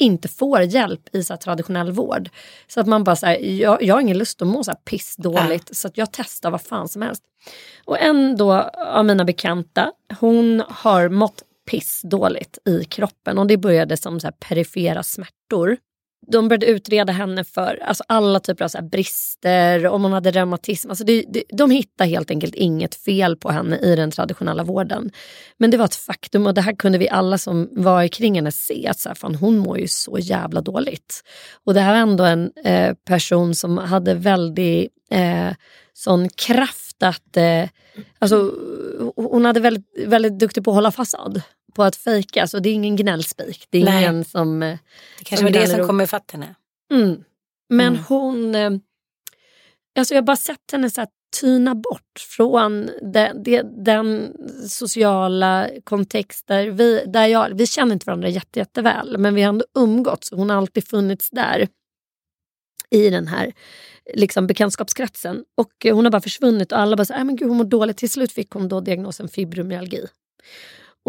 inte 0.00 0.28
får 0.28 0.62
hjälp 0.62 1.14
i 1.14 1.22
så 1.22 1.36
traditionell 1.36 1.92
vård. 1.92 2.30
Så 2.66 2.80
att 2.80 2.86
man 2.86 3.04
bara 3.04 3.16
säger, 3.16 3.62
jag, 3.62 3.82
jag 3.82 3.94
har 3.94 4.00
ingen 4.00 4.18
lust 4.18 4.42
att 4.42 4.48
må 4.48 4.64
så 4.64 4.70
här 4.70 4.78
pissdåligt 4.78 5.70
äh. 5.70 5.74
så 5.74 5.88
att 5.88 5.96
jag 5.96 6.12
testar 6.12 6.50
vad 6.50 6.62
fan 6.62 6.88
som 6.88 7.02
helst. 7.02 7.22
Och 7.84 7.98
en 7.98 8.36
då 8.36 8.52
av 8.86 9.04
mina 9.04 9.24
bekanta, 9.24 9.92
hon 10.20 10.62
har 10.68 11.08
mått 11.08 11.42
pissdåligt 11.70 12.58
i 12.64 12.84
kroppen 12.84 13.38
och 13.38 13.46
det 13.46 13.56
började 13.56 13.96
som 13.96 14.20
så 14.20 14.26
här 14.26 14.32
perifera 14.32 15.02
smärtor 15.02 15.76
de 16.26 16.48
började 16.48 16.66
utreda 16.66 17.12
henne 17.12 17.44
för 17.44 17.82
alltså 17.82 18.04
alla 18.06 18.40
typer 18.40 18.64
av 18.64 18.68
så 18.68 18.82
brister, 18.82 19.86
om 19.86 20.02
hon 20.02 20.12
hade 20.12 20.30
reumatism. 20.30 20.90
Alltså 20.90 21.04
det, 21.04 21.24
det, 21.28 21.42
de 21.48 21.70
hittade 21.70 22.10
helt 22.10 22.30
enkelt 22.30 22.54
inget 22.54 22.94
fel 22.94 23.36
på 23.36 23.50
henne 23.50 23.78
i 23.78 23.96
den 23.96 24.10
traditionella 24.10 24.64
vården. 24.64 25.10
Men 25.58 25.70
det 25.70 25.76
var 25.76 25.84
ett 25.84 25.94
faktum 25.94 26.46
och 26.46 26.54
det 26.54 26.60
här 26.60 26.72
kunde 26.72 26.98
vi 26.98 27.08
alla 27.08 27.38
som 27.38 27.68
var 27.72 28.08
kring 28.08 28.34
henne 28.34 28.52
se. 28.52 28.86
Att 28.86 28.98
så 28.98 29.08
här, 29.08 29.16
fan, 29.16 29.34
hon 29.34 29.58
mår 29.58 29.78
ju 29.78 29.88
så 29.88 30.18
jävla 30.18 30.60
dåligt. 30.60 31.24
Och 31.64 31.74
det 31.74 31.80
här 31.80 31.92
var 31.92 32.00
ändå 32.00 32.24
en 32.24 32.52
eh, 32.64 32.94
person 32.94 33.54
som 33.54 33.78
hade 33.78 34.14
väldigt 34.14 34.92
eh, 35.10 35.54
sån 35.92 36.28
kraft 36.28 37.02
att... 37.02 37.36
Eh, 37.36 37.68
alltså, 38.18 38.52
hon 39.16 39.44
hade 39.44 39.60
väldigt, 39.60 39.84
väldigt 40.06 40.38
duktig 40.38 40.64
på 40.64 40.70
att 40.70 40.74
hålla 40.74 40.90
fasad 40.90 41.42
på 41.70 41.82
att 41.82 41.96
fejka. 41.96 42.42
Alltså, 42.42 42.60
det 42.60 42.68
är 42.68 42.74
ingen 42.74 42.96
gnällspik. 42.96 43.66
Det 43.70 43.80
är 43.80 43.84
Nej. 43.84 44.02
ingen 44.02 44.24
som... 44.24 44.62
Eh, 44.62 44.78
det 45.18 45.24
kanske 45.24 45.44
var 45.44 45.52
det 45.52 45.68
som 45.68 45.86
kom 45.86 46.00
ifatt 46.00 46.30
henne. 46.30 46.54
Mm. 46.92 47.24
Men 47.68 47.88
mm. 47.88 48.02
hon... 48.08 48.54
Eh, 48.54 48.70
alltså 49.98 50.14
jag 50.14 50.22
har 50.22 50.26
bara 50.26 50.36
sett 50.36 50.72
henne 50.72 50.90
så 50.90 51.00
här 51.00 51.08
tyna 51.40 51.74
bort 51.74 52.20
från 52.36 52.90
de, 53.12 53.32
de, 53.44 53.62
den 53.62 54.36
sociala 54.68 55.70
kontext 55.84 56.46
där 56.46 56.66
vi, 56.70 57.04
där 57.06 57.26
jag, 57.26 57.50
vi 57.54 57.66
känner 57.66 57.92
inte 57.92 58.06
varandra 58.06 58.28
jätte, 58.28 58.58
jätteväl 58.58 59.18
men 59.18 59.34
vi 59.34 59.42
har 59.42 59.48
ändå 59.48 59.64
umgåtts 59.74 60.30
hon 60.30 60.50
har 60.50 60.56
alltid 60.56 60.88
funnits 60.88 61.30
där 61.30 61.68
i 62.90 63.10
den 63.10 63.26
här 63.26 63.52
liksom, 64.14 64.46
bekantskapskretsen. 64.46 65.44
Och 65.56 65.72
hon 65.84 66.04
har 66.04 66.10
bara 66.12 66.22
försvunnit 66.22 66.72
och 66.72 66.78
alla 66.78 66.96
bara 66.96 67.04
så, 67.04 67.14
äh, 67.14 67.24
men 67.24 67.36
gud, 67.36 67.48
hon 67.48 67.56
mår 67.56 67.64
dåligt. 67.64 67.96
Till 67.96 68.10
slut 68.10 68.32
fick 68.32 68.50
hon 68.50 68.68
då 68.68 68.80
diagnosen 68.80 69.28
fibromyalgi. 69.28 70.06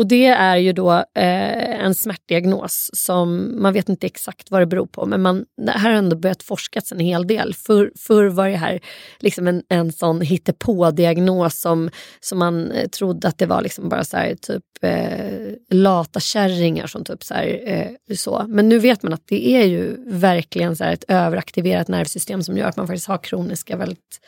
Och 0.01 0.07
det 0.07 0.25
är 0.25 0.57
ju 0.57 0.73
då 0.73 0.91
eh, 0.91 1.83
en 1.85 1.95
smärtdiagnos 1.95 2.89
som 2.93 3.55
man 3.61 3.73
vet 3.73 3.89
inte 3.89 4.07
exakt 4.07 4.51
vad 4.51 4.61
det 4.61 4.65
beror 4.65 4.85
på 4.85 5.05
men 5.05 5.21
man, 5.21 5.45
det 5.61 5.71
här 5.71 5.89
har 5.89 5.97
ändå 5.97 6.15
börjat 6.15 6.43
forskas 6.43 6.91
en 6.91 6.99
hel 6.99 7.27
del. 7.27 7.53
För, 7.53 7.91
förr 7.99 8.25
var 8.25 8.49
det 8.49 8.55
här 8.55 8.79
liksom 9.19 9.47
en, 9.47 9.63
en 9.69 9.91
sån 9.91 10.21
hittepå-diagnos 10.21 11.61
som, 11.61 11.89
som 12.19 12.39
man 12.39 12.71
eh, 12.71 12.87
trodde 12.87 13.27
att 13.27 13.37
det 13.37 13.45
var 13.45 13.61
liksom 13.61 13.89
bara 13.89 14.03
så 14.03 14.17
här, 14.17 14.35
typ 14.35 14.63
eh, 14.81 15.53
lata 15.69 16.19
kärringar 16.19 16.87
som 16.87 17.03
typ 17.03 17.23
så, 17.23 17.33
här, 17.33 17.61
eh, 17.65 18.15
så. 18.15 18.45
Men 18.47 18.69
nu 18.69 18.79
vet 18.79 19.03
man 19.03 19.13
att 19.13 19.27
det 19.27 19.49
är 19.49 19.65
ju 19.65 19.95
verkligen 20.07 20.75
så 20.75 20.83
ett 20.83 21.05
överaktiverat 21.07 21.87
nervsystem 21.87 22.43
som 22.43 22.57
gör 22.57 22.67
att 22.67 22.77
man 22.77 22.87
faktiskt 22.87 23.07
har 23.07 23.17
kroniska 23.17 23.77
väldigt 23.77 24.19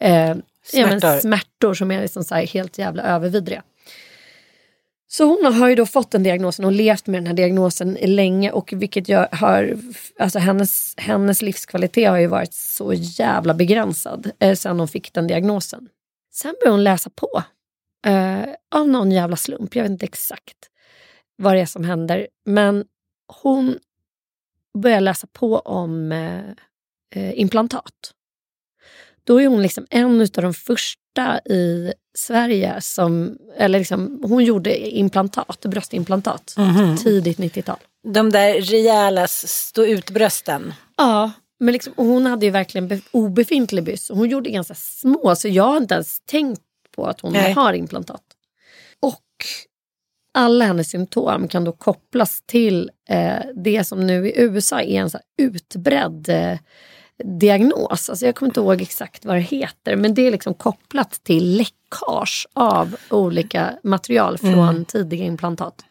eh, 0.00 0.36
smärtor. 0.64 1.10
Ja, 1.10 1.20
smärtor 1.20 1.74
som 1.74 1.90
är 1.90 2.02
liksom 2.02 2.24
så 2.24 2.34
helt 2.34 2.78
jävla 2.78 3.02
övervidriga. 3.02 3.62
Så 5.12 5.24
hon 5.24 5.54
har 5.54 5.68
ju 5.68 5.74
då 5.74 5.86
fått 5.86 6.10
den 6.10 6.22
diagnosen 6.22 6.64
och 6.64 6.72
levt 6.72 7.06
med 7.06 7.20
den 7.20 7.26
här 7.26 7.34
diagnosen 7.34 7.98
länge 8.02 8.50
och 8.50 8.72
vilket 8.76 9.08
gör, 9.08 9.28
har, 9.32 9.78
alltså 10.18 10.38
hennes, 10.38 10.94
hennes 10.96 11.42
livskvalitet 11.42 12.10
har 12.10 12.18
ju 12.18 12.26
varit 12.26 12.54
så 12.54 12.92
jävla 12.92 13.54
begränsad 13.54 14.30
eh, 14.38 14.54
sen 14.54 14.78
hon 14.78 14.88
fick 14.88 15.12
den 15.12 15.26
diagnosen. 15.26 15.88
Sen 16.34 16.54
började 16.60 16.76
hon 16.76 16.84
läsa 16.84 17.10
på 17.10 17.42
eh, 18.06 18.42
av 18.74 18.88
någon 18.88 19.12
jävla 19.12 19.36
slump, 19.36 19.76
jag 19.76 19.82
vet 19.82 19.90
inte 19.90 20.06
exakt 20.06 20.56
vad 21.36 21.54
det 21.54 21.60
är 21.60 21.66
som 21.66 21.84
händer. 21.84 22.28
Men 22.44 22.84
hon 23.42 23.78
börjar 24.78 25.00
läsa 25.00 25.26
på 25.32 25.58
om 25.58 26.12
eh, 26.12 26.40
eh 27.14 27.40
implantat. 27.40 28.14
Då 29.24 29.40
är 29.40 29.46
hon 29.46 29.62
liksom 29.62 29.86
en 29.90 30.20
av 30.20 30.28
de 30.42 30.54
första 30.54 31.40
i 31.44 31.92
Sverige 32.14 32.80
som, 32.80 33.38
eller 33.56 33.78
liksom, 33.78 34.20
hon 34.22 34.44
gjorde 34.44 34.88
implantat, 34.96 35.60
bröstimplantat, 35.60 36.54
mm 36.58 36.70
-hmm. 36.70 36.96
tidigt 36.96 37.38
90-tal. 37.38 37.78
De 38.08 38.30
där 38.30 38.60
rejäla 38.60 39.26
stå 39.28 39.84
ut-brösten? 39.84 40.74
Ja, 40.96 41.30
men 41.60 41.72
liksom, 41.72 41.92
hon 41.96 42.26
hade 42.26 42.46
ju 42.46 42.52
verkligen 42.52 43.02
obefintlig 43.10 43.84
byst. 43.84 44.10
Hon 44.10 44.28
gjorde 44.28 44.50
ganska 44.50 44.74
små 44.74 45.36
så 45.36 45.48
jag 45.48 45.64
har 45.64 45.76
inte 45.76 45.94
ens 45.94 46.20
tänkt 46.20 46.62
på 46.96 47.06
att 47.06 47.20
hon 47.20 47.32
Nej. 47.32 47.52
har 47.52 47.72
implantat. 47.72 48.22
Och 49.00 49.22
alla 50.34 50.64
hennes 50.64 50.90
symptom 50.90 51.48
kan 51.48 51.64
då 51.64 51.72
kopplas 51.72 52.42
till 52.46 52.90
eh, 53.08 53.38
det 53.54 53.84
som 53.84 54.06
nu 54.06 54.28
i 54.28 54.40
USA 54.40 54.80
är 54.80 55.00
en 55.00 55.10
så 55.10 55.18
utbredd 55.38 56.28
eh, 56.28 56.58
diagnos. 57.24 58.10
Alltså 58.10 58.26
jag 58.26 58.34
kommer 58.34 58.50
inte 58.50 58.60
ihåg 58.60 58.82
exakt 58.82 59.24
vad 59.24 59.36
det 59.36 59.40
heter 59.40 59.96
men 59.96 60.14
det 60.14 60.26
är 60.26 60.30
liksom 60.30 60.54
kopplat 60.54 61.20
till 61.24 61.56
läckage 61.56 62.46
av 62.52 62.96
olika 63.10 63.78
material 63.82 64.38
från 64.38 64.68
mm. 64.68 64.84
tidiga 64.84 65.24
implantat. 65.24 65.84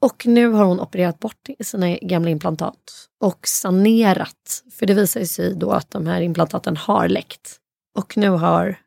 Och 0.00 0.26
nu 0.26 0.48
har 0.48 0.64
hon 0.64 0.80
opererat 0.80 1.18
bort 1.18 1.48
sina 1.60 1.96
gamla 1.96 2.30
implantat 2.30 3.08
och 3.20 3.48
sanerat. 3.48 4.62
För 4.78 4.86
det 4.86 4.94
visar 4.94 5.24
sig 5.24 5.54
då 5.54 5.70
att 5.70 5.90
de 5.90 6.06
här 6.06 6.20
implantaten 6.20 6.76
har 6.76 7.08
läckt. 7.08 7.56
Och 7.98 8.16
nu 8.16 8.28
har, 8.28 8.78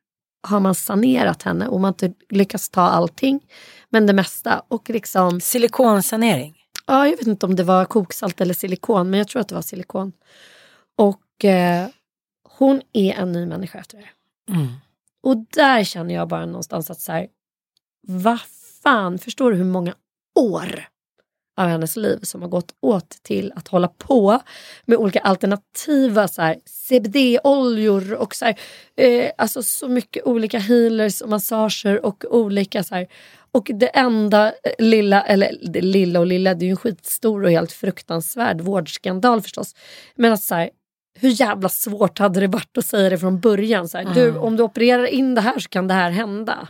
har 0.47 0.59
man 0.59 0.75
sanerat 0.75 1.43
henne 1.43 1.67
och 1.67 1.79
man 1.79 1.83
har 1.83 2.07
inte 2.07 2.13
lyckats 2.29 2.69
ta 2.69 2.81
allting. 2.81 3.39
Men 3.89 4.07
det 4.07 4.13
mesta. 4.13 4.61
Och 4.67 4.89
liksom, 4.89 5.41
Silikonsanering? 5.41 6.57
Ja, 6.87 7.07
jag 7.07 7.17
vet 7.17 7.27
inte 7.27 7.45
om 7.45 7.55
det 7.55 7.63
var 7.63 7.85
koksalt 7.85 8.41
eller 8.41 8.53
silikon 8.53 9.09
men 9.09 9.17
jag 9.17 9.27
tror 9.27 9.41
att 9.41 9.47
det 9.47 9.55
var 9.55 9.61
silikon. 9.61 10.11
Och 10.97 11.45
eh, 11.45 11.87
hon 12.43 12.81
är 12.93 13.13
en 13.13 13.31
ny 13.31 13.45
människa 13.45 13.79
efter 13.79 13.97
det. 13.97 14.09
Mm. 14.53 14.67
Och 15.23 15.37
där 15.37 15.83
känner 15.83 16.15
jag 16.15 16.27
bara 16.27 16.45
någonstans 16.45 16.91
att 16.91 16.99
så 16.99 17.11
här, 17.11 17.27
vad 18.07 18.39
fan, 18.83 19.19
förstår 19.19 19.51
du 19.51 19.57
hur 19.57 19.63
många 19.63 19.95
år 20.35 20.87
av 21.57 21.67
hennes 21.67 21.95
liv 21.95 22.19
som 22.21 22.41
har 22.41 22.49
gått 22.49 22.75
åt 22.81 23.09
till 23.09 23.53
att 23.55 23.67
hålla 23.67 23.87
på 23.87 24.39
med 24.85 24.97
olika 24.97 25.19
alternativa 25.19 26.27
så 26.27 26.55
CBD-oljor 26.65 28.13
och 28.13 28.35
så, 28.35 28.45
här, 28.45 28.59
eh, 28.95 29.31
alltså 29.37 29.63
så 29.63 29.87
mycket 29.87 30.25
olika 30.25 30.59
healers 30.59 31.21
och 31.21 31.29
massager 31.29 32.05
och 32.05 32.25
olika 32.29 32.83
så 32.83 32.95
här, 32.95 33.07
och 33.51 33.71
det 33.73 33.87
enda 33.87 34.47
eh, 34.47 34.71
lilla, 34.79 35.21
eller 35.21 35.57
det 35.61 35.81
lilla 35.81 36.19
och 36.19 36.27
lilla, 36.27 36.53
det 36.53 36.63
är 36.63 36.67
ju 36.67 36.71
en 36.71 36.77
skitstor 36.77 37.43
och 37.43 37.51
helt 37.51 37.71
fruktansvärd 37.71 38.61
vårdskandal 38.61 39.41
förstås. 39.41 39.75
Men 40.15 40.33
att 40.33 40.43
så 40.43 40.55
här, 40.55 40.69
hur 41.19 41.29
jävla 41.29 41.69
svårt 41.69 42.19
hade 42.19 42.39
det 42.39 42.47
varit 42.47 42.77
att 42.77 42.85
säga 42.85 43.09
det 43.09 43.17
från 43.17 43.39
början? 43.39 43.89
Så 43.89 43.97
här, 43.97 44.05
mm. 44.05 44.15
du, 44.15 44.37
om 44.37 44.57
du 44.57 44.63
opererar 44.63 45.05
in 45.05 45.35
det 45.35 45.41
här 45.41 45.59
så 45.59 45.69
kan 45.69 45.87
det 45.87 45.93
här 45.93 46.11
hända. 46.11 46.67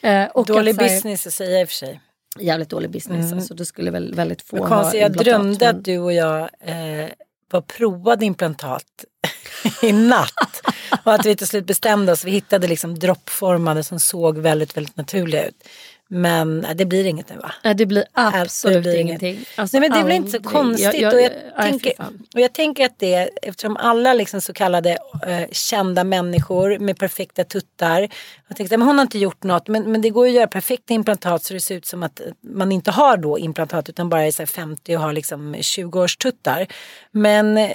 Eh, 0.00 0.24
och 0.24 0.46
dålig 0.46 0.70
att, 0.70 0.80
här, 0.80 0.88
business 0.88 1.26
att 1.26 1.32
säga 1.32 1.60
i 1.60 1.64
och 1.64 1.68
för 1.68 1.74
sig. 1.74 2.00
Jävligt 2.38 2.68
dålig 2.68 2.90
business. 2.90 3.26
Mm. 3.26 3.38
Alltså, 3.38 3.54
det 3.54 3.66
skulle 3.66 3.90
väl 3.90 4.14
väldigt 4.14 4.42
få 4.42 4.58
ha 4.58 4.68
konstigt, 4.68 5.00
Jag 5.00 5.12
drömde 5.12 5.66
men... 5.66 5.76
att 5.76 5.84
du 5.84 5.98
och 5.98 6.12
jag 6.12 6.40
eh, 6.60 7.08
var 7.50 7.60
provade 7.60 8.24
implantat 8.24 9.04
i 9.82 9.92
natt. 9.92 10.60
och 11.04 11.14
att 11.14 11.26
vi 11.26 11.36
till 11.36 11.46
slut 11.46 11.66
bestämde 11.66 12.12
oss. 12.12 12.24
Vi 12.24 12.30
hittade 12.30 12.68
liksom 12.68 12.98
droppformade 12.98 13.84
som 13.84 14.00
såg 14.00 14.38
väldigt, 14.38 14.76
väldigt 14.76 14.96
naturliga 14.96 15.46
ut. 15.46 15.68
Men 16.10 16.58
nej, 16.60 16.74
det 16.74 16.84
blir 16.84 17.04
inget 17.06 17.30
nu 17.30 17.36
va? 17.36 17.52
Nej, 17.64 17.74
det 17.74 17.86
blir 17.86 18.04
absolut 18.12 18.74
det 18.76 18.80
blir 18.80 18.96
ingenting. 18.96 19.44
Alltså, 19.56 19.78
Nej 19.78 19.88
men 19.90 19.98
det 19.98 20.02
är 20.02 20.08
väl 20.08 20.16
inte 20.16 20.30
så 20.30 20.36
aldrig. 20.36 20.52
konstigt. 20.52 20.84
Jag- 20.84 20.94
jag- 21.02 21.14
och, 21.14 21.20
jag 21.20 21.64
tänker, 21.70 21.92
och 22.34 22.40
jag 22.40 22.52
tänker 22.52 22.84
att 22.84 22.98
det, 22.98 23.14
eftersom 23.42 23.76
alla 23.76 24.14
liksom 24.14 24.40
så 24.40 24.52
kallade 24.52 24.90
eh, 25.26 25.48
kända 25.52 26.04
människor 26.04 26.78
med 26.78 26.98
perfekta 26.98 27.44
tuttar. 27.44 28.08
Jag 28.48 28.56
tänkte, 28.56 28.76
men 28.76 28.86
hon 28.88 28.98
har 28.98 29.02
inte 29.02 29.18
gjort 29.18 29.42
något. 29.42 29.68
Men, 29.68 29.92
men 29.92 30.00
det 30.02 30.10
går 30.10 30.26
ju 30.26 30.30
att 30.32 30.36
göra 30.36 30.46
perfekta 30.46 30.94
implantat 30.94 31.42
så 31.44 31.54
det 31.54 31.60
ser 31.60 31.74
ut 31.74 31.86
som 31.86 32.02
att 32.02 32.20
man 32.40 32.72
inte 32.72 32.90
har 32.90 33.16
då 33.16 33.38
implantat 33.38 33.88
utan 33.88 34.08
bara 34.08 34.26
är 34.26 34.30
så 34.30 34.42
här 34.42 34.46
50 34.46 34.96
och 34.96 35.02
har 35.02 35.12
liksom 35.12 35.56
20 35.60 36.00
års 36.00 36.16
tuttar. 36.16 36.66
Men 37.10 37.58
eh, 37.58 37.70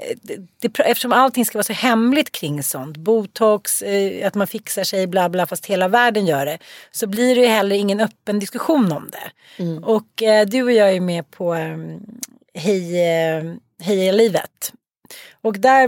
det, 0.62 0.80
eftersom 0.80 1.14
allting 1.14 1.46
ska 1.46 1.58
vara 1.58 1.64
så 1.64 1.74
hemligt 1.74 2.32
kring 2.32 2.64
sånt, 2.64 2.98
botox, 2.98 3.82
eh, 3.82 4.28
att 4.28 4.36
man 4.36 4.48
fixar 4.48 4.84
sig, 4.84 5.08
bla 5.08 5.30
bla, 5.30 5.46
fast 5.46 5.66
hela 5.66 5.88
världen 5.88 6.26
gör 6.26 6.46
det. 6.46 6.58
Så 6.92 7.08
blir 7.08 7.36
det 7.36 7.42
ju 7.42 7.48
heller 7.48 7.76
ingen 7.76 8.00
öppen 8.00 8.23
diskussion 8.32 8.92
om 8.92 9.10
det. 9.12 9.32
Och 9.86 10.24
eh, 10.24 10.46
du 10.46 10.64
och 10.64 10.72
jag 10.72 10.96
är 10.96 11.02
med 11.02 11.32
på 11.32 11.56
eh, 11.56 11.78
Hej, 12.54 13.02
eh, 13.02 13.54
Heja 13.80 14.12
livet. 14.12 14.74
Och 15.42 15.60
där 15.60 15.88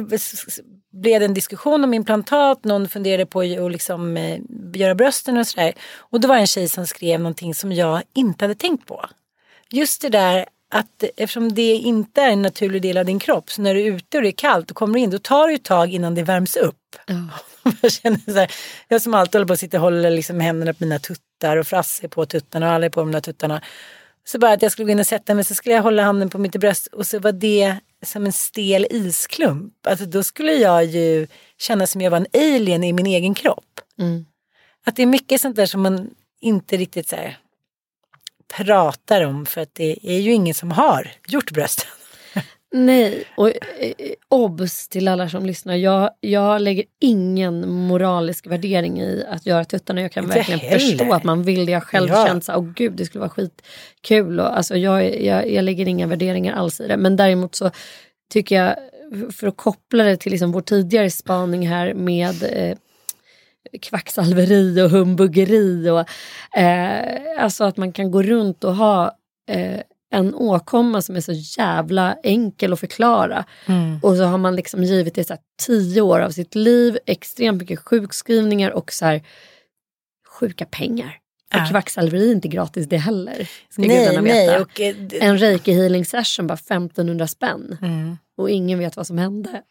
blev 1.01 1.19
det 1.19 1.25
en 1.25 1.33
diskussion 1.33 1.83
om 1.83 1.93
implantat, 1.93 2.63
någon 2.63 2.89
funderade 2.89 3.25
på 3.25 3.41
att 3.41 3.71
liksom, 3.71 4.17
eh, 4.17 4.39
göra 4.73 4.95
brösten 4.95 5.37
och 5.37 5.47
sådär. 5.47 5.73
Och 5.97 6.19
då 6.19 6.27
var 6.27 6.35
det 6.35 6.41
en 6.41 6.47
tjej 6.47 6.67
som 6.67 6.87
skrev 6.87 7.19
någonting 7.19 7.55
som 7.55 7.71
jag 7.71 8.01
inte 8.13 8.43
hade 8.45 8.55
tänkt 8.55 8.87
på. 8.87 9.05
Just 9.69 10.01
det 10.01 10.09
där 10.09 10.45
att 10.71 11.03
eftersom 11.17 11.53
det 11.53 11.73
inte 11.73 12.21
är 12.21 12.29
en 12.31 12.41
naturlig 12.41 12.81
del 12.81 12.97
av 12.97 13.05
din 13.05 13.19
kropp, 13.19 13.51
så 13.51 13.61
när 13.61 13.73
du 13.73 13.81
är 13.81 13.91
ute 13.91 14.17
och 14.17 14.23
det 14.23 14.29
är 14.29 14.31
kallt 14.31 14.71
och 14.71 14.77
kommer 14.77 14.99
in, 14.99 15.09
då 15.09 15.19
tar 15.19 15.47
det 15.47 15.53
ett 15.53 15.63
tag 15.63 15.93
innan 15.93 16.15
det 16.15 16.23
värms 16.23 16.55
upp. 16.55 16.95
Jag 17.81 17.91
känner 17.91 18.31
så 18.31 18.39
här, 18.39 18.51
jag 18.87 19.01
som 19.01 19.13
alltid 19.13 19.35
håller 19.35 19.47
på 19.47 19.53
att 19.53 19.59
sitta 19.59 19.77
och 19.77 19.83
håller 19.83 20.09
liksom 20.09 20.39
händerna 20.39 20.73
på 20.73 20.83
mina 20.83 20.99
tuttar 20.99 21.24
och 21.43 21.67
Frasse 21.67 22.05
är 22.05 22.07
på 22.07 22.25
tuttarna 22.25 22.67
och 22.67 22.73
alla 22.73 22.85
är 22.85 22.89
på 22.89 22.99
de 22.99 23.11
där 23.11 23.21
tuttarna. 23.21 23.61
Så 24.25 24.39
bara 24.39 24.53
att 24.53 24.61
jag 24.61 24.71
skulle 24.71 24.85
gå 24.85 24.91
in 24.91 24.99
och 24.99 25.07
sätta 25.07 25.35
mig 25.35 25.43
så 25.43 25.55
skulle 25.55 25.75
jag 25.75 25.83
hålla 25.83 26.03
handen 26.03 26.29
på 26.29 26.37
mitt 26.37 26.55
bröst 26.55 26.87
och 26.87 27.07
så 27.07 27.19
var 27.19 27.31
det 27.31 27.75
som 28.05 28.25
en 28.25 28.33
stel 28.33 28.87
isklump. 28.89 29.87
Alltså 29.87 30.05
då 30.05 30.23
skulle 30.23 30.53
jag 30.53 30.85
ju 30.85 31.27
känna 31.57 31.87
som 31.87 32.01
jag 32.01 32.11
var 32.11 32.17
en 32.17 32.27
alien 32.33 32.83
i 32.83 32.93
min 32.93 33.05
egen 33.05 33.33
kropp. 33.33 33.81
Mm. 33.99 34.25
Att 34.85 34.95
det 34.95 35.01
är 35.01 35.07
mycket 35.07 35.41
sånt 35.41 35.55
där 35.55 35.65
som 35.65 35.81
man 35.81 36.09
inte 36.41 36.77
riktigt 36.77 37.09
så 37.09 37.15
här 37.15 37.37
pratar 38.47 39.25
om 39.25 39.45
för 39.45 39.61
att 39.61 39.75
det 39.75 39.97
är 40.03 40.19
ju 40.19 40.33
ingen 40.33 40.53
som 40.53 40.71
har 40.71 41.11
gjort 41.27 41.51
brösten. 41.51 41.87
Nej, 42.73 43.23
och 43.37 43.47
eh, 43.47 43.53
obs 44.29 44.87
till 44.87 45.07
alla 45.07 45.29
som 45.29 45.45
lyssnar. 45.45 45.75
Jag, 45.75 46.09
jag 46.19 46.61
lägger 46.61 46.83
ingen 47.01 47.69
moralisk 47.69 48.47
värdering 48.47 49.01
i 49.01 49.25
att 49.29 49.45
göra 49.45 49.65
tuttarna. 49.65 50.01
Jag 50.01 50.11
kan 50.11 50.23
Inte 50.23 50.35
verkligen 50.35 50.59
heller. 50.59 50.79
förstå 50.79 51.13
att 51.13 51.23
man 51.23 51.43
vill 51.43 51.65
det. 51.65 51.71
Jag 51.71 51.83
själv 51.83 52.09
Ja. 52.09 52.25
känt 52.27 52.43
så 52.45 52.55
åh 52.55 52.71
gud 52.75 52.93
det 52.93 53.05
skulle 53.05 53.19
vara 53.19 53.29
skitkul. 53.29 54.39
Och, 54.39 54.57
alltså, 54.57 54.75
jag, 54.77 55.21
jag, 55.23 55.51
jag 55.51 55.63
lägger 55.65 55.87
inga 55.87 56.07
värderingar 56.07 56.53
alls 56.53 56.81
i 56.81 56.87
det. 56.87 56.97
Men 56.97 57.15
däremot 57.15 57.55
så 57.55 57.71
tycker 58.33 58.55
jag, 58.55 58.75
för 59.33 59.47
att 59.47 59.57
koppla 59.57 60.03
det 60.03 60.17
till 60.17 60.31
liksom 60.31 60.51
vår 60.51 60.61
tidigare 60.61 61.09
spaning 61.11 61.67
här 61.67 61.93
med 61.93 62.43
eh, 62.43 62.77
kvacksalveri 63.81 64.81
och 64.81 64.89
humbuggeri. 64.89 65.89
Och, 65.89 65.99
eh, 66.59 67.43
alltså 67.43 67.63
att 67.63 67.77
man 67.77 67.91
kan 67.91 68.11
gå 68.11 68.21
runt 68.23 68.63
och 68.63 68.75
ha 68.75 69.17
eh, 69.49 69.79
en 70.15 70.35
åkomma 70.35 71.01
som 71.01 71.15
är 71.15 71.21
så 71.21 71.31
jävla 71.31 72.17
enkel 72.23 72.73
att 72.73 72.79
förklara. 72.79 73.45
Och 74.01 74.15
så 74.15 74.23
har 74.23 74.37
man 74.37 74.55
liksom 74.55 74.83
givit 74.83 75.15
det 75.15 75.23
så 75.23 75.33
här 75.33 75.41
tio 75.65 76.01
år 76.01 76.19
av 76.19 76.29
sitt 76.29 76.55
liv, 76.55 76.97
extremt 77.05 77.61
mycket 77.61 77.79
sjukskrivningar 77.79 78.71
och 78.71 78.91
så 78.93 79.05
här 79.05 79.21
sjuka 80.39 80.65
pengar. 80.65 81.17
Och 81.55 81.61
Ja. 81.61 81.69
kvacksalveri 81.69 82.27
är 82.29 82.31
inte 82.31 82.47
gratis 82.47 82.87
det 82.87 82.97
heller. 82.97 83.49
Ska 83.69 83.81
Nej, 83.81 84.05
gudarna 84.05 84.21
nej. 84.21 84.47
veta. 84.47 84.61
Och, 84.61 84.81
eh, 84.81 84.95
En 85.27 85.37
reiki 85.37 85.71
healing 85.73 86.05
session 86.05 86.47
bara 86.47 86.57
1500 86.57 87.27
spänn. 87.27 87.77
Mm. 87.81 88.17
Och 88.37 88.49
ingen 88.49 88.79
vet 88.79 88.97
vad 88.97 89.07
som 89.07 89.17
hände. 89.17 89.61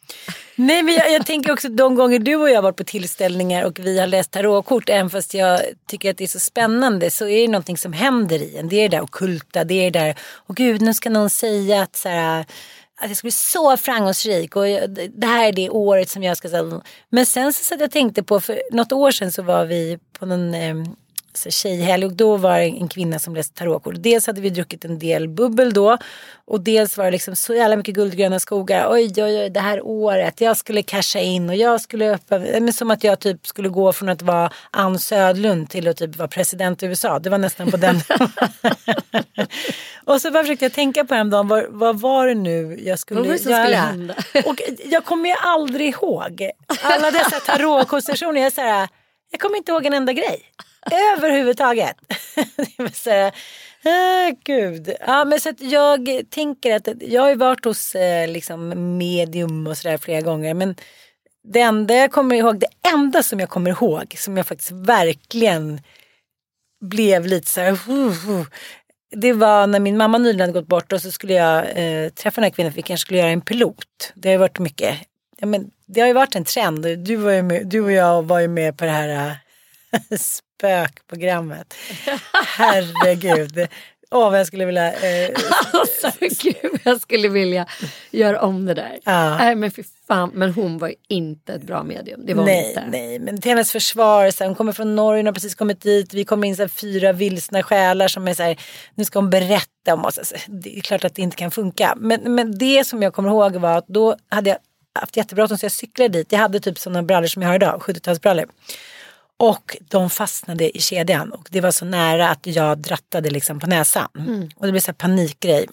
Nej 0.56 0.82
men 0.82 0.94
jag, 0.94 1.12
jag 1.12 1.26
tänker 1.26 1.52
också 1.52 1.68
de 1.68 1.94
gånger 1.94 2.18
du 2.18 2.36
och 2.36 2.50
jag 2.50 2.54
har 2.54 2.62
varit 2.62 2.76
på 2.76 2.84
tillställningar 2.84 3.64
och 3.64 3.78
vi 3.78 3.98
har 4.00 4.06
läst 4.06 4.30
tarotkort 4.30 4.88
även 4.88 5.10
fast 5.10 5.34
jag 5.34 5.60
tycker 5.88 6.10
att 6.10 6.16
det 6.18 6.24
är 6.24 6.28
så 6.28 6.40
spännande 6.40 7.10
så 7.10 7.26
är 7.28 7.40
det 7.40 7.48
någonting 7.48 7.76
som 7.78 7.92
händer 7.92 8.42
i 8.42 8.56
en. 8.56 8.68
Det 8.68 8.76
är 8.76 8.88
det 8.88 8.96
där 8.96 9.02
ockulta, 9.04 9.64
det 9.64 9.74
är 9.74 9.90
det 9.90 9.98
där, 9.98 10.14
och 10.46 10.56
gud 10.56 10.82
nu 10.82 10.94
ska 10.94 11.10
någon 11.10 11.30
säga 11.30 11.82
att 11.82 11.96
så 11.96 12.08
här, 12.08 12.40
att 13.00 13.08
jag 13.08 13.16
ska 13.16 13.24
bli 13.24 13.30
så 13.32 13.76
framgångsrik 13.76 14.56
och 14.56 14.64
det 15.16 15.26
här 15.26 15.48
är 15.48 15.52
det 15.52 15.70
året 15.70 16.10
som 16.10 16.22
jag 16.22 16.36
ska 16.36 16.48
säga. 16.48 16.82
Men 17.10 17.26
sen 17.26 17.52
så 17.52 17.64
satt 17.64 17.80
jag 17.80 17.90
tänkte 17.90 18.22
på, 18.22 18.40
för 18.40 18.60
något 18.72 18.92
år 18.92 19.10
sedan 19.10 19.32
så 19.32 19.42
var 19.42 19.64
vi 19.64 19.98
på 20.18 20.26
någon 20.26 20.54
eh, 20.54 20.74
så 21.36 21.50
tjejhelg 21.50 22.06
och 22.06 22.12
då 22.12 22.36
var 22.36 22.58
det 22.58 22.64
en 22.64 22.88
kvinna 22.88 23.18
som 23.18 23.34
läste 23.34 23.54
tarotkort. 23.54 23.94
Dels 23.98 24.26
hade 24.26 24.40
vi 24.40 24.50
druckit 24.50 24.84
en 24.84 24.98
del 24.98 25.28
bubbel 25.28 25.72
då 25.72 25.98
och 26.46 26.60
dels 26.60 26.96
var 26.96 27.04
det 27.04 27.10
liksom 27.10 27.36
så 27.36 27.54
jävla 27.54 27.76
mycket 27.76 27.94
guldgröna 27.94 28.40
skogar. 28.40 28.86
Oj, 28.90 29.12
oj, 29.16 29.22
oj, 29.22 29.50
det 29.50 29.60
här 29.60 29.80
året. 29.86 30.40
Jag 30.40 30.56
skulle 30.56 30.82
casha 30.82 31.20
in 31.20 31.48
och 31.48 31.56
jag 31.56 31.80
skulle 31.80 32.14
öppna, 32.14 32.38
men 32.38 32.72
som 32.72 32.90
att 32.90 33.04
jag 33.04 33.20
typ 33.20 33.46
skulle 33.46 33.68
gå 33.68 33.92
från 33.92 34.08
att 34.08 34.22
vara 34.22 34.50
Ann 34.70 34.98
Södlund 34.98 35.70
till 35.70 35.88
att 35.88 35.96
typ 35.96 36.16
vara 36.16 36.28
president 36.28 36.82
i 36.82 36.86
USA. 36.86 37.18
Det 37.18 37.30
var 37.30 37.38
nästan 37.38 37.70
på 37.70 37.76
den. 37.76 37.96
och 40.04 40.20
så 40.20 40.30
bara 40.30 40.42
försökte 40.42 40.64
jag 40.64 40.72
tänka 40.72 41.04
på 41.04 41.14
häromdagen, 41.14 41.48
vad, 41.48 41.64
vad 41.68 42.00
var 42.00 42.26
det 42.26 42.34
nu 42.34 42.80
jag 42.84 42.98
skulle 42.98 43.20
Vad 43.20 43.26
var 43.26 43.34
det 43.34 43.42
som 43.42 43.50
göra? 43.50 43.62
skulle 43.62 43.76
hända? 43.76 44.14
och 44.44 44.62
jag 44.84 45.04
kommer 45.04 45.28
ju 45.28 45.34
aldrig 45.38 45.88
ihåg 45.88 46.50
alla 46.82 47.10
dessa 47.10 47.40
tarotkonstellationer. 47.46 48.40
Jag, 48.40 48.46
är 48.46 48.50
så 48.50 48.60
här, 48.60 48.88
jag 49.30 49.40
kommer 49.40 49.56
inte 49.56 49.72
ihåg 49.72 49.86
en 49.86 49.94
enda 49.94 50.12
grej. 50.12 50.42
Överhuvudtaget. 50.90 51.96
Så 52.92 53.10
äh, 53.10 53.32
ah, 53.84 54.32
gud. 54.44 54.94
Ja, 55.06 55.24
men 55.24 55.40
så 55.40 55.48
att 55.48 55.60
jag 55.60 56.08
tänker 56.30 56.76
att 56.76 56.88
jag 57.00 57.22
har 57.22 57.28
ju 57.28 57.36
varit 57.36 57.64
hos 57.64 57.94
eh, 57.94 58.28
liksom 58.28 58.68
medium 58.98 59.66
och 59.66 59.78
sådär 59.78 59.98
flera 59.98 60.20
gånger. 60.20 60.54
Men 60.54 60.76
det 61.44 61.60
enda 61.60 61.94
jag 61.94 62.12
kommer 62.12 62.36
ihåg, 62.36 62.60
det 62.60 62.88
enda 62.94 63.22
som 63.22 63.40
jag 63.40 63.48
kommer 63.48 63.70
ihåg 63.70 64.14
som 64.18 64.36
jag 64.36 64.46
faktiskt 64.46 64.70
verkligen 64.70 65.80
blev 66.80 67.26
lite 67.26 67.50
så 67.50 67.60
här. 67.60 67.90
Uh, 67.90 68.30
uh, 68.30 68.46
det 69.10 69.32
var 69.32 69.66
när 69.66 69.80
min 69.80 69.96
mamma 69.96 70.18
nyligen 70.18 70.40
hade 70.40 70.52
gått 70.52 70.68
bort 70.68 70.92
och 70.92 71.02
så 71.02 71.10
skulle 71.10 71.32
jag 71.32 71.58
eh, 71.58 72.08
träffa 72.08 72.40
den 72.40 72.44
här 72.44 72.50
kvinnan 72.50 72.72
för 72.72 72.76
vi 72.76 72.82
kanske 72.82 73.02
skulle 73.02 73.18
göra 73.18 73.30
en 73.30 73.40
pilot. 73.40 74.12
Det 74.14 74.28
har 74.28 74.32
ju 74.32 74.38
varit 74.38 74.58
mycket. 74.58 74.98
Ja, 75.36 75.46
men 75.46 75.70
det 75.86 76.00
har 76.00 76.08
ju 76.08 76.14
varit 76.14 76.34
en 76.34 76.44
trend. 76.44 76.86
Du, 76.98 77.16
var 77.16 77.32
ju 77.32 77.42
med, 77.42 77.66
du 77.66 77.80
och 77.80 77.92
jag 77.92 78.22
var 78.22 78.40
ju 78.40 78.48
med 78.48 78.78
på 78.78 78.84
det 78.84 78.90
här 78.90 79.08
äh, 79.08 80.18
spökprogrammet. 80.64 81.74
Herregud. 82.56 83.68
Åh 84.10 84.30
vad 84.30 84.40
jag 84.40 84.46
skulle 84.46 84.64
vilja. 84.64 84.92
Eh, 84.92 85.30
Alltså 85.72 86.10
gud, 86.20 86.80
jag 86.84 87.00
skulle 87.00 87.28
vilja 87.28 87.66
göra 88.10 88.40
om 88.40 88.64
det 88.66 88.74
där. 88.74 88.98
Ja. 89.04 89.38
Nej 89.38 89.54
men 89.54 89.70
fy 89.70 89.82
fan, 90.08 90.30
men 90.34 90.52
hon 90.52 90.78
var 90.78 90.94
inte 91.08 91.52
ett 91.52 91.62
bra 91.62 91.82
medium. 91.82 92.26
Det 92.26 92.34
var 92.34 92.44
nej, 92.44 92.68
inte. 92.68 92.84
nej, 92.88 93.18
men 93.18 93.40
till 93.40 93.50
hennes 93.50 93.72
försvar, 93.72 94.30
så 94.30 94.44
här, 94.44 94.48
hon 94.48 94.54
kommer 94.54 94.72
från 94.72 94.96
Norge, 94.96 95.18
hon 95.18 95.26
har 95.26 95.32
precis 95.32 95.54
kommit 95.54 95.80
dit, 95.80 96.14
vi 96.14 96.24
kommer 96.24 96.48
in 96.48 96.56
så 96.56 96.62
här, 96.62 96.68
fyra 96.68 97.12
vilsna 97.12 97.62
själar 97.62 98.08
som 98.08 98.28
är 98.28 98.34
så 98.34 98.42
här, 98.42 98.60
nu 98.94 99.04
ska 99.04 99.18
hon 99.18 99.30
berätta 99.30 99.94
om 99.94 100.04
oss. 100.04 100.18
Alltså, 100.18 100.34
det 100.46 100.78
är 100.78 100.80
klart 100.80 101.04
att 101.04 101.14
det 101.14 101.22
inte 101.22 101.36
kan 101.36 101.50
funka. 101.50 101.94
Men, 101.96 102.34
men 102.34 102.58
det 102.58 102.86
som 102.86 103.02
jag 103.02 103.14
kommer 103.14 103.28
ihåg 103.28 103.56
var 103.56 103.78
att 103.78 103.88
då 103.88 104.16
hade 104.28 104.50
jag 104.50 104.58
haft 105.00 105.16
jättebråttom 105.16 105.58
så 105.58 105.64
jag 105.64 105.72
cyklade 105.72 106.08
dit. 106.08 106.32
Jag 106.32 106.38
hade 106.38 106.60
typ 106.60 106.78
sådana 106.78 107.02
brallor 107.02 107.26
som 107.26 107.42
jag 107.42 107.48
har 107.48 107.54
idag, 107.56 107.80
70-talsbrallor. 107.80 108.46
Och 109.36 109.76
de 109.80 110.10
fastnade 110.10 110.76
i 110.76 110.80
kedjan 110.80 111.32
och 111.32 111.48
det 111.50 111.60
var 111.60 111.70
så 111.70 111.84
nära 111.84 112.30
att 112.30 112.46
jag 112.46 112.78
drattade 112.78 113.30
liksom 113.30 113.60
på 113.60 113.66
näsan. 113.66 114.08
Och 114.56 114.66
det 114.66 114.72
blev 114.72 114.80
så 114.80 114.86
här 114.88 114.94
panikgrej. 114.94 115.66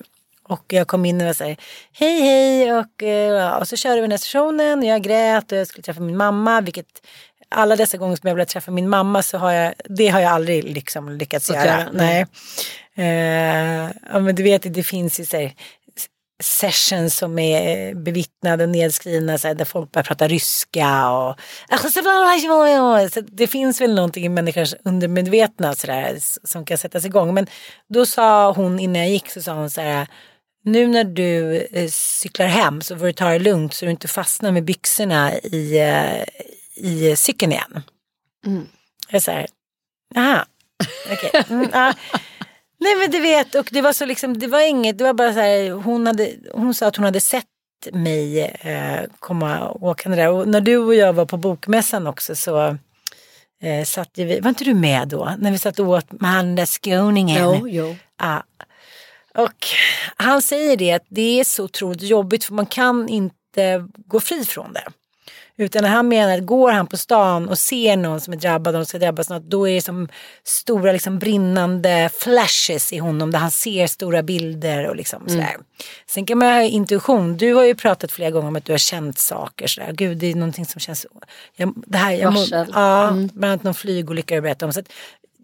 Och 0.43 0.65
jag 0.67 0.87
kom 0.87 1.05
in 1.05 1.21
och 1.21 1.27
var 1.27 1.33
så 1.33 1.43
här, 1.43 1.57
hej 1.93 2.21
hej 2.21 2.73
och, 2.73 3.03
eh, 3.03 3.57
och 3.57 3.67
så 3.67 3.75
körde 3.75 3.95
vi 3.95 4.01
den 4.01 4.11
här 4.11 4.17
stationen 4.17 4.79
och 4.79 4.85
jag 4.85 5.01
grät 5.01 5.51
och 5.51 5.57
jag 5.57 5.67
skulle 5.67 5.83
träffa 5.83 6.01
min 6.01 6.17
mamma. 6.17 6.61
Vilket 6.61 7.01
alla 7.49 7.75
dessa 7.75 7.97
gånger 7.97 8.15
som 8.15 8.27
jag 8.27 8.35
ville 8.35 8.45
träffa 8.45 8.71
min 8.71 8.89
mamma 8.89 9.23
så 9.23 9.37
har 9.37 9.51
jag, 9.51 9.73
det 9.85 10.07
har 10.07 10.19
jag 10.19 10.31
aldrig 10.31 10.63
liksom 10.63 11.09
lyckats 11.09 11.49
göra. 11.49 11.65
göra, 11.65 11.89
Nej. 11.93 12.25
Eh, 12.95 13.91
ja 14.11 14.19
men 14.19 14.35
du 14.35 14.43
vet 14.43 14.73
det 14.73 14.83
finns 14.83 15.19
ju 15.19 15.25
så 15.25 15.37
här, 15.37 15.53
sessions 16.41 17.17
som 17.17 17.39
är 17.39 17.93
bevittnade 17.95 18.63
och 18.63 18.69
nedskrivna 18.69 19.37
så 19.37 19.47
här, 19.47 19.55
där 19.55 19.65
folk 19.65 19.91
börjar 19.91 20.03
prata 20.03 20.27
ryska 20.27 21.09
och 21.11 21.39
så 23.09 23.21
det 23.21 23.47
finns 23.47 23.81
väl 23.81 23.95
någonting 23.95 24.25
i 24.25 24.29
människors 24.29 24.73
undermedvetna 24.85 25.75
så 25.75 25.87
där, 25.87 26.17
som 26.47 26.65
kan 26.65 26.77
sättas 26.77 27.05
igång. 27.05 27.33
Men 27.33 27.47
då 27.89 28.05
sa 28.05 28.51
hon 28.51 28.79
innan 28.79 29.01
jag 29.01 29.09
gick 29.09 29.29
så 29.29 29.41
sa 29.41 29.53
hon 29.53 29.69
så 29.69 29.81
här 29.81 30.07
nu 30.63 30.87
när 30.87 31.03
du 31.03 31.57
eh, 31.71 31.89
cyklar 31.89 32.47
hem 32.47 32.81
så 32.81 32.97
får 32.97 33.05
du 33.05 33.13
ta 33.13 33.29
det 33.29 33.39
lugnt 33.39 33.73
så 33.73 33.85
du 33.85 33.91
inte 33.91 34.07
fastnar 34.07 34.51
med 34.51 34.63
byxorna 34.63 35.33
i, 35.33 35.79
eh, 35.79 36.23
i 36.75 37.15
cykeln 37.15 37.51
igen. 37.51 37.81
Jag 39.07 39.15
är 39.15 39.19
så 39.19 39.31
här, 39.31 39.47
aha, 40.15 40.45
okej. 41.11 41.43
Mm, 41.49 41.69
ah. 41.73 41.93
Nej 42.81 42.95
men 42.95 43.11
du 43.11 43.19
vet, 43.19 43.55
och 43.55 43.69
det 43.71 43.81
var 43.81 43.93
så 43.93 44.05
liksom, 44.05 44.39
det 44.39 44.47
var 44.47 44.67
inget, 44.67 44.97
det 44.97 45.03
var 45.03 45.13
bara 45.13 45.33
så 45.33 45.39
här, 45.39 45.71
hon, 45.71 46.07
hade, 46.07 46.31
hon 46.53 46.73
sa 46.73 46.87
att 46.87 46.95
hon 46.95 47.05
hade 47.05 47.19
sett 47.19 47.45
mig 47.91 48.41
eh, 48.41 49.09
komma 49.19 49.71
åkande 49.71 50.17
där. 50.17 50.29
Och 50.29 50.47
när 50.47 50.61
du 50.61 50.77
och 50.77 50.95
jag 50.95 51.13
var 51.13 51.25
på 51.25 51.37
bokmässan 51.37 52.07
också 52.07 52.35
så 52.35 52.77
eh, 53.63 53.85
satt 53.85 54.09
vi, 54.15 54.39
var 54.39 54.49
inte 54.49 54.63
du 54.63 54.73
med 54.73 55.07
då? 55.07 55.31
När 55.39 55.51
vi 55.51 55.57
satt 55.57 55.79
och 55.79 55.87
åt 55.87 56.11
med 56.11 56.31
han 56.31 56.55
där 56.55 56.65
skåningen. 56.65 57.59
Jo, 57.59 57.67
jo. 57.67 57.95
Ja. 58.19 58.43
Och 59.33 59.67
han 60.15 60.41
säger 60.41 60.77
det 60.77 60.91
att 60.91 61.05
det 61.09 61.39
är 61.39 61.43
så 61.43 61.63
otroligt 61.63 62.01
jobbigt 62.01 62.43
för 62.43 62.53
man 62.53 62.65
kan 62.65 63.09
inte 63.09 63.87
gå 64.05 64.19
fri 64.19 64.45
från 64.45 64.73
det. 64.73 64.87
Utan 65.61 65.83
han 65.83 66.07
menar 66.07 66.37
att 66.37 66.45
går 66.45 66.71
han 66.71 66.87
på 66.87 66.97
stan 66.97 67.49
och 67.49 67.57
ser 67.57 67.97
någon 67.97 68.21
som 68.21 68.33
är 68.33 68.37
drabbad 68.37 68.75
och 68.75 68.87
ska 68.87 68.99
drabbas 68.99 69.29
något, 69.29 69.43
då 69.43 69.69
är 69.69 69.73
det 69.73 69.81
som 69.81 70.07
stora 70.43 70.91
liksom 70.91 71.19
brinnande 71.19 72.09
flashes 72.19 72.93
i 72.93 72.97
honom 72.97 73.31
där 73.31 73.39
han 73.39 73.51
ser 73.51 73.87
stora 73.87 74.23
bilder 74.23 74.87
och 74.89 74.95
liksom 74.95 75.23
sådär. 75.27 75.57
Sen 76.07 76.25
kan 76.25 76.37
man 76.37 76.47
ha 76.47 76.61
intuition. 76.61 77.37
Du 77.37 77.53
har 77.53 77.63
ju 77.63 77.75
pratat 77.75 78.11
flera 78.11 78.31
gånger 78.31 78.47
om 78.47 78.55
att 78.55 78.65
du 78.65 78.73
har 78.73 78.77
känt 78.77 79.19
saker 79.19 79.67
sådär. 79.67 79.91
Gud, 79.93 80.17
det 80.17 80.31
är 80.31 80.35
någonting 80.35 80.65
som 80.65 80.79
känns... 80.79 81.05
Jag, 81.55 81.73
det 81.87 81.97
här, 81.97 82.11
jag 82.11 82.33
må, 82.33 82.45
ja, 82.51 83.11
bland 83.11 83.45
annat 83.45 83.63
någon 83.63 83.73
flygolycka 83.73 84.35
du 84.35 84.41
berättade 84.41 84.65
om. 84.65 84.73
Så 84.73 84.79
att, 84.79 84.91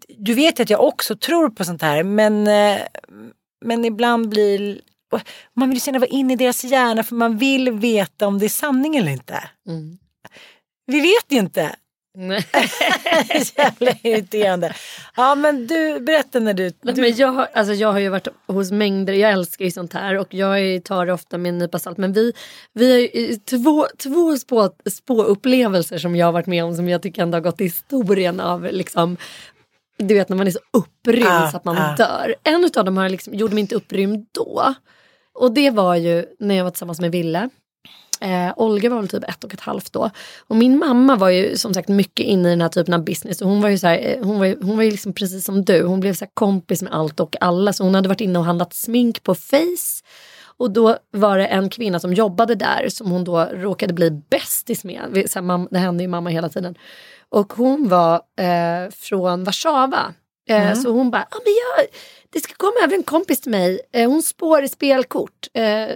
du 0.08 0.34
vet 0.34 0.60
att 0.60 0.70
jag 0.70 0.84
också 0.84 1.16
tror 1.16 1.50
på 1.50 1.64
sånt 1.64 1.82
här 1.82 2.02
men, 2.02 2.46
eh, 2.46 2.78
men 3.64 3.84
ibland 3.84 4.28
blir 4.28 4.80
man 5.54 5.68
vill 5.68 5.78
ju 5.78 5.82
gärna 5.86 5.98
vara 5.98 6.10
inne 6.10 6.32
i 6.32 6.36
deras 6.36 6.64
hjärna 6.64 7.02
för 7.02 7.14
man 7.14 7.38
vill 7.38 7.70
veta 7.70 8.26
om 8.26 8.38
det 8.38 8.46
är 8.46 8.48
sanning 8.48 8.96
eller 8.96 9.12
inte. 9.12 9.50
Mm. 9.68 9.98
Vi 10.86 11.00
vet 11.00 11.24
ju 11.28 11.38
inte. 11.38 11.76
Jävla 13.56 13.92
irriterande. 14.02 14.74
Ja 15.16 15.34
men 15.34 15.66
du, 15.66 16.00
berätta 16.00 16.40
när 16.40 16.54
du... 16.54 16.72
Men, 16.80 17.00
men 17.00 17.16
jag, 17.16 17.28
har, 17.28 17.48
alltså 17.54 17.74
jag 17.74 17.92
har 17.92 17.98
ju 17.98 18.08
varit 18.08 18.28
hos 18.46 18.70
mängder, 18.70 19.12
jag 19.12 19.30
älskar 19.30 19.64
ju 19.64 19.70
sånt 19.70 19.92
här 19.92 20.18
och 20.18 20.34
jag 20.34 20.84
tar 20.84 21.06
det 21.06 21.12
ofta 21.12 21.38
med 21.38 21.48
en 21.48 21.58
nypa 21.58 21.78
salt. 21.78 21.98
Men 21.98 22.12
vi, 22.12 22.32
vi 22.72 22.92
har 22.92 22.98
ju 22.98 23.36
två, 23.36 23.86
två 23.98 24.36
spå, 24.36 24.70
spåupplevelser 24.90 25.98
som 25.98 26.16
jag 26.16 26.26
har 26.26 26.32
varit 26.32 26.46
med 26.46 26.64
om 26.64 26.76
som 26.76 26.88
jag 26.88 27.02
tycker 27.02 27.22
ändå 27.22 27.36
har 27.36 27.42
gått 27.42 27.60
i 27.60 27.64
historien 27.64 28.40
av 28.40 28.64
liksom 28.64 29.16
du 29.98 30.14
vet 30.14 30.28
när 30.28 30.36
man 30.36 30.46
är 30.46 30.50
så 30.50 30.60
upprymd 30.72 31.28
Ah, 31.28 31.50
så 31.50 31.56
att 31.56 31.64
man 31.64 31.78
ah. 31.78 31.96
dör. 31.96 32.34
En 32.44 32.70
av 32.76 32.84
dem 32.84 32.96
har 32.96 33.08
liksom, 33.08 33.34
gjorde 33.34 33.54
mig 33.54 33.60
inte 33.60 33.74
upprymd 33.74 34.26
då. 34.32 34.74
Och 35.34 35.52
det 35.52 35.70
var 35.70 35.96
ju 35.96 36.26
när 36.38 36.54
jag 36.54 36.64
var 36.64 36.70
tillsammans 36.70 37.00
med 37.00 37.12
Ville. 37.12 37.48
Eh, 38.20 38.52
Olga 38.56 38.90
var 38.90 38.96
väl 38.96 39.08
typ 39.08 39.24
ett 39.28 39.44
och 39.44 39.54
ett 39.54 39.60
halvt 39.60 39.92
då. 39.92 40.10
Och 40.48 40.56
min 40.56 40.78
mamma 40.78 41.16
var 41.16 41.28
ju 41.28 41.56
som 41.56 41.74
sagt 41.74 41.88
mycket 41.88 42.26
inne 42.26 42.48
i 42.48 42.50
den 42.50 42.60
här 42.60 42.68
typen 42.68 42.94
av 42.94 43.04
business. 43.04 43.42
Och 43.42 43.48
hon 43.48 43.62
var 43.62 43.68
ju, 43.68 43.78
så 43.78 43.86
här, 43.86 43.98
eh, 43.98 44.24
hon 44.24 44.38
var 44.38 44.46
ju, 44.46 44.56
hon 44.62 44.76
var 44.76 44.82
ju 44.84 44.90
liksom 44.90 45.12
precis 45.12 45.44
som 45.44 45.64
du. 45.64 45.82
Hon 45.82 46.00
blev 46.00 46.14
så 46.14 46.24
här 46.24 46.30
kompis 46.34 46.82
med 46.82 46.92
allt 46.92 47.20
och 47.20 47.36
alla. 47.40 47.72
Så 47.72 47.84
hon 47.84 47.94
hade 47.94 48.08
varit 48.08 48.20
inne 48.20 48.38
och 48.38 48.44
handlat 48.44 48.74
smink 48.74 49.22
på 49.22 49.34
Face. 49.34 50.04
Och 50.60 50.70
då 50.70 50.96
var 51.10 51.38
det 51.38 51.46
en 51.46 51.70
kvinna 51.70 52.00
som 52.00 52.14
jobbade 52.14 52.54
där 52.54 52.88
som 52.88 53.10
hon 53.10 53.24
då 53.24 53.44
råkade 53.44 53.92
bli 53.92 54.10
bästis 54.10 54.84
med. 54.84 55.24
Så 55.30 55.40
här, 55.42 55.66
det 55.70 55.78
hände 55.78 56.04
ju 56.04 56.08
mamma 56.08 56.30
hela 56.30 56.48
tiden. 56.48 56.74
Och 57.30 57.52
hon 57.52 57.88
var 57.88 58.14
eh, 58.14 58.90
från 58.90 59.44
Warszawa. 59.44 60.14
Eh, 60.48 60.74
Så 60.74 60.90
hon 60.90 61.10
bara, 61.10 61.22
ah, 61.22 61.38
men 61.44 61.52
jag, 61.54 61.86
det 62.32 62.40
ska 62.40 62.54
komma 62.54 62.74
över 62.84 62.94
en 62.96 63.02
kompis 63.02 63.40
till 63.40 63.50
mig. 63.50 63.80
Eh, 63.92 64.10
hon 64.10 64.22
spår 64.22 64.62
i 64.62 64.68
spelkort. 64.68 65.48
Eh, 65.54 65.86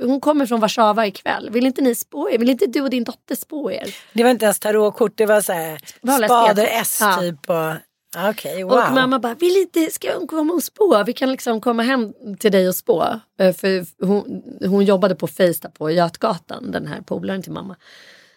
hon 0.00 0.20
kommer 0.20 0.46
från 0.46 0.60
Warszawa 0.60 1.06
ikväll. 1.06 1.50
Vill 1.50 1.66
inte 1.66 1.82
ni 1.82 1.94
spå 1.94 2.30
er? 2.30 2.38
Vill 2.38 2.50
inte 2.50 2.66
du 2.66 2.80
och 2.80 2.90
din 2.90 3.04
dotter 3.04 3.34
spå 3.34 3.70
er? 3.70 3.94
Det 4.12 4.22
var 4.22 4.30
inte 4.30 4.44
ens 4.44 4.58
tarotkort, 4.60 5.12
det 5.16 5.26
var 5.26 5.40
så 5.40 5.52
här 5.52 5.78
spader. 6.26 6.68
S 6.70 6.98
Ja. 7.00 7.16
typ. 7.20 7.50
Och, 7.50 7.74
Ja, 8.14 8.30
Okej, 8.30 8.64
wow. 8.64 8.72
Och 8.72 8.92
mamma 8.94 9.18
bara, 9.18 9.34
vill 9.34 9.56
inte, 9.56 9.90
ska 9.90 10.18
hon 10.18 10.26
komma 10.26 10.54
och 10.54 10.62
spå? 10.62 11.04
Vi 11.06 11.12
kan 11.12 11.30
liksom 11.32 11.60
komma 11.60 11.82
hem 11.82 12.12
till 12.38 12.52
dig 12.52 12.68
och 12.68 12.74
spå. 12.74 13.20
Eh, 13.40 13.52
För 13.54 13.86
hon, 14.06 14.42
hon 14.66 14.84
jobbade 14.84 15.14
på 15.14 15.26
Face 15.26 15.68
på 15.74 15.90
Götgatan, 15.90 16.70
den 16.70 16.86
här 16.86 17.00
polaren 17.00 17.42
till 17.42 17.52
mamma. 17.52 17.76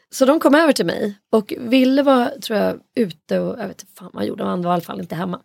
Så 0.09 0.25
de 0.25 0.39
kom 0.39 0.55
över 0.55 0.73
till 0.73 0.85
mig 0.85 1.17
och 1.31 1.53
Ville 1.59 2.03
var, 2.03 2.25
tror 2.41 2.59
jag, 2.59 2.79
ute 2.95 3.39
och 3.39 3.59
jag 3.59 3.67
vet 3.67 3.81
inte 3.81 3.93
fan 3.99 4.09
vad 4.13 4.21
han 4.21 4.27
gjorde, 4.27 4.43
han 4.43 4.61
var 4.61 4.71
i 4.71 4.73
alla 4.73 4.81
fall 4.81 4.99
inte 4.99 5.15
hemma. 5.15 5.39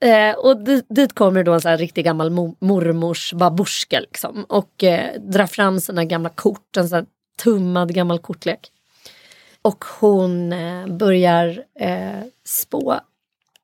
Eh, 0.00 0.34
och 0.38 0.64
dit, 0.64 0.86
dit 0.88 1.14
kommer 1.14 1.44
då 1.44 1.52
en 1.52 1.60
sån 1.60 1.70
här 1.70 1.78
riktig 1.78 2.04
gammal 2.04 2.30
mo- 2.30 2.56
mormors 2.60 3.32
babusjka 3.32 4.00
liksom 4.00 4.44
och 4.48 4.84
eh, 4.84 5.20
drar 5.20 5.46
fram 5.46 5.80
sina 5.80 6.04
gamla 6.04 6.28
kort, 6.28 6.76
en 6.76 6.88
sån 6.88 6.96
här 6.96 7.06
tummad 7.42 7.94
gammal 7.94 8.18
kortlek. 8.18 8.72
Och 9.62 9.84
hon 10.00 10.52
eh, 10.52 10.86
börjar 10.86 11.64
eh, 11.80 12.22
spå 12.44 13.00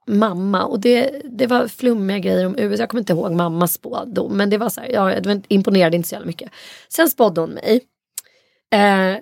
mamma 0.07 0.65
och 0.65 0.81
det, 0.81 1.21
det 1.25 1.47
var 1.47 1.69
flummiga 1.69 2.19
grejer 2.19 2.47
om 2.47 2.59
USA. 2.59 2.83
Jag 2.83 2.89
kommer 2.91 3.01
inte 3.01 3.13
ihåg 3.13 3.33
mammas 3.33 3.73
spådom 3.73 4.37
men 4.37 4.51
det 4.51 4.59
var 4.59 4.69
så 4.69 4.81
här, 4.81 4.89
ja, 4.89 5.21
det 5.21 5.29
var 5.29 5.43
imponerade 5.49 5.97
inte 5.97 6.09
så 6.09 6.15
jävla 6.15 6.27
mycket. 6.27 6.51
Sen 6.89 7.09
spådde 7.09 7.41
hon 7.41 7.51
mig. 7.51 7.81
Eh, 8.75 9.17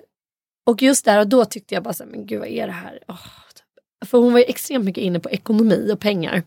och 0.65 0.81
just 0.81 1.05
där 1.05 1.19
och 1.19 1.27
då 1.27 1.45
tyckte 1.45 1.75
jag 1.75 1.83
bara 1.83 1.93
så 1.93 2.03
här, 2.03 2.11
men 2.11 2.25
gud 2.25 2.39
vad 2.39 2.47
är 2.47 2.67
det 2.67 2.73
här? 2.73 2.99
Oh. 3.07 3.27
typ. 3.55 4.09
För 4.09 4.17
hon 4.17 4.33
var 4.33 4.39
ju 4.39 4.45
extremt 4.45 4.85
mycket 4.85 5.03
inne 5.03 5.19
på 5.19 5.29
ekonomi 5.29 5.89
och 5.93 5.99
pengar. 5.99 6.43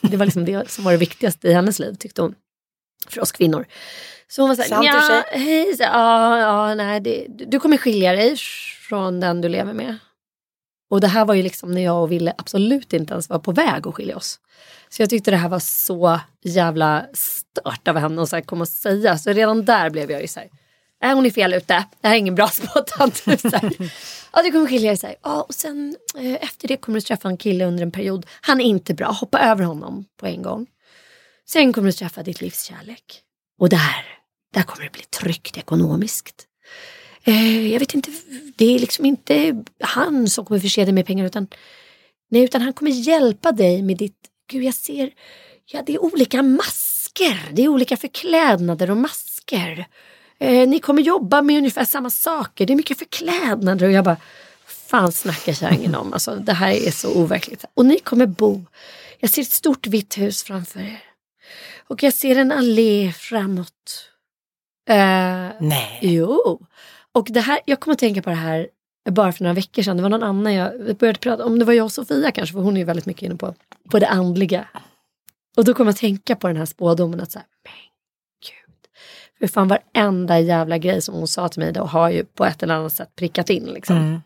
Det 0.00 0.16
var 0.16 0.24
liksom 0.24 0.44
det 0.44 0.70
som 0.70 0.84
var 0.84 0.92
det 0.92 0.98
viktigaste 0.98 1.48
i 1.48 1.52
hennes 1.52 1.78
liv 1.78 1.94
tyckte 1.94 2.22
hon. 2.22 2.34
För 3.08 3.20
oss 3.20 3.32
kvinnor. 3.32 3.66
Så 4.28 4.42
hon 4.42 4.48
var 4.48 4.56
såhär, 4.56 4.84
ja, 4.84 5.24
hej, 5.30 5.76
så, 5.76 5.82
ja, 5.82 6.38
ja, 6.38 6.74
nej, 6.74 7.00
det, 7.00 7.26
du 7.28 7.60
kommer 7.60 7.76
skilja 7.76 8.12
dig 8.12 8.36
från 8.88 9.20
den 9.20 9.40
du 9.40 9.48
lever 9.48 9.72
med. 9.72 9.98
Och 10.90 11.00
det 11.00 11.06
här 11.06 11.24
var 11.24 11.34
ju 11.34 11.42
liksom 11.42 11.72
när 11.72 11.84
jag 11.84 12.02
och 12.02 12.12
Ville 12.12 12.34
absolut 12.38 12.92
inte 12.92 13.12
ens 13.12 13.28
var 13.28 13.38
på 13.38 13.52
väg 13.52 13.86
att 13.86 13.94
skilja 13.94 14.16
oss. 14.16 14.40
Så 14.88 15.02
jag 15.02 15.10
tyckte 15.10 15.30
det 15.30 15.36
här 15.36 15.48
var 15.48 15.58
så 15.58 16.20
jävla 16.42 17.06
stört 17.12 17.88
av 17.88 17.96
henne 17.96 18.22
att 18.22 18.46
komma 18.46 18.62
och 18.62 18.68
säga. 18.68 19.18
Så 19.18 19.32
redan 19.32 19.64
där 19.64 19.90
blev 19.90 20.10
jag 20.10 20.20
ju 20.20 20.28
såhär, 20.28 20.48
nej 21.02 21.14
hon 21.14 21.26
är 21.26 21.30
fel 21.30 21.54
ute, 21.54 21.84
det 22.00 22.08
här 22.08 22.14
är 22.14 22.18
ingen 22.18 22.34
bra 22.34 22.48
spåtant. 22.48 23.24
Ja 24.36 24.42
du 24.42 24.52
kommer 24.52 24.66
skilja 24.66 24.90
dig 24.90 24.96
så 24.96 25.06
här. 25.06 25.16
Ja, 25.22 25.42
och 25.42 25.54
sen 25.54 25.96
eh, 26.18 26.34
efter 26.34 26.68
det 26.68 26.76
kommer 26.76 26.98
du 26.98 27.00
träffa 27.00 27.28
en 27.28 27.36
kille 27.36 27.64
under 27.64 27.82
en 27.82 27.92
period. 27.92 28.26
Han 28.40 28.60
är 28.60 28.64
inte 28.64 28.94
bra, 28.94 29.10
hoppa 29.10 29.38
över 29.38 29.64
honom 29.64 30.04
på 30.20 30.26
en 30.26 30.42
gång. 30.42 30.66
Sen 31.48 31.72
kommer 31.72 31.86
du 31.88 31.92
träffa 31.92 32.22
ditt 32.22 32.40
livs 32.40 32.62
kärlek. 32.62 33.20
Och 33.58 33.68
där, 33.68 34.06
där 34.54 34.62
kommer 34.62 34.84
det 34.84 34.92
bli 34.92 35.02
tryggt 35.02 35.56
ekonomiskt. 35.56 36.46
Eh, 37.24 37.72
jag 37.72 37.80
vet 37.80 37.94
inte, 37.94 38.10
det 38.56 38.74
är 38.74 38.78
liksom 38.78 39.04
inte 39.06 39.64
han 39.80 40.28
som 40.28 40.44
kommer 40.44 40.60
förse 40.60 40.84
dig 40.84 40.94
med 40.94 41.06
pengar 41.06 41.26
utan, 41.26 41.48
nej, 42.30 42.42
utan 42.42 42.62
han 42.62 42.72
kommer 42.72 42.90
hjälpa 42.90 43.52
dig 43.52 43.82
med 43.82 43.96
ditt, 43.96 44.20
gud 44.50 44.64
jag 44.64 44.74
ser, 44.74 45.10
ja 45.66 45.82
det 45.86 45.94
är 45.94 46.04
olika 46.04 46.42
masker, 46.42 47.52
det 47.52 47.64
är 47.64 47.68
olika 47.68 47.96
förklädnader 47.96 48.90
och 48.90 48.96
masker. 48.96 49.86
Eh, 50.38 50.68
ni 50.68 50.78
kommer 50.80 51.02
jobba 51.02 51.42
med 51.42 51.58
ungefär 51.58 51.84
samma 51.84 52.10
saker, 52.10 52.66
det 52.66 52.72
är 52.72 52.76
mycket 52.76 52.98
förklädnader 52.98 53.86
och 53.86 53.92
jag 53.92 54.04
bara, 54.04 54.16
fan 54.66 55.12
snackar 55.12 55.52
kärringen 55.52 55.94
om, 55.94 56.12
alltså 56.12 56.36
det 56.36 56.52
här 56.52 56.70
är 56.70 56.90
så 56.90 57.14
overkligt. 57.14 57.64
Och 57.74 57.86
ni 57.86 57.98
kommer 57.98 58.26
bo, 58.26 58.64
jag 59.20 59.30
ser 59.30 59.42
ett 59.42 59.50
stort 59.50 59.86
vitt 59.86 60.18
hus 60.18 60.42
framför 60.42 60.80
er. 60.80 61.02
Och 61.88 62.02
jag 62.02 62.14
ser 62.14 62.36
en 62.36 62.52
allé 62.52 63.12
framåt. 63.12 64.10
Eh, 64.88 65.50
Nej. 65.60 65.98
Jo. 66.02 66.60
Och 67.12 67.26
det 67.30 67.40
här, 67.40 67.60
jag 67.64 67.80
kommer 67.80 67.92
att 67.92 67.98
tänka 67.98 68.22
på 68.22 68.30
det 68.30 68.36
här 68.36 68.68
bara 69.10 69.32
för 69.32 69.44
några 69.44 69.54
veckor 69.54 69.82
sedan. 69.82 69.96
Det 69.96 70.02
var 70.02 70.10
någon 70.10 70.22
annan 70.22 70.54
jag 70.54 70.96
började 70.96 71.18
prata 71.18 71.44
om. 71.44 71.58
Det 71.58 71.64
var 71.64 71.72
jag 71.72 71.84
och 71.84 71.92
Sofia 71.92 72.30
kanske, 72.30 72.52
för 72.52 72.60
hon 72.60 72.76
är 72.76 72.84
väldigt 72.84 73.06
mycket 73.06 73.22
inne 73.22 73.36
på, 73.36 73.54
på 73.90 73.98
det 73.98 74.08
andliga. 74.08 74.68
Och 75.56 75.64
då 75.64 75.74
kom 75.74 75.86
jag 75.86 75.92
att 75.92 75.98
tänka 75.98 76.36
på 76.36 76.48
den 76.48 76.56
här 76.56 76.66
spådomen 76.66 77.20
att 77.20 77.32
så 77.32 77.38
här. 77.38 77.46
För 79.40 79.46
fan 79.46 79.68
varenda 79.68 80.40
jävla 80.40 80.78
grej 80.78 81.02
som 81.02 81.14
hon 81.14 81.28
sa 81.28 81.48
till 81.48 81.60
mig 81.60 81.72
då 81.72 81.84
har 81.84 82.10
ju 82.10 82.24
på 82.24 82.44
ett 82.44 82.62
eller 82.62 82.74
annat 82.74 82.92
sätt 82.92 83.16
prickat 83.16 83.50
in 83.50 83.64
liksom. 83.64 83.96
Mm. 83.96 84.20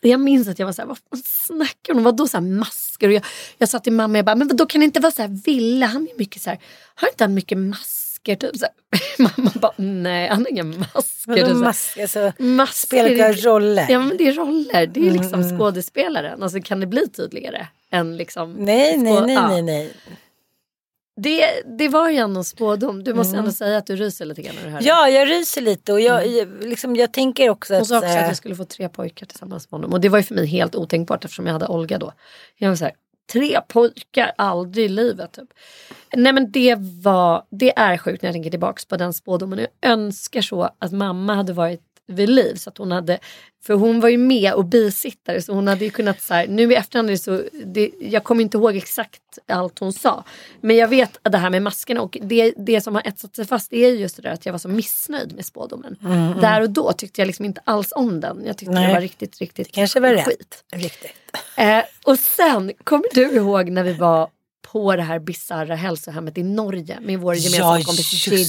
Jag 0.00 0.20
minns 0.20 0.48
att 0.48 0.58
jag 0.58 0.66
var 0.66 0.72
så 0.72 0.82
här, 0.82 0.86
vad 0.88 0.98
fan 0.98 1.22
snackar 1.24 1.92
hon 1.92 1.98
om? 1.98 2.04
Vadå 2.04 2.28
så 2.28 2.36
här 2.36 2.44
masker? 2.44 3.08
Och 3.08 3.12
jag, 3.14 3.24
jag 3.58 3.68
sa 3.68 3.78
till 3.78 3.92
mamma, 3.92 4.18
jag 4.18 4.24
bara, 4.24 4.36
men 4.36 4.56
då 4.56 4.66
kan 4.66 4.78
det 4.80 4.84
inte 4.84 5.00
vara 5.00 5.12
så 5.12 5.22
här 5.22 5.28
Ville, 5.28 5.86
han 5.86 6.02
är 6.14 6.18
mycket 6.18 6.42
så 6.42 6.50
här, 6.50 6.58
har 6.94 7.08
inte 7.08 7.24
han 7.24 7.34
mycket 7.34 7.58
masker? 7.58 8.34
Typ 8.36 8.56
så 8.56 8.64
här. 8.64 8.74
Mamma 9.36 9.50
bara, 9.54 9.72
nej 9.76 10.28
han 10.28 10.38
har 10.38 10.50
inga 10.50 10.64
masker. 10.64 11.26
Vadå 11.26 11.40
Typ 11.40 11.46
så 11.48 11.54
här. 11.54 11.64
mask? 11.64 11.98
Alltså, 11.98 12.32
Masker 12.38 12.86
spelar 12.86 13.10
olika 13.10 13.32
roller? 13.32 13.86
Ja 13.90 13.98
men 13.98 14.16
det 14.16 14.28
är 14.28 14.32
roller, 14.32 14.86
det 14.86 15.06
är 15.08 15.10
liksom 15.10 15.42
Mm. 15.42 15.58
skådespelaren. 15.58 16.42
Alltså 16.42 16.60
kan 16.60 16.80
det 16.80 16.86
bli 16.86 17.08
tydligare 17.08 17.66
än 17.90 18.16
liksom 18.16 18.52
nej, 18.52 18.96
nej, 18.98 19.20
nej, 19.26 19.36
nej, 19.36 19.62
nej. 19.62 19.92
Det, 21.22 21.44
det 21.78 21.88
var 21.88 22.10
ju 22.10 22.16
ändå 22.16 22.38
en 22.40 22.44
spådom. 22.44 23.04
Du 23.04 23.14
måste 23.14 23.30
Mm. 23.30 23.38
ändå 23.38 23.52
säga 23.52 23.78
att 23.78 23.86
du 23.86 23.96
ryser 23.96 24.24
lite 24.24 24.42
grann 24.42 24.54
när 24.56 24.64
du 24.64 24.70
hör. 24.70 24.80
Ja, 24.82 25.08
jag 25.08 25.28
ryser 25.30 25.60
lite 25.60 25.92
och 25.92 26.00
jag, 26.00 26.26
jag, 26.26 26.48
liksom, 26.64 26.96
jag 26.96 27.12
tänker 27.12 27.50
också 27.50 27.74
Hon 27.74 27.82
att... 27.82 27.88
sa 27.88 27.98
också 27.98 28.08
eh, 28.08 28.20
att 28.22 28.26
jag 28.28 28.36
skulle 28.36 28.56
få 28.56 28.64
tre 28.64 28.88
pojkar 28.88 29.26
tillsammans 29.26 29.70
med 29.70 29.78
honom. 29.78 29.92
Och 29.92 30.00
det 30.00 30.08
var 30.08 30.18
ju 30.18 30.24
för 30.24 30.34
mig 30.34 30.46
helt 30.46 30.74
otänkbart 30.74 31.24
eftersom 31.24 31.46
jag 31.46 31.52
hade 31.52 31.66
Olga 31.66 31.98
då. 31.98 32.12
Jag 32.56 32.68
var 32.68 32.76
så 32.76 32.84
här, 32.84 32.94
tre 33.32 33.60
pojkar, 33.68 34.32
aldrig 34.38 34.84
i 34.86 34.88
livet. 34.88 35.32
Typ. 35.32 35.48
Nej 36.14 36.32
men 36.32 36.50
det 36.52 36.76
var, 37.02 37.42
det 37.50 37.78
är 37.78 37.98
sjukt 37.98 38.22
när 38.22 38.28
jag 38.28 38.34
tänker 38.34 38.50
tillbaks 38.50 38.84
på 38.84 38.96
den 38.96 39.12
spådomen. 39.12 39.58
Jag 39.58 39.90
önskar 39.92 40.40
så 40.42 40.70
att 40.78 40.92
mamma 40.92 41.34
hade 41.34 41.52
varit 41.52 41.87
vid 42.08 42.28
liv. 42.28 42.54
Så 42.54 42.70
att 42.70 42.78
hon 42.78 42.92
hade, 42.92 43.18
för 43.66 43.74
hon 43.74 44.00
var 44.00 44.08
ju 44.08 44.18
med 44.18 44.52
och 44.54 44.64
bisittare 44.64 45.42
så 45.42 45.52
hon 45.52 45.68
hade 45.68 45.84
ju 45.84 45.90
kunnat 45.90 46.22
så 46.22 46.34
här, 46.34 46.46
nu 46.46 46.72
i 46.72 46.74
efterhand 46.74 47.08
är 47.08 47.12
det 47.12 47.18
så, 47.18 47.42
det, 47.64 47.90
jag 48.00 48.24
kommer 48.24 48.42
inte 48.42 48.56
ihåg 48.56 48.76
exakt 48.76 49.22
allt 49.48 49.78
hon 49.78 49.92
sa. 49.92 50.24
Men 50.60 50.76
jag 50.76 50.88
vet 50.88 51.18
det 51.22 51.38
här 51.38 51.50
med 51.50 51.62
maskerna 51.62 52.00
och 52.02 52.18
det, 52.22 52.54
det 52.56 52.80
som 52.80 52.94
har 52.94 53.02
etsat 53.08 53.36
sig 53.36 53.46
fast 53.46 53.72
är 53.72 53.88
just 53.90 54.16
det 54.16 54.22
där 54.22 54.30
att 54.30 54.46
jag 54.46 54.52
var 54.52 54.58
så 54.58 54.68
missnöjd 54.68 55.34
med 55.34 55.44
spådomen. 55.44 55.96
Mm, 56.04 56.40
Där 56.40 56.60
och 56.60 56.70
då 56.70 56.92
tyckte 56.92 57.20
jag 57.20 57.26
liksom 57.26 57.44
inte 57.44 57.60
alls 57.64 57.92
om 57.96 58.20
den. 58.20 58.42
Jag 58.46 58.58
tyckte 58.58 58.74
Nej. 58.74 58.86
det 58.86 58.92
var 58.94 59.00
riktigt, 59.00 59.38
riktigt 59.38 59.66
Det 59.66 59.72
kanske 59.72 60.00
var 60.00 60.16
skit. 60.16 60.26
rätt. 60.28 60.82
Riktigt. 60.82 61.12
Eh, 61.56 61.82
och 62.04 62.18
sen, 62.18 62.72
kommer 62.84 63.04
du 63.14 63.30
ihåg 63.36 63.70
när 63.70 63.82
vi 63.84 63.92
var 63.92 64.30
på 64.72 64.96
det 64.96 65.02
här 65.02 65.18
bisarra 65.18 65.74
hälsohemmet 65.74 66.38
i 66.38 66.42
Norge 66.42 66.98
med 67.00 67.18
vår 67.20 67.34
gemensamma 67.34 67.78
Ja, 67.78 67.84
kompis 67.84 68.26
Gigi? 68.26 68.44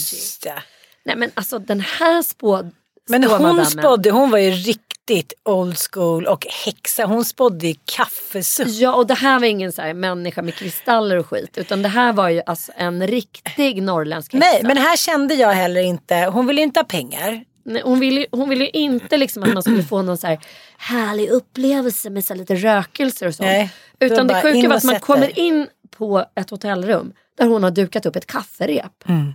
Nej 1.05 1.16
men 1.16 1.32
alltså 1.34 1.60
den 1.60 1.80
här 1.82 2.22
spå... 2.22 2.70
Men 3.10 3.24
hon 3.24 3.66
spådde, 3.66 4.12
hon 4.12 4.32
var 4.32 4.38
ju 4.38 4.51
riktigt 4.51 5.34
old 5.45 5.78
school 5.91 6.26
och 6.26 6.47
häxa. 6.66 7.05
Hon 7.05 7.26
spådde 7.26 7.68
i 7.68 7.80
kaffesupp. 7.86 8.68
Ja 8.68 8.95
och 8.95 9.07
det 9.07 9.14
här 9.14 9.39
var 9.39 9.47
ingen 9.47 9.72
så 9.72 9.82
här 9.82 9.93
människa 9.93 10.41
med 10.41 10.55
kristaller 10.55 11.18
och 11.18 11.28
skit 11.28 11.57
utan 11.57 11.82
det 11.82 11.89
här 11.89 12.14
var 12.14 12.30
ju 12.30 12.41
alltså 12.45 12.72
en 12.76 13.07
riktig 13.07 13.84
norrländsk 13.84 14.34
häxa. 14.34 14.47
Nej, 14.51 14.62
men 14.64 14.78
här 14.78 14.97
kände 14.97 15.34
jag 15.34 15.51
heller 15.51 15.82
inte, 15.82 16.16
hon 16.16 16.47
ville 16.47 16.62
ju 16.62 16.66
inte 16.66 16.80
ha 16.80 16.86
pengar. 16.86 17.43
Nej, 17.64 17.82
hon 17.86 17.99
ville 17.99 18.26
hon 18.32 18.49
ville 18.49 18.64
ju 18.64 18.70
inte 18.70 19.18
liksom 19.18 19.43
att 19.43 19.53
man 19.53 19.64
skulle 19.64 19.84
få 19.84 20.01
någon 20.01 20.18
så 20.18 20.28
här 20.28 20.39
härlig 20.78 21.30
upplevelse 21.30 22.10
med 22.10 22.26
så 22.26 22.34
lite 22.34 22.55
rökelser 22.55 23.28
och 23.28 23.36
så. 23.36 23.43
Nej, 23.43 23.70
Utan 23.99 24.28
det 24.28 24.41
sjuka 24.41 24.70
var 24.70 24.76
att 24.76 24.84
man 24.84 24.99
kommer 24.99 25.39
in 25.39 25.68
på 25.97 26.26
ett 26.36 26.49
hotellrum 26.49 27.14
där 27.38 27.45
hon 27.47 27.64
har 27.64 27.72
dukat 27.72 28.05
upp 28.05 28.16
ett 28.16 28.26
kafferep. 28.26 29.10
Mm. 29.10 29.34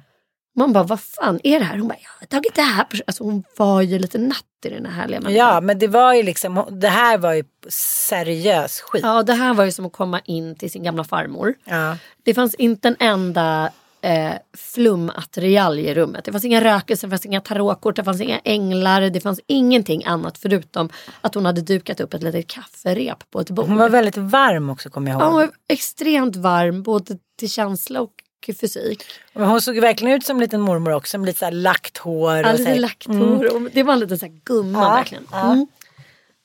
Man 0.56 0.72
bara, 0.72 0.84
vad 0.84 1.00
fan 1.00 1.40
är 1.44 1.58
det 1.58 1.64
här? 1.64 1.78
Hon 1.78 1.88
bara, 1.88 1.98
jag 2.02 2.10
har 2.20 2.26
tagit 2.26 2.54
det 2.54 2.62
här. 2.62 2.84
på-" 2.84 2.96
Alltså 3.06 3.24
hon 3.24 3.44
var 3.56 3.82
ju 3.82 3.98
lite 3.98 4.18
natt 4.18 4.44
i 4.64 4.68
den 4.68 4.86
här 4.86 4.92
härliga 4.92 5.20
människan. 5.20 5.46
Ja, 5.46 5.60
men 5.60 5.78
det 5.78 5.86
var 5.86 6.14
ju 6.14 6.22
liksom, 6.22 6.66
det 6.70 6.88
här 6.88 7.18
var 7.18 7.32
ju 7.32 7.44
seriös 7.68 8.80
skit. 8.80 9.02
Ja, 9.04 9.22
det 9.22 9.32
här 9.32 9.54
var 9.54 9.64
ju 9.64 9.72
som 9.72 9.86
att 9.86 9.92
komma 9.92 10.20
in 10.24 10.56
till 10.56 10.70
sin 10.70 10.82
gamla 10.82 11.04
farmor. 11.04 11.54
Ja. 11.64 11.96
Det 12.22 12.34
fanns 12.34 12.54
inte 12.54 12.88
en 12.88 12.96
enda 12.98 13.70
eh, 14.04 14.32
flumattiralj 14.56 15.82
i 15.82 15.94
rummet. 15.94 16.24
Det 16.24 16.32
fanns 16.32 16.44
inga 16.44 16.64
rökelser, 16.64 17.08
det 17.08 17.10
fanns 17.10 17.26
inga 17.26 17.40
tarotkort, 17.40 17.96
det 17.96 18.04
fanns 18.04 18.20
inga 18.20 18.38
änglar. 18.38 19.00
Det 19.00 19.20
fanns 19.20 19.40
ingenting 19.46 20.04
annat 20.04 20.38
förutom 20.38 20.88
att 21.20 21.34
hon 21.34 21.46
hade 21.46 21.60
dukat 21.60 22.00
upp 22.00 22.14
ett 22.14 22.22
litet 22.22 22.46
kafferep 22.46 23.30
på 23.30 23.40
ett 23.40 23.50
bord. 23.50 23.66
Hon 23.68 23.76
var 23.76 23.88
väldigt 23.88 24.16
varm 24.16 24.70
också 24.70 24.90
kommer 24.90 25.10
jag 25.10 25.20
ja, 25.20 25.24
ihåg. 25.24 25.32
hon 25.32 25.40
var 25.40 25.50
extremt 25.68 26.36
varm 26.36 26.82
både 26.82 27.18
till 27.38 27.50
känsla 27.50 28.00
och 28.00 28.12
fysik. 28.52 29.04
Men 29.32 29.48
hon 29.48 29.60
såg 29.60 29.78
verkligen 29.78 30.14
ut 30.16 30.26
som 30.26 30.36
en 30.36 30.40
liten 30.42 30.60
mormor 30.60 30.92
också 30.92 31.18
med 31.18 31.26
lite 31.26 31.38
så 31.38 31.44
här 31.44 31.52
lagt 31.52 31.98
hår. 31.98 32.36
Ja, 32.36 32.52
lite 32.52 32.74
lagt 32.74 33.06
hår. 33.06 33.54
och 33.54 33.62
Det 33.72 33.82
var 33.82 33.92
en 33.92 34.00
liten 34.00 34.18
så 34.18 34.26
här 34.26 34.40
gumma 34.44 34.78
Ja, 34.82 34.88
verkligen. 34.94 35.26
ja. 35.32 35.52
Mm. 35.52 35.66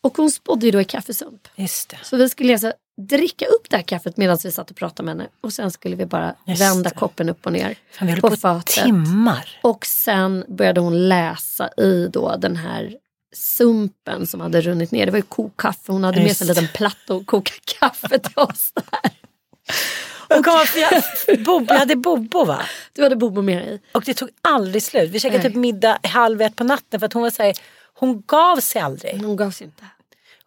Och 0.01 0.17
hon 0.17 0.31
spådde 0.31 0.65
ju 0.65 0.71
då 0.71 0.81
i 0.81 0.85
kaffesump. 0.85 1.47
Just 1.55 1.89
det. 1.89 1.97
Så 2.03 2.17
vi 2.17 2.29
skulle 2.29 2.53
alltså 2.53 2.73
dricka 3.01 3.45
upp 3.45 3.69
det 3.69 3.75
här 3.75 3.83
kaffet 3.83 4.17
medan 4.17 4.37
vi 4.43 4.51
satt 4.51 4.71
och 4.71 4.77
pratade 4.77 5.05
med 5.05 5.15
henne. 5.15 5.29
Och 5.41 5.53
sen 5.53 5.71
skulle 5.71 5.95
vi 5.95 6.05
bara 6.05 6.35
Just 6.47 6.61
vända 6.61 6.89
det. 6.89 6.95
koppen 6.95 7.29
upp 7.29 7.45
och 7.45 7.53
ner. 7.53 7.75
Fan, 7.91 8.07
vi 8.07 8.21
på 8.21 8.29
på 8.29 8.35
fatet. 8.35 8.83
timmar. 8.83 9.59
Och 9.63 9.85
sen 9.85 10.45
började 10.47 10.81
hon 10.81 11.07
läsa 11.07 11.69
i 11.77 12.07
då 12.13 12.35
den 12.37 12.55
här 12.55 12.95
sumpen 13.35 14.27
som 14.27 14.41
hade 14.41 14.61
runnit 14.61 14.91
ner. 14.91 15.05
Det 15.05 15.11
var 15.11 15.19
ju 15.19 15.21
kokkaffe. 15.23 15.91
Hon 15.91 16.03
hade 16.03 16.21
med 16.21 16.37
sig 16.37 16.45
en 16.45 16.47
Just. 16.47 16.61
liten 16.61 16.73
platta 16.75 17.13
och 17.13 17.25
koka 17.25 17.51
kaffe 17.79 18.19
till 18.19 18.37
oss 18.39 18.71
där. 18.75 19.11
Och 20.37 20.45
kom, 20.45 20.65
jag, 20.75 21.03
bob, 21.45 21.65
jag 21.67 21.79
hade 21.79 21.95
bobo 21.95 22.45
va? 22.45 22.61
Du 22.93 23.03
hade 23.03 23.15
Bobo 23.15 23.41
med 23.41 23.57
dig. 23.57 23.81
Och 23.91 24.03
det 24.05 24.13
tog 24.13 24.29
aldrig 24.41 24.83
slut. 24.83 25.09
Vi 25.11 25.19
käkade 25.19 25.43
Nej. 25.43 25.51
typ 25.51 25.57
middag 25.57 25.99
halv 26.03 26.41
ett 26.41 26.55
på 26.55 26.63
natten 26.63 26.99
för 26.99 27.07
att 27.07 27.13
hon 27.13 27.23
var 27.23 27.29
så 27.29 27.43
här, 27.43 27.55
hon 27.93 28.23
gav 28.27 28.57
sig 28.57 28.81
aldrig. 28.81 29.21
Hon 29.21 29.35
gav 29.35 29.51
sig 29.51 29.65
inte. 29.65 29.83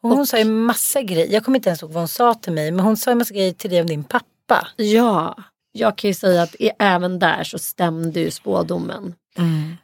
Och 0.00 0.10
hon 0.10 0.26
sa 0.26 0.38
ju 0.38 0.44
massa 0.44 1.02
grejer. 1.02 1.32
Jag 1.32 1.44
kommer 1.44 1.58
inte 1.58 1.68
ens 1.68 1.82
ihåg 1.82 1.92
vad 1.92 2.00
hon 2.00 2.08
sa 2.08 2.34
till 2.34 2.52
mig. 2.52 2.70
Men 2.70 2.84
hon 2.84 2.96
sa 2.96 3.10
ju 3.10 3.14
massa 3.14 3.34
grejer 3.34 3.52
till 3.52 3.70
dig 3.70 3.80
om 3.80 3.86
din 3.86 4.04
pappa. 4.04 4.68
Ja, 4.76 5.36
jag 5.72 5.98
kan 5.98 6.08
ju 6.10 6.14
säga 6.14 6.42
att 6.42 6.56
även 6.78 7.18
där 7.18 7.44
så 7.44 7.58
stämde 7.58 8.20
ju 8.20 8.30
spådomen. 8.30 9.14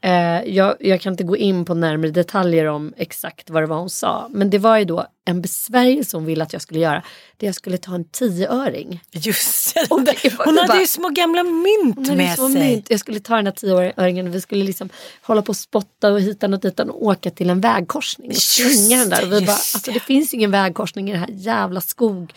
Eh, 0.01 0.43
jag, 0.55 0.77
jag 0.81 1.01
kan 1.01 1.13
inte 1.13 1.25
gå 1.25 1.37
in 1.37 1.65
på 1.65 1.75
närmare 1.75 2.11
detaljer 2.11 2.65
om 2.67 2.95
exakt 2.97 3.51
vad 3.51 3.63
det 3.63 3.67
var 3.67 3.77
hon 3.79 3.91
sa. 3.91 4.29
Men 4.31 4.51
det 4.51 4.59
var 4.59 4.79
ju 4.79 4.85
då 4.85 5.07
en 5.25 5.43
besvärjelse 5.43 6.17
hon 6.17 6.25
ville 6.27 6.43
att 6.45 6.53
jag 6.53 6.63
skulle 6.63 6.81
göra. 6.81 7.03
Det 7.37 7.47
jag 7.47 7.55
skulle 7.55 7.79
ta 7.79 7.95
en 7.95 8.05
tioöring. 8.05 9.01
Just 9.13 9.75
det. 9.75 9.81
Och 9.91 10.01
var- 10.01 10.45
hon 10.45 10.57
hade 10.59 10.69
bara- 10.69 10.81
ju 10.81 10.87
små 10.87 11.09
gamla 11.09 11.43
mynt 11.43 11.97
Hon 11.97 12.05
hade 12.05 12.17
med 12.17 12.37
sig. 12.37 12.49
mynt. 12.49 12.87
Jag 12.91 13.01
skulle 13.01 13.21
ta 13.21 13.37
den 13.37 13.47
här 13.47 13.53
tioöringen 13.53 14.29
och 14.29 14.35
vi 14.35 14.41
skulle 14.41 14.65
liksom 14.65 14.89
hålla 15.23 15.43
på 15.43 15.51
och 15.51 15.57
spotta 15.57 16.13
och 16.13 16.21
hitan 16.21 16.55
och 16.55 16.61
ditan 16.61 16.91
och 16.91 17.03
åka 17.03 17.31
till 17.31 17.51
en 17.51 17.61
vägkorsning 17.61 18.31
och 18.31 18.37
slänga 18.37 18.97
den 19.01 19.09
där. 19.11 19.23
Och 19.27 19.33
vi 19.33 19.41
bara, 19.47 19.53
alltså, 19.53 19.91
det. 19.93 20.01
finns 20.01 20.35
ju 20.35 20.37
ingen 20.37 20.51
vägkorsning 20.51 21.09
i 21.11 21.13
det 21.13 21.19
här 21.19 21.31
jävla 21.33 21.81
skog. 21.81 22.33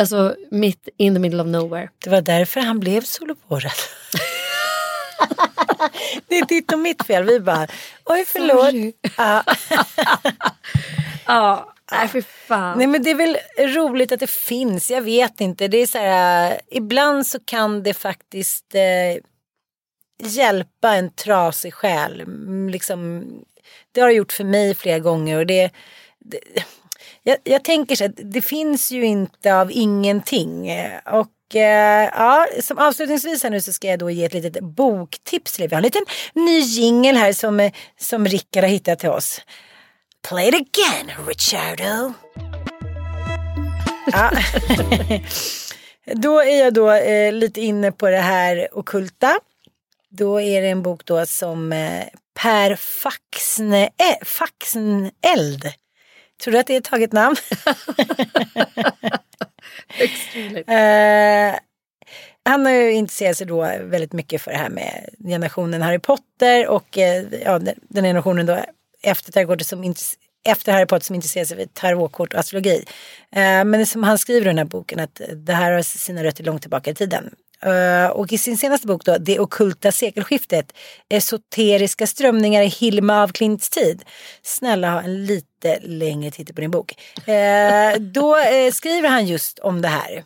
Alltså 0.00 0.34
mitt 0.50 0.88
in 0.96 1.14
the 1.14 1.18
middle 1.20 1.42
of 1.42 1.46
nowhere. 1.48 1.88
Det 2.04 2.10
var 2.10 2.20
därför 2.20 2.60
han 2.60 2.80
blev 2.80 3.00
soloporad. 3.02 3.72
det 6.28 6.38
är 6.38 6.46
ditt 6.46 6.72
och 6.72 6.78
mitt 6.78 7.06
fel. 7.06 7.24
Vi 7.24 7.40
bara, 7.40 7.66
oj 8.04 8.24
förlåt. 8.26 8.94
Ja. 9.16 9.44
Ja, 11.26 11.74
nej 11.92 12.08
för 12.08 12.20
fan. 12.20 12.78
Nej 12.78 12.86
men 12.86 13.02
det 13.02 13.10
är 13.10 13.14
väl 13.14 13.38
roligt 13.58 14.12
att 14.12 14.20
det 14.20 14.30
finns, 14.30 14.90
jag 14.90 15.02
vet 15.02 15.40
inte. 15.40 15.68
Det 15.68 15.76
är 15.76 15.86
så 15.86 15.98
här, 15.98 16.60
ibland 16.70 17.26
så 17.26 17.38
kan 17.44 17.82
det 17.82 17.94
faktiskt 17.94 18.74
eh, 18.74 19.22
hjälpa 20.28 20.94
en 20.94 21.10
trasig 21.10 21.74
själ. 21.74 22.20
Mm, 22.20 22.68
Liksom, 22.68 23.24
det 23.92 24.00
har 24.00 24.08
det 24.08 24.14
gjort 24.14 24.32
för 24.32 24.44
mig 24.44 24.74
flera 24.74 24.98
gånger 24.98 25.38
och 25.38 25.46
det, 25.46 25.70
det 26.18 26.38
jag, 27.22 27.36
jag 27.44 27.64
tänker 27.64 27.96
så 27.96 28.04
att 28.04 28.12
det 28.16 28.42
finns 28.42 28.90
ju 28.92 29.04
inte 29.06 29.54
av 29.56 29.70
ingenting. 29.72 30.72
Och 31.12 31.28
ja, 31.54 32.46
som 32.62 32.78
avslutningsvis 32.78 33.42
här 33.42 33.50
nu 33.50 33.60
så 33.60 33.72
ska 33.72 33.88
jag 33.88 33.98
då 33.98 34.10
ge 34.10 34.24
ett 34.24 34.34
litet 34.34 34.60
boktips. 34.60 35.60
Vi 35.60 35.66
har 35.66 35.76
en 35.76 35.82
liten 35.82 36.04
ny 36.34 36.58
jingle 36.58 37.18
här 37.18 37.32
som, 37.32 37.60
eh, 37.60 37.72
som 37.98 38.26
Rickard 38.26 38.64
har 38.64 38.70
hittat 38.70 38.98
till 38.98 39.08
oss. 39.08 39.40
Play 40.28 40.48
it 40.48 40.54
again, 40.54 41.10
Richardo. 41.26 42.12
Ja. 44.12 44.30
då 46.14 46.40
är 46.40 46.60
jag 46.60 46.74
då 46.74 46.90
eh, 46.90 47.32
lite 47.32 47.60
inne 47.60 47.92
på 47.92 48.10
det 48.10 48.20
här 48.20 48.68
okulta. 48.78 49.38
Då 50.10 50.40
är 50.40 50.62
det 50.62 50.68
en 50.68 50.82
bok 50.82 51.04
då 51.04 51.26
som 51.26 51.72
eh, 51.72 52.04
Per 52.34 52.76
Faxne, 52.76 53.84
eh, 53.84 54.24
Faxneld. 54.24 55.72
Tror 56.42 56.52
du 56.52 56.58
att 56.58 56.66
det 56.66 56.74
är 56.74 56.78
ett 56.78 56.84
taget 56.84 57.12
namn? 57.12 57.36
eh, 60.66 61.58
han 62.44 62.66
har 62.66 62.72
ju 62.72 62.92
intresserat 62.92 63.36
sig 63.36 63.46
då 63.46 63.60
väldigt 63.80 64.12
mycket 64.12 64.42
för 64.42 64.50
det 64.50 64.56
här 64.56 64.68
med 64.68 65.08
generationen 65.24 65.82
Harry 65.82 65.98
Potter 65.98 66.68
och 66.68 66.98
eh, 66.98 67.24
ja, 67.44 67.58
den 67.58 68.04
generationen 68.04 68.46
då 68.46 68.64
efter 69.02 69.64
som 69.64 69.84
intresse- 69.84 70.16
efter 70.48 70.72
Harry 70.72 70.86
Potter 70.86 71.06
som 71.06 71.14
intresserar 71.14 71.44
sig 71.44 71.56
för 71.56 71.66
tarotkort 71.66 72.34
och 72.34 72.40
astrologi. 72.40 72.84
Eh, 73.32 73.64
men 73.64 73.86
som 73.86 74.02
han 74.02 74.18
skriver 74.18 74.40
i 74.40 74.44
den 74.44 74.58
här 74.58 74.64
boken 74.64 75.00
att 75.00 75.20
det 75.36 75.52
här 75.52 75.72
har 75.72 75.82
sina 75.82 76.24
rötter 76.24 76.44
långt 76.44 76.62
tillbaka 76.62 76.90
i 76.90 76.94
tiden. 76.94 77.34
Och 78.12 78.32
i 78.32 78.38
sin 78.38 78.58
senaste 78.58 78.86
bok 78.86 79.04
då, 79.04 79.18
Det 79.18 79.38
okulta 79.38 79.92
sekelskiftet, 79.92 80.72
esoteriska 81.08 82.06
strömningar 82.06 82.62
i 82.62 82.66
Hilma 82.66 83.22
af 83.22 83.32
Klints 83.32 83.70
tid. 83.70 84.04
Snälla 84.42 84.90
ha 84.90 85.02
en 85.02 85.24
lite 85.24 85.49
längre 85.82 86.30
titel 86.30 86.54
på 86.54 86.60
din 86.60 86.70
bok. 86.70 86.94
Eh, 87.28 88.00
då 88.00 88.36
eh, 88.36 88.72
skriver 88.72 89.08
han 89.08 89.26
just 89.26 89.58
om 89.58 89.82
det 89.82 89.88
här. 89.88 90.24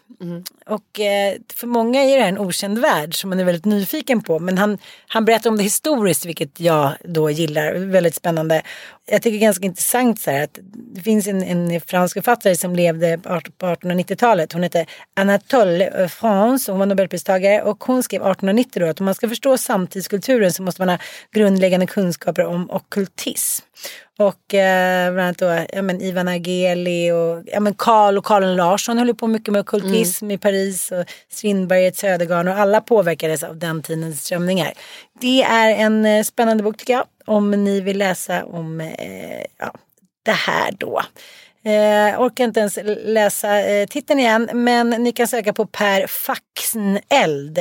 Och 0.66 1.00
eh, 1.00 1.34
för 1.54 1.66
många 1.66 2.02
är 2.02 2.18
det 2.18 2.24
en 2.24 2.38
okänd 2.38 2.78
värld 2.78 3.14
som 3.14 3.30
man 3.30 3.40
är 3.40 3.44
väldigt 3.44 3.64
nyfiken 3.64 4.22
på. 4.22 4.38
Men 4.38 4.58
han, 4.58 4.78
han 5.08 5.24
berättar 5.24 5.50
om 5.50 5.56
det 5.56 5.62
historiskt 5.62 6.24
vilket 6.24 6.60
jag 6.60 6.92
då 7.04 7.30
gillar. 7.30 7.74
Väldigt 7.74 8.14
spännande. 8.14 8.62
Jag 9.06 9.22
tycker 9.22 9.38
det 9.38 9.44
är 9.44 9.46
ganska 9.46 9.66
intressant 9.66 10.20
så 10.20 10.30
här 10.30 10.44
att 10.44 10.58
det 10.72 11.00
finns 11.00 11.26
en, 11.26 11.42
en 11.42 11.80
fransk 11.80 12.14
författare 12.14 12.56
som 12.56 12.76
levde 12.76 13.18
på 13.18 13.28
1890-talet. 13.66 14.52
Hon 14.52 14.62
hette 14.62 14.86
Anatole 15.14 16.08
France 16.08 16.72
hon 16.72 16.78
var 16.78 16.86
nobelpristagare. 16.86 17.62
Och 17.62 17.84
hon 17.84 18.02
skrev 18.02 18.20
1890 18.20 18.82
då 18.82 18.88
att 18.88 19.00
om 19.00 19.04
man 19.04 19.14
ska 19.14 19.28
förstå 19.28 19.58
samtidskulturen 19.58 20.52
så 20.52 20.62
måste 20.62 20.80
man 20.82 20.88
ha 20.88 20.98
grundläggande 21.32 21.86
kunskaper 21.86 22.44
om 22.44 22.70
okkultism. 22.70 23.66
Och 24.18 24.54
eh, 24.54 25.12
bland 25.12 25.26
annat 25.26 25.38
då, 25.38 25.66
ja, 25.72 25.82
men 25.82 26.00
Ivan 26.00 26.28
Ageli 26.28 27.10
och 27.10 27.42
ja, 27.46 27.60
men 27.60 27.74
Karl 27.74 28.18
och 28.18 28.24
Karl 28.24 28.56
Larsson 28.56 28.98
höll 28.98 29.14
på 29.14 29.26
mycket 29.26 29.52
med 29.52 29.60
okkultism 29.60 30.30
i 30.30 30.38
Paris 30.38 30.92
och 30.92 31.04
Strindberget, 31.32 31.96
Södergarn 31.96 32.48
och 32.48 32.58
alla 32.58 32.80
påverkades 32.80 33.42
av 33.42 33.56
den 33.58 33.82
tidens 33.82 34.24
strömningar. 34.24 34.72
Det 35.20 35.42
är 35.42 35.70
en 35.70 36.06
eh, 36.06 36.22
spännande 36.22 36.62
bok 36.62 36.76
tycker 36.76 36.92
jag 36.92 37.04
om 37.26 37.50
ni 37.50 37.80
vill 37.80 37.98
läsa 37.98 38.44
om 38.44 38.80
eh, 38.80 39.44
ja, 39.58 39.74
det 40.24 40.32
här 40.32 40.72
då. 40.78 41.02
Eh, 41.64 42.20
orkar 42.22 42.44
inte 42.44 42.60
ens 42.60 42.78
läsa 43.04 43.60
eh, 43.60 43.86
titeln 43.86 44.20
igen 44.20 44.50
men 44.52 44.90
ni 44.90 45.12
kan 45.12 45.28
söka 45.28 45.52
på 45.52 45.66
Per 45.66 46.06
Faxneld. 46.06 47.58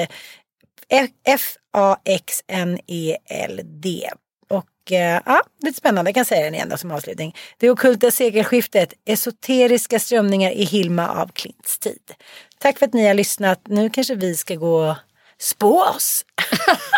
F- 0.90 1.10
F-A-X-N-E-L-D. 2.74 4.10
Eh, 4.92 5.22
ja, 5.26 5.42
lite 5.62 5.78
spännande, 5.78 6.10
jag 6.10 6.16
kan 6.16 6.26
säga 6.26 6.46
den 6.46 6.56
igen 6.56 6.70
då 6.70 6.78
som 6.78 6.92
avslutning. 6.92 7.36
Det 7.58 7.70
okulta 7.70 8.12
sekelskiftet, 8.12 8.94
esoteriska 9.06 10.00
strömningar 10.00 10.52
i 10.52 10.64
Hilma 10.64 11.10
av 11.10 11.28
Klints 11.28 11.80
tid. 11.80 12.12
Tack 12.58 12.80
för 12.80 12.86
att 12.86 12.94
ni 12.94 13.08
har 13.08 13.14
lyssnat. 13.14 13.62
Nu 13.68 13.90
kanske 13.90 14.16
vi 14.16 14.36
ska 14.36 14.56
gå 14.56 14.96
spå 15.40 15.84
oss. 15.84 16.26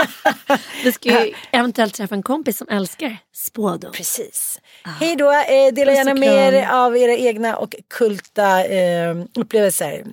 vi 0.84 0.92
ska 0.92 1.26
ju 1.26 1.34
eventuellt 1.52 1.94
träffa 1.94 2.16
en 2.16 2.24
kompis 2.24 2.58
som 2.58 2.68
älskar 2.70 3.18
spådom. 3.34 3.92
Precis. 3.92 4.60
Ah. 4.84 4.90
Hej 4.90 5.16
då, 5.16 5.32
eh, 5.32 5.74
dela 5.74 5.94
gärna 5.94 6.14
med 6.14 6.54
er 6.54 6.68
av 6.68 6.98
era 6.98 7.16
egna 7.16 7.56
och 7.56 7.76
kulta 7.90 8.66
eh, 8.66 9.16
upplevelser. 9.36 10.06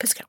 Puss 0.00 0.10
och 0.10 0.16
kram. 0.16 0.28